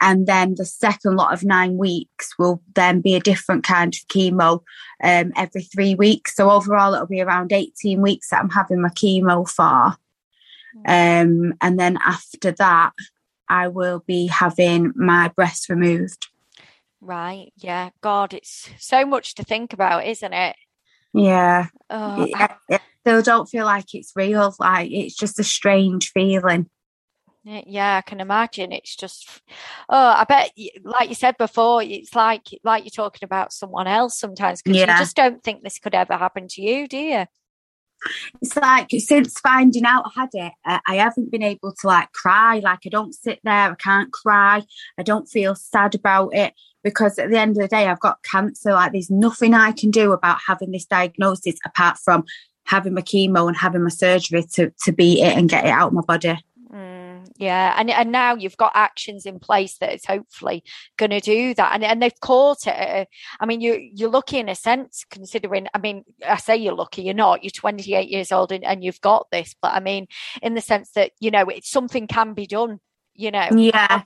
And 0.00 0.26
then 0.26 0.54
the 0.56 0.64
second 0.64 1.16
lot 1.16 1.32
of 1.32 1.44
nine 1.44 1.76
weeks 1.76 2.38
will 2.38 2.62
then 2.74 3.00
be 3.00 3.14
a 3.14 3.20
different 3.20 3.64
kind 3.64 3.94
of 3.94 4.08
chemo 4.08 4.62
um, 5.02 5.32
every 5.36 5.62
three 5.62 5.94
weeks. 5.94 6.36
So 6.36 6.50
overall, 6.50 6.94
it'll 6.94 7.06
be 7.06 7.20
around 7.20 7.52
18 7.52 8.00
weeks 8.00 8.30
that 8.30 8.40
I'm 8.40 8.50
having 8.50 8.82
my 8.82 8.88
chemo 8.90 9.48
for. 9.48 9.96
Um, 10.86 11.54
and 11.60 11.78
then 11.78 11.98
after 12.04 12.52
that, 12.52 12.92
I 13.48 13.68
will 13.68 14.04
be 14.06 14.28
having 14.28 14.92
my 14.94 15.28
breast 15.28 15.68
removed. 15.68 16.28
Right. 17.00 17.52
Yeah. 17.56 17.90
God, 18.00 18.34
it's 18.34 18.70
so 18.78 19.04
much 19.04 19.34
to 19.36 19.44
think 19.44 19.72
about, 19.72 20.06
isn't 20.06 20.32
it? 20.32 20.56
Yeah. 21.12 21.66
Oh, 21.88 22.28
I 22.34 22.80
still 23.00 23.22
don't 23.22 23.48
feel 23.48 23.64
like 23.64 23.94
it's 23.94 24.12
real. 24.14 24.54
Like 24.58 24.90
it's 24.90 25.16
just 25.16 25.38
a 25.38 25.44
strange 25.44 26.10
feeling. 26.12 26.68
Yeah, 27.42 27.62
yeah, 27.66 27.96
I 27.96 28.02
can 28.02 28.20
imagine. 28.20 28.70
It's 28.70 28.94
just, 28.94 29.40
oh, 29.88 29.96
I 29.96 30.24
bet, 30.24 30.52
like 30.84 31.08
you 31.08 31.14
said 31.14 31.36
before, 31.38 31.82
it's 31.82 32.14
like 32.14 32.48
like 32.62 32.84
you're 32.84 32.90
talking 32.90 33.24
about 33.24 33.52
someone 33.52 33.86
else 33.86 34.18
sometimes 34.18 34.60
because 34.60 34.78
you 34.78 34.86
just 34.86 35.16
don't 35.16 35.42
think 35.42 35.62
this 35.62 35.78
could 35.78 35.94
ever 35.94 36.16
happen 36.16 36.48
to 36.48 36.62
you, 36.62 36.86
do 36.86 36.98
you? 36.98 37.24
It's 38.40 38.56
like 38.56 38.88
since 38.98 39.38
finding 39.40 39.84
out 39.84 40.04
I 40.06 40.20
had 40.20 40.28
it, 40.32 40.52
uh, 40.66 40.78
I 40.86 40.96
haven't 40.96 41.30
been 41.30 41.42
able 41.42 41.72
to 41.80 41.86
like 41.86 42.12
cry. 42.12 42.60
Like 42.60 42.80
I 42.86 42.88
don't 42.88 43.14
sit 43.14 43.40
there, 43.42 43.72
I 43.72 43.74
can't 43.74 44.12
cry. 44.12 44.62
I 44.98 45.02
don't 45.02 45.26
feel 45.26 45.54
sad 45.54 45.94
about 45.94 46.34
it 46.34 46.54
because 46.82 47.18
at 47.18 47.30
the 47.30 47.38
end 47.38 47.56
of 47.56 47.62
the 47.62 47.68
day, 47.68 47.86
I've 47.86 48.00
got 48.00 48.22
cancer. 48.22 48.72
Like 48.72 48.92
there's 48.92 49.10
nothing 49.10 49.54
I 49.54 49.72
can 49.72 49.90
do 49.90 50.12
about 50.12 50.38
having 50.46 50.70
this 50.70 50.86
diagnosis 50.86 51.56
apart 51.64 51.98
from 51.98 52.24
having 52.64 52.94
my 52.94 53.02
chemo 53.02 53.48
and 53.48 53.56
having 53.56 53.82
my 53.82 53.90
surgery 53.90 54.44
to 54.54 54.72
to 54.84 54.92
beat 54.92 55.22
it 55.22 55.36
and 55.36 55.48
get 55.48 55.64
it 55.64 55.70
out 55.70 55.88
of 55.88 55.92
my 55.92 56.02
body. 56.02 56.38
Mm, 56.72 57.26
yeah, 57.36 57.74
and 57.76 57.90
and 57.90 58.12
now 58.12 58.36
you've 58.36 58.56
got 58.56 58.72
actions 58.74 59.26
in 59.26 59.40
place 59.40 59.76
that 59.78 59.92
is 59.92 60.04
hopefully 60.04 60.62
going 60.96 61.10
to 61.10 61.20
do 61.20 61.52
that, 61.54 61.74
and 61.74 61.82
and 61.82 62.00
they've 62.00 62.20
caught 62.20 62.66
it. 62.66 63.08
I 63.40 63.46
mean, 63.46 63.60
you 63.60 63.74
you're 63.92 64.10
lucky 64.10 64.38
in 64.38 64.48
a 64.48 64.54
sense, 64.54 65.04
considering. 65.10 65.66
I 65.74 65.78
mean, 65.78 66.04
I 66.26 66.36
say 66.36 66.56
you're 66.56 66.74
lucky. 66.74 67.02
You're 67.02 67.14
not. 67.14 67.42
You're 67.42 67.50
28 67.50 68.08
years 68.08 68.30
old 68.30 68.52
and, 68.52 68.64
and 68.64 68.84
you've 68.84 69.00
got 69.00 69.26
this, 69.32 69.54
but 69.60 69.72
I 69.72 69.80
mean, 69.80 70.06
in 70.42 70.54
the 70.54 70.60
sense 70.60 70.92
that 70.92 71.10
you 71.18 71.32
know, 71.32 71.46
it's 71.48 71.70
something 71.70 72.06
can 72.06 72.34
be 72.34 72.46
done. 72.46 72.78
You 73.14 73.32
know, 73.32 73.48
Yeah. 73.52 74.02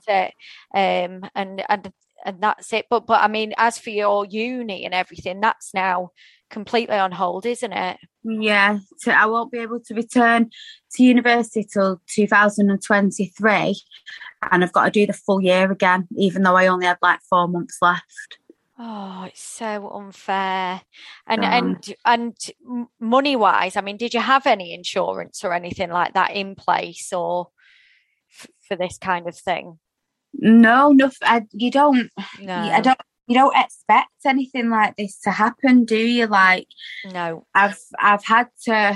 Um, 0.73 1.21
and 1.35 1.63
and 1.69 1.93
and 2.25 2.41
that's 2.41 2.73
it. 2.73 2.87
But 2.89 3.07
but 3.07 3.21
I 3.21 3.27
mean, 3.27 3.53
as 3.57 3.77
for 3.77 3.91
your 3.91 4.25
uni 4.25 4.83
and 4.83 4.93
everything, 4.93 5.39
that's 5.39 5.73
now 5.73 6.11
completely 6.49 6.97
on 6.97 7.11
hold, 7.11 7.45
isn't 7.45 7.73
it? 7.73 7.97
Yeah, 8.23 8.79
so 8.97 9.11
I 9.11 9.25
won't 9.27 9.51
be 9.51 9.59
able 9.59 9.79
to 9.79 9.93
return 9.93 10.49
to 10.93 11.03
university 11.03 11.63
till 11.63 12.01
2023, 12.07 13.81
and 14.51 14.63
I've 14.63 14.73
got 14.73 14.85
to 14.85 14.91
do 14.91 15.05
the 15.05 15.13
full 15.13 15.41
year 15.41 15.71
again, 15.71 16.07
even 16.17 16.43
though 16.43 16.55
I 16.55 16.67
only 16.67 16.87
had 16.87 16.97
like 17.01 17.19
four 17.29 17.47
months 17.47 17.77
left. 17.81 18.39
Oh, 18.77 19.23
it's 19.27 19.41
so 19.41 19.89
unfair. 19.89 20.81
And 21.27 21.45
and 21.45 21.95
and 22.03 22.37
money 22.99 23.35
wise, 23.35 23.77
I 23.77 23.81
mean, 23.81 23.97
did 23.97 24.13
you 24.13 24.19
have 24.19 24.45
any 24.45 24.73
insurance 24.73 25.45
or 25.45 25.53
anything 25.53 25.91
like 25.91 26.13
that 26.13 26.31
in 26.31 26.55
place 26.55 27.13
or 27.13 27.49
f- 28.29 28.49
for 28.67 28.75
this 28.75 28.97
kind 28.97 29.29
of 29.29 29.37
thing? 29.37 29.79
No, 30.39 30.91
no, 30.91 31.09
I, 31.23 31.43
you 31.51 31.71
don't. 31.71 32.09
No. 32.41 32.55
I 32.55 32.81
don't. 32.81 32.99
You 33.27 33.35
don't 33.35 33.55
expect 33.57 34.11
anything 34.25 34.69
like 34.69 34.95
this 34.97 35.19
to 35.21 35.31
happen, 35.31 35.83
do 35.83 35.97
you? 35.97 36.27
Like 36.27 36.67
No. 37.11 37.47
I've 37.55 37.79
I've 37.99 38.23
had 38.23 38.49
to 38.65 38.95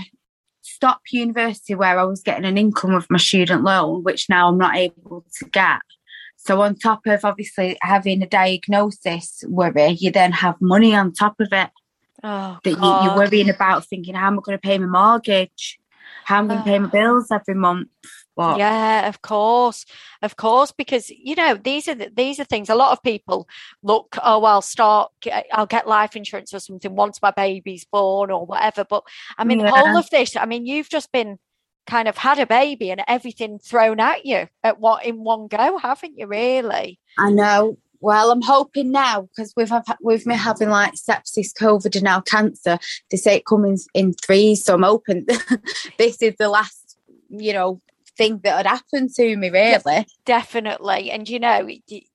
stop 0.62 1.02
university 1.12 1.74
where 1.74 2.00
I 2.00 2.04
was 2.04 2.22
getting 2.22 2.46
an 2.46 2.58
income 2.58 2.94
of 2.94 3.08
my 3.10 3.18
student 3.18 3.64
loan, 3.64 4.04
which 4.04 4.30
now 4.30 4.50
I'm 4.50 4.58
not 4.58 4.76
able 4.76 5.26
to 5.40 5.46
get. 5.46 5.82
So 6.38 6.62
on 6.62 6.76
top 6.76 7.02
of 7.06 7.26
obviously 7.26 7.78
having 7.82 8.22
a 8.22 8.28
diagnosis 8.28 9.44
worry, 9.48 9.92
you 10.00 10.12
then 10.12 10.32
have 10.32 10.56
money 10.62 10.96
on 10.96 11.12
top 11.12 11.36
of 11.40 11.50
it. 11.52 11.70
oh, 12.24 12.60
that 12.64 12.70
you, 12.70 12.78
are 12.78 13.18
worrying 13.18 13.50
about 13.50 13.86
thinking, 13.86 14.16
how 14.16 14.28
am 14.28 14.40
I 14.40 14.42
going 14.44 14.58
to 14.58 14.62
pay 14.62 14.78
my 14.78 14.86
mortgage? 14.86 15.80
How 16.24 16.40
am 16.40 16.46
I 16.46 16.56
going 16.56 16.60
to 16.60 16.70
pay 16.70 16.80
my 16.80 16.88
oh. 16.88 16.92
bills 16.92 17.32
every 17.32 17.56
month? 17.56 17.90
Yeah, 18.58 19.08
of 19.08 19.22
course, 19.22 19.86
of 20.22 20.36
course, 20.36 20.72
because 20.72 21.10
you 21.10 21.36
know 21.36 21.56
these 21.56 21.88
are 21.88 21.96
the, 21.96 22.12
these 22.16 22.40
are 22.40 22.46
things. 22.46 22.70
A 22.70 22.76
lot 22.76 22.92
of 22.92 23.04
people 23.04 23.48
look, 23.84 24.16
oh, 24.24 24.44
I'll 24.44 24.62
start, 24.62 25.12
I'll 25.52 25.66
get 25.66 25.88
life 25.88 26.16
insurance 26.16 26.54
or 26.54 26.60
something 26.60 26.96
once 26.96 27.22
my 27.22 27.32
baby's 27.32 27.86
born 27.86 28.32
or 28.32 28.46
whatever. 28.46 28.84
But 28.84 29.04
I 29.38 29.44
mean, 29.44 29.60
yeah. 29.60 29.72
all 29.72 29.98
of 29.98 30.10
this. 30.10 30.36
I 30.36 30.46
mean, 30.46 30.66
you've 30.66 30.90
just 30.90 31.12
been 31.12 31.38
kind 31.88 32.08
of 32.08 32.18
had 32.18 32.40
a 32.40 32.46
baby 32.46 32.92
and 32.92 33.02
everything 33.08 33.60
thrown 33.60 34.00
at 34.00 34.26
you 34.26 34.48
at 34.64 34.80
what 34.80 35.06
in 35.06 35.24
one 35.24 35.48
go, 35.48 35.78
haven't 35.78 36.18
you? 36.18 36.28
Really? 36.28 37.00
I 37.18 37.32
know. 37.32 37.78
Well, 38.02 38.32
I'm 38.32 38.42
hoping 38.42 38.92
now 38.92 39.24
because 39.24 39.54
we've 39.58 39.70
have, 39.70 39.84
we've 40.02 40.24
been 40.24 40.38
having 40.38 40.70
like 40.70 40.94
sepsis, 40.94 41.52
COVID, 41.54 41.96
and 41.96 42.04
now 42.04 42.22
cancer. 42.22 42.80
They 43.12 43.18
say 43.18 43.38
it 43.38 43.46
comes 43.46 43.88
in 43.94 44.14
threes, 44.14 44.64
so 44.64 44.76
I'm 44.76 44.84
hoping 44.84 45.26
this 45.98 46.22
is 46.22 46.36
the 46.40 46.48
last, 46.48 46.98
you 47.30 47.52
know, 47.52 47.82
thing 48.20 48.42
that 48.44 48.58
had 48.58 48.68
happened 48.68 49.12
to 49.16 49.38
me, 49.38 49.50
really. 49.50 50.06
Definitely. 50.26 51.10
And 51.10 51.28
you 51.28 51.40
know, 51.40 51.68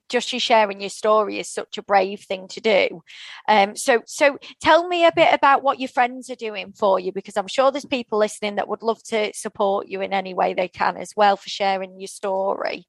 just 0.09 0.33
you 0.33 0.39
sharing 0.39 0.81
your 0.81 0.91
story 0.91 1.41
is 1.41 1.49
such 1.49 1.79
a 1.79 1.83
brave 1.83 2.21
thing 2.21 2.47
to 2.49 2.61
do. 2.61 3.03
Um, 3.49 3.75
so, 3.75 4.03
so 4.07 4.39
tell 4.61 4.87
me 4.87 5.07
a 5.07 5.13
bit 5.13 5.33
about 5.33 5.63
what 5.63 5.81
your 5.81 5.89
friends 5.89 6.29
are 6.31 6.37
doing 6.37 6.73
for 6.73 7.01
you, 7.01 7.11
because 7.11 7.37
I'm 7.37 7.49
sure 7.49 7.73
there's 7.73 7.87
people 7.87 8.19
listening 8.19 8.57
that 8.57 8.69
would 8.69 8.83
love 8.83 9.03
to 9.05 9.33
support 9.35 9.89
you 9.89 10.03
in 10.03 10.13
any 10.13 10.35
way 10.35 10.53
they 10.53 10.69
can 10.69 10.99
as 10.99 11.15
well 11.17 11.37
for 11.37 11.49
sharing 11.49 11.99
your 11.99 12.09
story. 12.09 12.87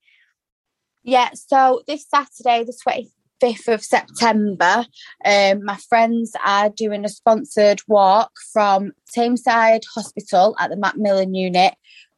Yeah. 1.03 1.29
So 1.33 1.83
this 1.87 2.05
Saturday, 2.07 2.65
the 2.65 3.07
25th 3.41 3.73
of 3.73 3.83
September, 3.83 4.85
um, 5.23 5.63
my 5.63 5.77
friends 5.77 6.33
are 6.45 6.69
doing 6.69 7.05
a 7.05 7.09
sponsored 7.09 7.79
walk 7.87 8.31
from 8.51 8.91
Tameside 9.15 9.83
Hospital 9.93 10.55
at 10.59 10.69
the 10.69 10.77
Macmillan 10.77 11.33
unit 11.33 11.75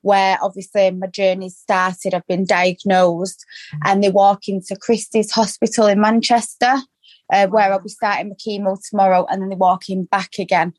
where 0.07 0.37
obviously 0.41 0.89
my 0.91 1.07
journey 1.07 1.49
started. 1.49 2.13
I've 2.13 2.25
been 2.27 2.45
diagnosed, 2.45 3.45
and 3.83 4.01
they 4.01 4.09
walk 4.09 4.47
into 4.47 4.77
Christie's 4.77 5.31
Hospital 5.31 5.87
in 5.87 5.99
Manchester, 5.99 6.75
uh, 7.31 7.47
where 7.47 7.71
I'll 7.71 7.81
be 7.81 7.89
starting 7.89 8.29
my 8.29 8.35
chemo 8.35 8.77
tomorrow, 8.89 9.25
and 9.29 9.41
then 9.41 9.49
they're 9.49 9.57
walking 9.57 10.05
back 10.05 10.39
again. 10.39 10.73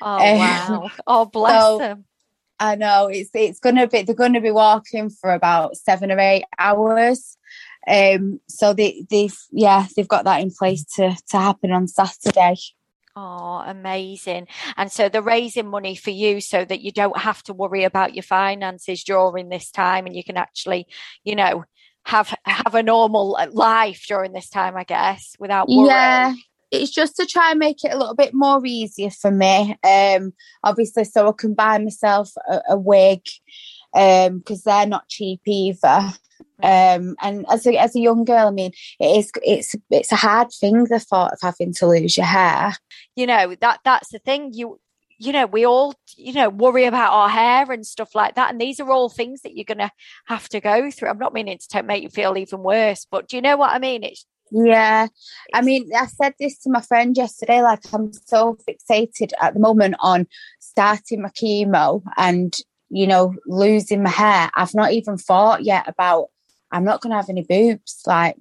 Oh 0.00 0.16
um, 0.16 0.38
wow! 0.38 0.90
Oh 1.06 1.24
bless 1.26 1.62
so, 1.62 1.78
them. 1.78 2.04
I 2.60 2.76
know 2.76 3.08
it's 3.08 3.30
it's 3.34 3.58
gonna 3.58 3.88
be 3.88 4.02
they're 4.02 4.14
gonna 4.14 4.40
be 4.40 4.52
walking 4.52 5.10
for 5.10 5.32
about 5.32 5.76
seven 5.76 6.12
or 6.12 6.20
eight 6.20 6.44
hours. 6.58 7.36
Um, 7.86 8.40
so 8.48 8.72
they 8.72 9.04
they've 9.10 9.36
yeah 9.50 9.86
they've 9.96 10.08
got 10.08 10.24
that 10.24 10.40
in 10.40 10.50
place 10.56 10.84
to 10.96 11.16
to 11.30 11.36
happen 11.38 11.72
on 11.72 11.88
Saturday. 11.88 12.56
Oh, 13.16 13.62
amazing. 13.64 14.48
And 14.76 14.90
so 14.90 15.08
they're 15.08 15.22
raising 15.22 15.68
money 15.68 15.94
for 15.94 16.10
you 16.10 16.40
so 16.40 16.64
that 16.64 16.80
you 16.80 16.90
don't 16.90 17.16
have 17.16 17.44
to 17.44 17.54
worry 17.54 17.84
about 17.84 18.14
your 18.14 18.24
finances 18.24 19.04
during 19.04 19.48
this 19.48 19.70
time 19.70 20.06
and 20.06 20.16
you 20.16 20.24
can 20.24 20.36
actually, 20.36 20.88
you 21.22 21.36
know, 21.36 21.64
have 22.06 22.34
have 22.44 22.74
a 22.74 22.82
normal 22.82 23.36
uh, 23.38 23.46
life 23.52 24.04
during 24.08 24.32
this 24.32 24.50
time, 24.50 24.76
I 24.76 24.84
guess, 24.84 25.36
without 25.38 25.68
worrying. 25.68 25.86
Yeah. 25.86 26.34
It's 26.72 26.90
just 26.90 27.14
to 27.16 27.26
try 27.26 27.50
and 27.50 27.60
make 27.60 27.84
it 27.84 27.92
a 27.92 27.96
little 27.96 28.16
bit 28.16 28.34
more 28.34 28.60
easier 28.66 29.10
for 29.10 29.30
me. 29.30 29.76
Um, 29.84 30.32
obviously, 30.64 31.04
so 31.04 31.28
I 31.28 31.32
can 31.38 31.54
buy 31.54 31.78
myself 31.78 32.32
a, 32.48 32.60
a 32.70 32.76
wig 32.76 33.22
because 33.92 34.28
um, 34.28 34.62
they're 34.64 34.86
not 34.86 35.08
cheap 35.08 35.40
either. 35.46 36.12
Um, 36.64 37.14
and 37.20 37.44
as 37.50 37.66
a, 37.66 37.76
as 37.76 37.94
a 37.94 38.00
young 38.00 38.24
girl, 38.24 38.48
I 38.48 38.50
mean, 38.50 38.72
it 38.98 39.18
is 39.18 39.30
it's 39.42 39.74
it's 39.90 40.12
a 40.12 40.16
hard 40.16 40.48
thing 40.50 40.84
the 40.84 40.98
thought 40.98 41.32
of 41.32 41.38
having 41.42 41.74
to 41.74 41.86
lose 41.86 42.16
your 42.16 42.26
hair. 42.26 42.72
You 43.14 43.26
know 43.26 43.54
that 43.60 43.80
that's 43.84 44.10
the 44.10 44.18
thing. 44.18 44.52
You 44.54 44.80
you 45.18 45.32
know 45.32 45.44
we 45.44 45.66
all 45.66 45.94
you 46.16 46.32
know 46.32 46.48
worry 46.48 46.86
about 46.86 47.12
our 47.12 47.28
hair 47.28 47.70
and 47.70 47.86
stuff 47.86 48.14
like 48.14 48.34
that, 48.36 48.50
and 48.50 48.58
these 48.58 48.80
are 48.80 48.90
all 48.90 49.10
things 49.10 49.42
that 49.42 49.54
you're 49.54 49.64
going 49.64 49.78
to 49.78 49.90
have 50.26 50.48
to 50.50 50.60
go 50.60 50.90
through. 50.90 51.10
I'm 51.10 51.18
not 51.18 51.34
meaning 51.34 51.58
to 51.70 51.82
make 51.82 52.02
you 52.02 52.08
feel 52.08 52.38
even 52.38 52.62
worse, 52.62 53.06
but 53.10 53.28
do 53.28 53.36
you 53.36 53.42
know 53.42 53.58
what 53.58 53.72
I 53.72 53.78
mean? 53.78 54.02
It's 54.02 54.24
yeah, 54.50 55.08
I 55.52 55.62
mean, 55.62 55.90
I 55.94 56.06
said 56.06 56.34
this 56.38 56.58
to 56.60 56.70
my 56.70 56.80
friend 56.80 57.16
yesterday. 57.16 57.60
Like, 57.60 57.80
I'm 57.92 58.12
so 58.12 58.56
fixated 58.68 59.32
at 59.40 59.52
the 59.54 59.60
moment 59.60 59.96
on 60.00 60.26
starting 60.60 61.22
my 61.22 61.30
chemo 61.30 62.02
and 62.16 62.56
you 62.88 63.06
know 63.06 63.34
losing 63.46 64.02
my 64.02 64.10
hair. 64.10 64.50
I've 64.54 64.74
not 64.74 64.92
even 64.92 65.18
thought 65.18 65.64
yet 65.64 65.88
about 65.88 66.28
I'm 66.74 66.84
not 66.84 67.00
going 67.00 67.12
to 67.12 67.16
have 67.16 67.30
any 67.30 67.42
boobs. 67.42 68.02
Like, 68.06 68.36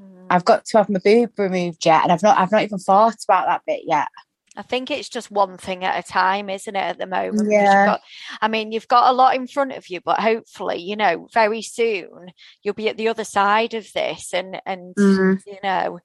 mm. 0.00 0.26
I've 0.30 0.44
got 0.44 0.64
to 0.66 0.78
have 0.78 0.88
my 0.88 1.00
boob 1.00 1.32
removed 1.36 1.84
yet, 1.84 2.04
and 2.04 2.12
I've 2.12 2.22
not, 2.22 2.38
I've 2.38 2.52
not 2.52 2.62
even 2.62 2.78
thought 2.78 3.16
about 3.28 3.46
that 3.46 3.62
bit 3.66 3.82
yet. 3.84 4.08
I 4.56 4.62
think 4.62 4.90
it's 4.92 5.08
just 5.08 5.32
one 5.32 5.58
thing 5.58 5.84
at 5.84 5.98
a 5.98 6.08
time, 6.08 6.48
isn't 6.48 6.76
it, 6.76 6.78
at 6.78 6.98
the 6.98 7.08
moment? 7.08 7.50
Yeah. 7.50 7.86
Got, 7.86 8.00
I 8.40 8.46
mean, 8.46 8.70
you've 8.70 8.86
got 8.86 9.10
a 9.10 9.12
lot 9.12 9.34
in 9.34 9.48
front 9.48 9.72
of 9.72 9.88
you, 9.88 10.00
but 10.04 10.20
hopefully, 10.20 10.76
you 10.76 10.94
know, 10.94 11.26
very 11.34 11.60
soon 11.60 12.28
you'll 12.62 12.74
be 12.74 12.88
at 12.88 12.96
the 12.96 13.08
other 13.08 13.24
side 13.24 13.74
of 13.74 13.92
this 13.92 14.32
and, 14.32 14.62
and, 14.64 14.94
mm. 14.94 15.40
you 15.44 15.58
know, 15.64 15.98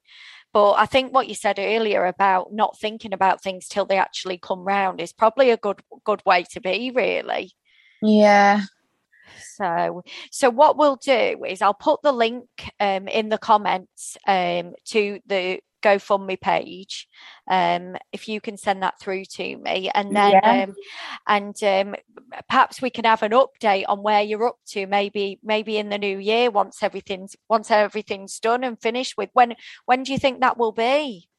but 0.52 0.72
I 0.72 0.86
think 0.86 1.14
what 1.14 1.28
you 1.28 1.36
said 1.36 1.60
earlier 1.60 2.04
about 2.06 2.52
not 2.52 2.76
thinking 2.76 3.12
about 3.12 3.40
things 3.40 3.68
till 3.68 3.86
they 3.86 3.98
actually 3.98 4.38
come 4.38 4.64
round 4.64 5.00
is 5.00 5.12
probably 5.12 5.50
a 5.50 5.56
good, 5.56 5.80
good 6.04 6.22
way 6.26 6.44
to 6.50 6.60
be, 6.60 6.90
really. 6.92 7.52
Yeah. 8.02 8.62
So, 9.60 10.02
so 10.30 10.48
what 10.48 10.78
we'll 10.78 10.96
do 10.96 11.44
is 11.46 11.60
I'll 11.60 11.74
put 11.74 12.00
the 12.02 12.12
link 12.12 12.46
um, 12.78 13.08
in 13.08 13.28
the 13.28 13.38
comments 13.38 14.16
um, 14.26 14.72
to 14.86 15.20
the 15.26 15.60
GoFundMe 15.82 16.40
page. 16.40 17.08
Um, 17.50 17.96
if 18.12 18.28
you 18.28 18.40
can 18.40 18.56
send 18.56 18.82
that 18.82 19.00
through 19.00 19.24
to 19.36 19.56
me, 19.58 19.90
and 19.94 20.14
then 20.14 20.32
yeah. 20.32 20.64
um, 20.64 20.74
and 21.26 21.62
um, 21.64 21.94
perhaps 22.48 22.80
we 22.80 22.90
can 22.90 23.04
have 23.04 23.22
an 23.22 23.32
update 23.32 23.84
on 23.88 24.02
where 24.02 24.22
you're 24.22 24.48
up 24.48 24.58
to. 24.68 24.86
Maybe 24.86 25.38
maybe 25.42 25.78
in 25.78 25.88
the 25.88 25.98
new 25.98 26.18
year 26.18 26.50
once 26.50 26.82
everything's 26.82 27.36
once 27.48 27.70
everything's 27.70 28.38
done 28.38 28.64
and 28.64 28.80
finished 28.80 29.14
with. 29.16 29.30
When 29.32 29.54
when 29.86 30.02
do 30.02 30.12
you 30.12 30.18
think 30.18 30.40
that 30.40 30.58
will 30.58 30.72
be? 30.72 31.29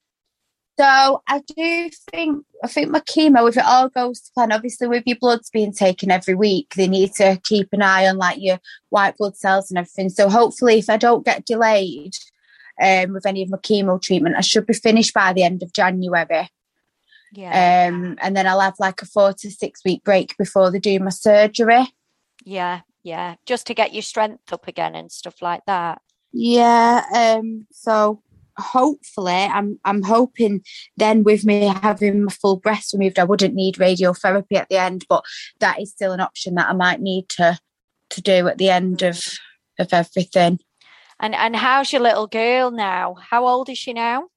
So 0.81 1.21
I 1.27 1.43
do 1.55 1.91
think 2.09 2.43
I 2.63 2.67
think 2.67 2.89
my 2.89 3.01
chemo, 3.01 3.47
if 3.47 3.55
it 3.55 3.65
all 3.67 3.87
goes 3.89 4.19
to 4.21 4.31
plan, 4.33 4.51
obviously 4.51 4.87
with 4.87 5.03
your 5.05 5.17
bloods 5.17 5.51
being 5.51 5.73
taken 5.73 6.09
every 6.09 6.33
week, 6.33 6.73
they 6.75 6.87
need 6.87 7.13
to 7.15 7.39
keep 7.43 7.69
an 7.71 7.83
eye 7.83 8.07
on 8.07 8.17
like 8.17 8.41
your 8.41 8.59
white 8.89 9.15
blood 9.15 9.37
cells 9.37 9.69
and 9.69 9.77
everything. 9.77 10.09
So 10.09 10.27
hopefully, 10.27 10.79
if 10.79 10.89
I 10.89 10.97
don't 10.97 11.23
get 11.23 11.45
delayed 11.45 12.15
um, 12.81 13.13
with 13.13 13.27
any 13.27 13.43
of 13.43 13.51
my 13.51 13.59
chemo 13.59 14.01
treatment, 14.01 14.37
I 14.37 14.41
should 14.41 14.65
be 14.65 14.73
finished 14.73 15.13
by 15.13 15.33
the 15.33 15.43
end 15.43 15.61
of 15.61 15.71
January. 15.71 16.49
Yeah. 17.31 17.87
Um, 17.87 18.17
and 18.19 18.35
then 18.35 18.47
I'll 18.47 18.59
have 18.59 18.79
like 18.79 19.03
a 19.03 19.05
four 19.05 19.33
to 19.33 19.51
six 19.51 19.81
week 19.85 20.03
break 20.03 20.35
before 20.35 20.71
they 20.71 20.79
do 20.79 20.99
my 20.99 21.11
surgery. 21.11 21.93
Yeah, 22.43 22.81
yeah, 23.03 23.35
just 23.45 23.67
to 23.67 23.75
get 23.75 23.93
your 23.93 24.01
strength 24.01 24.51
up 24.51 24.67
again 24.67 24.95
and 24.95 25.11
stuff 25.11 25.43
like 25.43 25.63
that. 25.67 26.01
Yeah. 26.33 27.05
Um. 27.13 27.67
So 27.71 28.23
hopefully 28.61 29.33
I'm 29.33 29.79
I'm 29.83 30.03
hoping 30.03 30.61
then 30.97 31.23
with 31.23 31.43
me 31.45 31.65
having 31.67 32.25
my 32.25 32.31
full 32.31 32.57
breast 32.57 32.93
removed 32.93 33.19
I 33.19 33.23
wouldn't 33.23 33.55
need 33.55 33.75
radiotherapy 33.75 34.55
at 34.55 34.69
the 34.69 34.77
end 34.77 35.05
but 35.09 35.23
that 35.59 35.81
is 35.81 35.91
still 35.91 36.11
an 36.11 36.19
option 36.19 36.55
that 36.55 36.69
I 36.69 36.73
might 36.73 37.01
need 37.01 37.27
to 37.29 37.59
to 38.11 38.21
do 38.21 38.47
at 38.47 38.57
the 38.57 38.69
end 38.69 39.01
of 39.01 39.23
of 39.79 39.93
everything. 39.93 40.59
And 41.19 41.35
and 41.35 41.55
how's 41.55 41.91
your 41.91 42.01
little 42.01 42.27
girl 42.27 42.71
now? 42.71 43.15
How 43.29 43.47
old 43.47 43.69
is 43.69 43.77
she 43.77 43.93
now? 43.93 44.27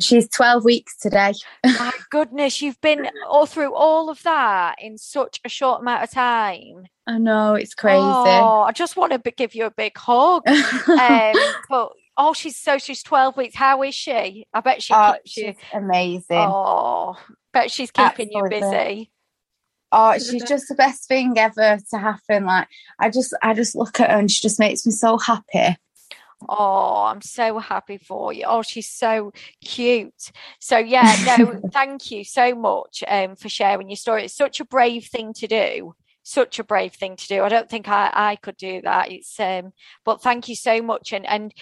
She's 0.00 0.28
12 0.30 0.64
weeks 0.64 0.98
today. 0.98 1.34
My 1.64 1.92
goodness, 2.10 2.60
you've 2.60 2.80
been 2.80 3.08
all 3.28 3.46
through 3.46 3.72
all 3.74 4.10
of 4.10 4.20
that 4.24 4.74
in 4.80 4.98
such 4.98 5.40
a 5.44 5.48
short 5.48 5.82
amount 5.82 6.02
of 6.02 6.10
time. 6.10 6.86
I 7.06 7.18
know, 7.18 7.54
it's 7.54 7.74
crazy. 7.74 8.00
Oh, 8.00 8.62
I 8.62 8.72
just 8.72 8.96
want 8.96 9.12
to 9.12 9.30
give 9.30 9.54
you 9.54 9.66
a 9.66 9.70
big 9.70 9.96
hug. 9.96 10.42
um, 10.48 11.34
but 11.68 11.92
Oh, 12.20 12.32
she's 12.32 12.56
so 12.56 12.78
she's 12.78 13.04
twelve 13.04 13.36
weeks. 13.36 13.54
How 13.54 13.82
is 13.84 13.94
she? 13.94 14.44
I 14.52 14.60
bet 14.60 14.82
she 14.82 14.92
oh, 14.92 15.14
keeps 15.24 15.36
you 15.36 15.54
amazing. 15.72 16.24
Oh, 16.30 17.16
bet 17.52 17.70
she's 17.70 17.92
keeping 17.92 18.30
Absolutely. 18.34 18.56
you 18.56 18.60
busy. 18.60 19.10
Oh, 19.92 20.18
she's 20.18 20.44
just 20.44 20.68
the 20.68 20.74
best 20.74 21.06
thing 21.06 21.38
ever 21.38 21.78
to 21.90 21.98
happen. 21.98 22.44
Like 22.44 22.68
I 22.98 23.08
just, 23.08 23.34
I 23.40 23.54
just 23.54 23.74
look 23.74 24.00
at 24.00 24.10
her 24.10 24.18
and 24.18 24.30
she 24.30 24.42
just 24.42 24.58
makes 24.58 24.84
me 24.84 24.92
so 24.92 25.16
happy. 25.16 25.76
Oh, 26.48 27.04
I'm 27.04 27.20
so 27.22 27.58
happy 27.58 27.98
for 27.98 28.32
you. 28.32 28.44
Oh, 28.46 28.62
she's 28.62 28.88
so 28.88 29.32
cute. 29.64 30.32
So 30.60 30.76
yeah, 30.76 31.16
no, 31.38 31.60
thank 31.72 32.10
you 32.10 32.24
so 32.24 32.54
much 32.54 33.02
um, 33.08 33.36
for 33.36 33.48
sharing 33.48 33.88
your 33.88 33.96
story. 33.96 34.24
It's 34.24 34.34
such 34.34 34.60
a 34.60 34.64
brave 34.64 35.06
thing 35.06 35.32
to 35.34 35.46
do 35.46 35.94
such 36.28 36.58
a 36.58 36.64
brave 36.64 36.92
thing 36.92 37.16
to 37.16 37.26
do. 37.26 37.42
I 37.42 37.48
don't 37.48 37.68
think 37.68 37.88
I, 37.88 38.10
I 38.12 38.36
could 38.36 38.56
do 38.56 38.82
that. 38.82 39.10
It's 39.10 39.38
um, 39.40 39.72
but 40.04 40.22
thank 40.22 40.48
you 40.48 40.54
so 40.54 40.82
much. 40.82 41.12
And 41.12 41.26
and 41.26 41.54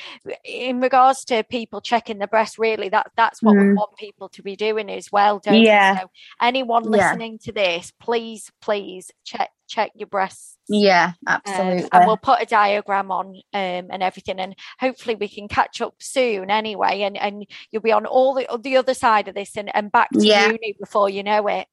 in 0.44 0.80
regards 0.80 1.24
to 1.26 1.44
people 1.44 1.80
checking 1.80 2.18
the 2.18 2.26
breast, 2.26 2.58
really 2.58 2.88
that 2.88 3.12
that's 3.16 3.42
what 3.42 3.54
mm. 3.54 3.68
we 3.68 3.74
want 3.74 3.96
people 3.96 4.28
to 4.30 4.42
be 4.42 4.56
doing 4.56 4.90
as 4.90 5.10
well. 5.12 5.38
Don't 5.38 5.62
yeah. 5.62 6.00
So 6.00 6.10
anyone 6.40 6.82
listening 6.82 7.38
yeah. 7.40 7.44
to 7.44 7.52
this, 7.52 7.92
please, 8.00 8.50
please 8.60 9.10
check 9.24 9.50
check 9.68 9.92
your 9.94 10.06
breasts. 10.06 10.56
Yeah, 10.68 11.12
absolutely. 11.26 11.84
Um, 11.84 11.88
and 11.92 12.06
we'll 12.06 12.16
put 12.16 12.42
a 12.42 12.46
diagram 12.46 13.10
on 13.10 13.36
um, 13.52 13.86
and 13.90 14.02
everything, 14.02 14.40
and 14.40 14.56
hopefully 14.80 15.14
we 15.14 15.28
can 15.28 15.48
catch 15.48 15.80
up 15.80 15.94
soon 16.00 16.50
anyway. 16.50 17.02
And 17.02 17.16
and 17.16 17.46
you'll 17.70 17.82
be 17.82 17.92
on 17.92 18.06
all 18.06 18.34
the 18.34 18.48
the 18.60 18.76
other 18.76 18.94
side 18.94 19.28
of 19.28 19.34
this 19.34 19.56
and, 19.56 19.74
and 19.74 19.92
back 19.92 20.10
to 20.10 20.26
yeah. 20.26 20.46
uni 20.46 20.74
before 20.78 21.08
you 21.08 21.22
know 21.22 21.46
it. 21.46 21.68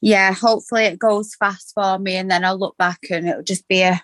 Yeah, 0.00 0.32
hopefully 0.32 0.84
it 0.84 0.98
goes 0.98 1.34
fast 1.34 1.72
for 1.74 1.98
me, 1.98 2.16
and 2.16 2.30
then 2.30 2.44
I'll 2.44 2.58
look 2.58 2.76
back 2.76 2.98
and 3.10 3.28
it'll 3.28 3.42
just 3.42 3.68
be 3.68 3.82
a 3.82 4.00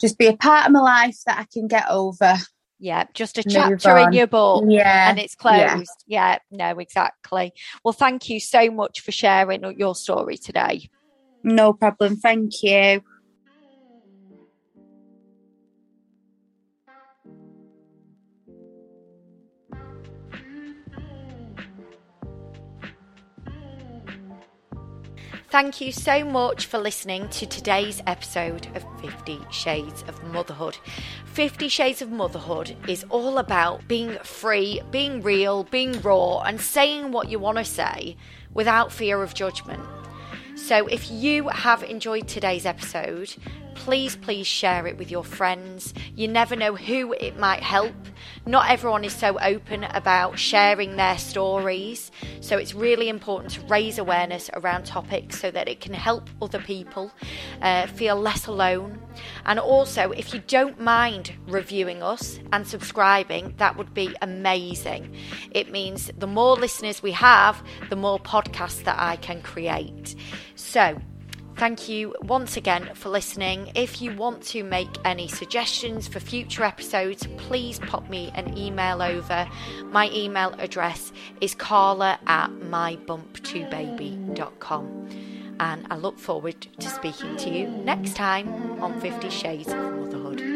just 0.00 0.18
be 0.18 0.26
a 0.26 0.36
part 0.36 0.66
of 0.66 0.72
my 0.72 0.80
life 0.80 1.18
that 1.26 1.38
I 1.38 1.46
can 1.52 1.68
get 1.68 1.88
over. 1.88 2.36
Yeah, 2.78 3.04
just 3.14 3.38
a 3.38 3.42
chapter 3.42 3.96
in 3.96 4.12
your 4.12 4.26
book. 4.26 4.64
Yeah. 4.68 5.08
And 5.08 5.18
it's 5.18 5.34
closed. 5.34 5.90
Yeah. 6.06 6.38
yeah, 6.50 6.74
no, 6.74 6.78
exactly. 6.78 7.54
Well, 7.82 7.92
thank 7.92 8.28
you 8.28 8.38
so 8.38 8.70
much 8.70 9.00
for 9.00 9.12
sharing 9.12 9.64
your 9.78 9.94
story 9.94 10.36
today. 10.36 10.90
No 11.42 11.72
problem. 11.72 12.16
Thank 12.16 12.62
you. 12.62 13.02
Thank 25.48 25.80
you 25.80 25.92
so 25.92 26.24
much 26.24 26.66
for 26.66 26.78
listening 26.78 27.28
to 27.28 27.46
today's 27.46 28.02
episode 28.04 28.66
of 28.74 28.84
Fifty 29.00 29.38
Shades 29.52 30.02
of 30.08 30.20
Motherhood. 30.24 30.76
Fifty 31.24 31.68
Shades 31.68 32.02
of 32.02 32.10
Motherhood 32.10 32.76
is 32.88 33.04
all 33.10 33.38
about 33.38 33.86
being 33.86 34.18
free, 34.24 34.82
being 34.90 35.22
real, 35.22 35.62
being 35.62 36.00
raw, 36.02 36.40
and 36.40 36.60
saying 36.60 37.12
what 37.12 37.28
you 37.28 37.38
want 37.38 37.58
to 37.58 37.64
say 37.64 38.16
without 38.54 38.90
fear 38.90 39.22
of 39.22 39.34
judgment. 39.34 39.84
So, 40.56 40.88
if 40.88 41.12
you 41.12 41.48
have 41.48 41.84
enjoyed 41.84 42.26
today's 42.26 42.66
episode, 42.66 43.36
please, 43.76 44.16
please 44.16 44.46
share 44.46 44.86
it 44.86 44.98
with 44.98 45.10
your 45.10 45.22
friends. 45.22 45.94
You 46.14 46.28
never 46.28 46.56
know 46.56 46.74
who 46.74 47.12
it 47.12 47.38
might 47.38 47.62
help. 47.62 47.94
Not 48.46 48.70
everyone 48.70 49.04
is 49.04 49.14
so 49.14 49.38
open 49.40 49.84
about 49.84 50.38
sharing 50.38 50.96
their 50.96 51.18
stories, 51.18 52.10
so 52.40 52.56
it's 52.56 52.74
really 52.74 53.08
important 53.08 53.52
to 53.54 53.60
raise 53.62 53.98
awareness 53.98 54.50
around 54.54 54.86
topics 54.86 55.40
so 55.40 55.50
that 55.50 55.68
it 55.68 55.80
can 55.80 55.94
help 55.94 56.28
other 56.42 56.58
people 56.58 57.12
uh, 57.62 57.86
feel 57.86 58.16
less 58.16 58.46
alone. 58.46 58.98
And 59.44 59.58
also, 59.58 60.10
if 60.10 60.34
you 60.34 60.40
don't 60.46 60.80
mind 60.80 61.32
reviewing 61.46 62.02
us 62.02 62.38
and 62.52 62.66
subscribing, 62.66 63.54
that 63.58 63.76
would 63.76 63.94
be 63.94 64.14
amazing. 64.22 65.14
It 65.50 65.70
means 65.70 66.10
the 66.18 66.26
more 66.26 66.56
listeners 66.56 67.02
we 67.02 67.12
have, 67.12 67.62
the 67.90 67.96
more 67.96 68.18
podcasts 68.18 68.84
that 68.84 68.98
I 68.98 69.16
can 69.16 69.42
create. 69.42 70.14
So, 70.54 71.00
Thank 71.56 71.88
you 71.88 72.14
once 72.20 72.58
again 72.58 72.90
for 72.92 73.08
listening. 73.08 73.72
If 73.74 74.02
you 74.02 74.14
want 74.14 74.42
to 74.48 74.62
make 74.62 74.90
any 75.06 75.26
suggestions 75.26 76.06
for 76.06 76.20
future 76.20 76.64
episodes, 76.64 77.26
please 77.38 77.78
pop 77.78 78.10
me 78.10 78.30
an 78.34 78.58
email 78.58 79.00
over. 79.00 79.48
My 79.86 80.10
email 80.10 80.54
address 80.58 81.14
is 81.40 81.54
carla 81.54 82.18
at 82.26 82.50
mybump2baby.com. 82.50 85.08
And 85.58 85.86
I 85.90 85.96
look 85.96 86.18
forward 86.18 86.60
to 86.78 86.90
speaking 86.90 87.38
to 87.38 87.48
you 87.48 87.68
next 87.68 88.16
time 88.16 88.82
on 88.82 89.00
Fifty 89.00 89.30
Shades 89.30 89.68
of 89.68 89.78
Motherhood. 89.78 90.55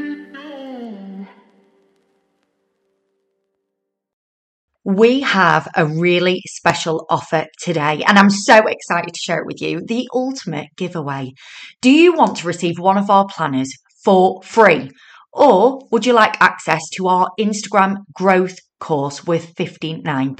We 4.85 5.21
have 5.21 5.69
a 5.77 5.87
really 5.87 6.43
special 6.47 7.07
offer 7.11 7.47
today, 7.63 8.03
and 8.07 8.19
I'm 8.19 8.31
so 8.31 8.67
excited 8.67 9.13
to 9.13 9.21
share 9.21 9.41
it 9.41 9.47
with 9.47 9.61
you 9.61 9.81
the 9.85 10.09
ultimate 10.15 10.69
giveaway. 10.77 11.33
Do 11.81 11.91
you 11.91 12.15
want 12.15 12.37
to 12.39 12.47
receive 12.47 12.79
one 12.79 12.97
of 12.97 13.11
our 13.11 13.27
planners 13.27 13.71
for 14.05 14.43
free? 14.43 14.91
Or 15.33 15.81
would 15.93 16.07
you 16.07 16.13
like 16.13 16.41
access 16.41 16.83
to 16.95 17.09
our 17.09 17.29
Instagram 17.39 17.99
growth 18.15 18.57
course 18.81 19.27
worth 19.27 19.55
£59? 19.55 20.37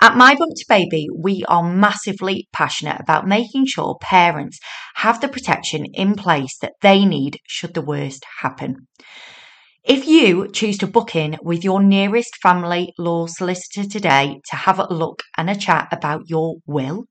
At 0.00 0.16
My 0.16 0.34
Bump 0.34 0.52
to 0.54 0.64
Baby, 0.68 1.08
we 1.16 1.44
are 1.48 1.62
massively 1.62 2.48
passionate 2.52 3.00
about 3.00 3.26
making 3.26 3.66
sure 3.66 3.96
parents 4.00 4.58
have 4.96 5.20
the 5.20 5.28
protection 5.28 5.86
in 5.94 6.14
place 6.14 6.58
that 6.58 6.74
they 6.82 7.04
need 7.04 7.38
should 7.46 7.74
the 7.74 7.82
worst 7.82 8.24
happen. 8.40 8.88
If 9.86 10.08
you 10.08 10.48
choose 10.48 10.78
to 10.78 10.88
book 10.88 11.14
in 11.14 11.36
with 11.44 11.62
your 11.62 11.80
nearest 11.80 12.34
family 12.42 12.92
law 12.98 13.28
solicitor 13.28 13.88
today 13.88 14.40
to 14.50 14.56
have 14.56 14.80
a 14.80 14.92
look 14.92 15.22
and 15.36 15.48
a 15.48 15.54
chat 15.54 15.86
about 15.92 16.22
your 16.28 16.56
will, 16.66 17.04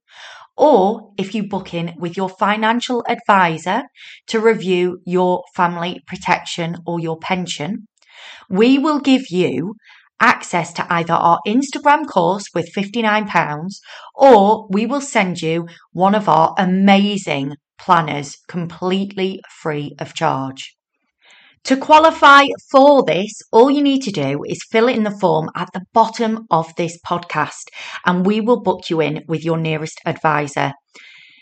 or 0.58 1.10
if 1.16 1.34
you 1.34 1.48
book 1.48 1.72
in 1.72 1.94
with 1.96 2.18
your 2.18 2.28
financial 2.28 3.02
advisor 3.08 3.84
to 4.26 4.40
review 4.40 5.00
your 5.06 5.42
family 5.54 6.02
protection 6.06 6.76
or 6.86 7.00
your 7.00 7.18
pension, 7.18 7.88
we 8.50 8.76
will 8.76 9.00
give 9.00 9.30
you 9.30 9.76
access 10.20 10.74
to 10.74 10.86
either 10.92 11.14
our 11.14 11.38
Instagram 11.48 12.06
course 12.06 12.44
with 12.54 12.74
£59 12.76 13.80
or 14.14 14.68
we 14.68 14.84
will 14.84 15.00
send 15.00 15.40
you 15.40 15.66
one 15.92 16.14
of 16.14 16.28
our 16.28 16.54
amazing 16.58 17.54
planners 17.78 18.36
completely 18.48 19.40
free 19.62 19.94
of 19.98 20.12
charge. 20.12 20.75
To 21.66 21.76
qualify 21.76 22.44
for 22.70 23.04
this, 23.04 23.42
all 23.50 23.72
you 23.72 23.82
need 23.82 24.02
to 24.02 24.12
do 24.12 24.44
is 24.46 24.62
fill 24.70 24.86
in 24.86 25.02
the 25.02 25.10
form 25.10 25.50
at 25.56 25.68
the 25.74 25.82
bottom 25.92 26.46
of 26.48 26.72
this 26.76 26.96
podcast 27.04 27.70
and 28.04 28.24
we 28.24 28.40
will 28.40 28.62
book 28.62 28.88
you 28.88 29.00
in 29.00 29.24
with 29.26 29.44
your 29.44 29.58
nearest 29.58 30.00
advisor. 30.06 30.74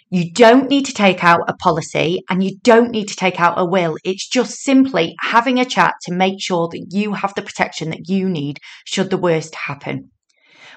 You 0.08 0.32
don't 0.32 0.70
need 0.70 0.86
to 0.86 0.94
take 0.94 1.22
out 1.22 1.42
a 1.46 1.54
policy 1.54 2.22
and 2.30 2.42
you 2.42 2.56
don't 2.62 2.90
need 2.90 3.08
to 3.08 3.16
take 3.16 3.38
out 3.38 3.58
a 3.58 3.66
will. 3.66 3.98
It's 4.02 4.26
just 4.26 4.62
simply 4.62 5.14
having 5.20 5.60
a 5.60 5.66
chat 5.66 5.92
to 6.06 6.14
make 6.14 6.40
sure 6.40 6.68
that 6.68 6.86
you 6.88 7.12
have 7.12 7.34
the 7.34 7.42
protection 7.42 7.90
that 7.90 8.08
you 8.08 8.26
need 8.26 8.60
should 8.86 9.10
the 9.10 9.18
worst 9.18 9.54
happen. 9.54 10.10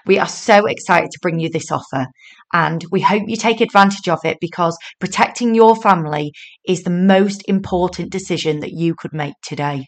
We 0.08 0.20
are 0.20 0.28
so 0.28 0.66
excited 0.66 1.12
to 1.12 1.20
bring 1.22 1.39
you 1.39 1.49
this 1.49 1.72
offer 1.72 2.08
and 2.53 2.84
we 2.91 3.01
hope 3.01 3.24
you 3.28 3.36
take 3.36 3.60
advantage 3.60 4.08
of 4.08 4.20
it 4.24 4.38
because 4.39 4.78
protecting 4.99 5.53
your 5.53 5.76
family 5.76 6.32
is 6.66 6.84
the 6.84 6.89
most 6.89 7.43
important 7.47 8.10
decision 8.10 8.62
that 8.62 8.72
you 8.72 8.95
could 8.95 9.14
make 9.14 9.36
today. 9.43 9.88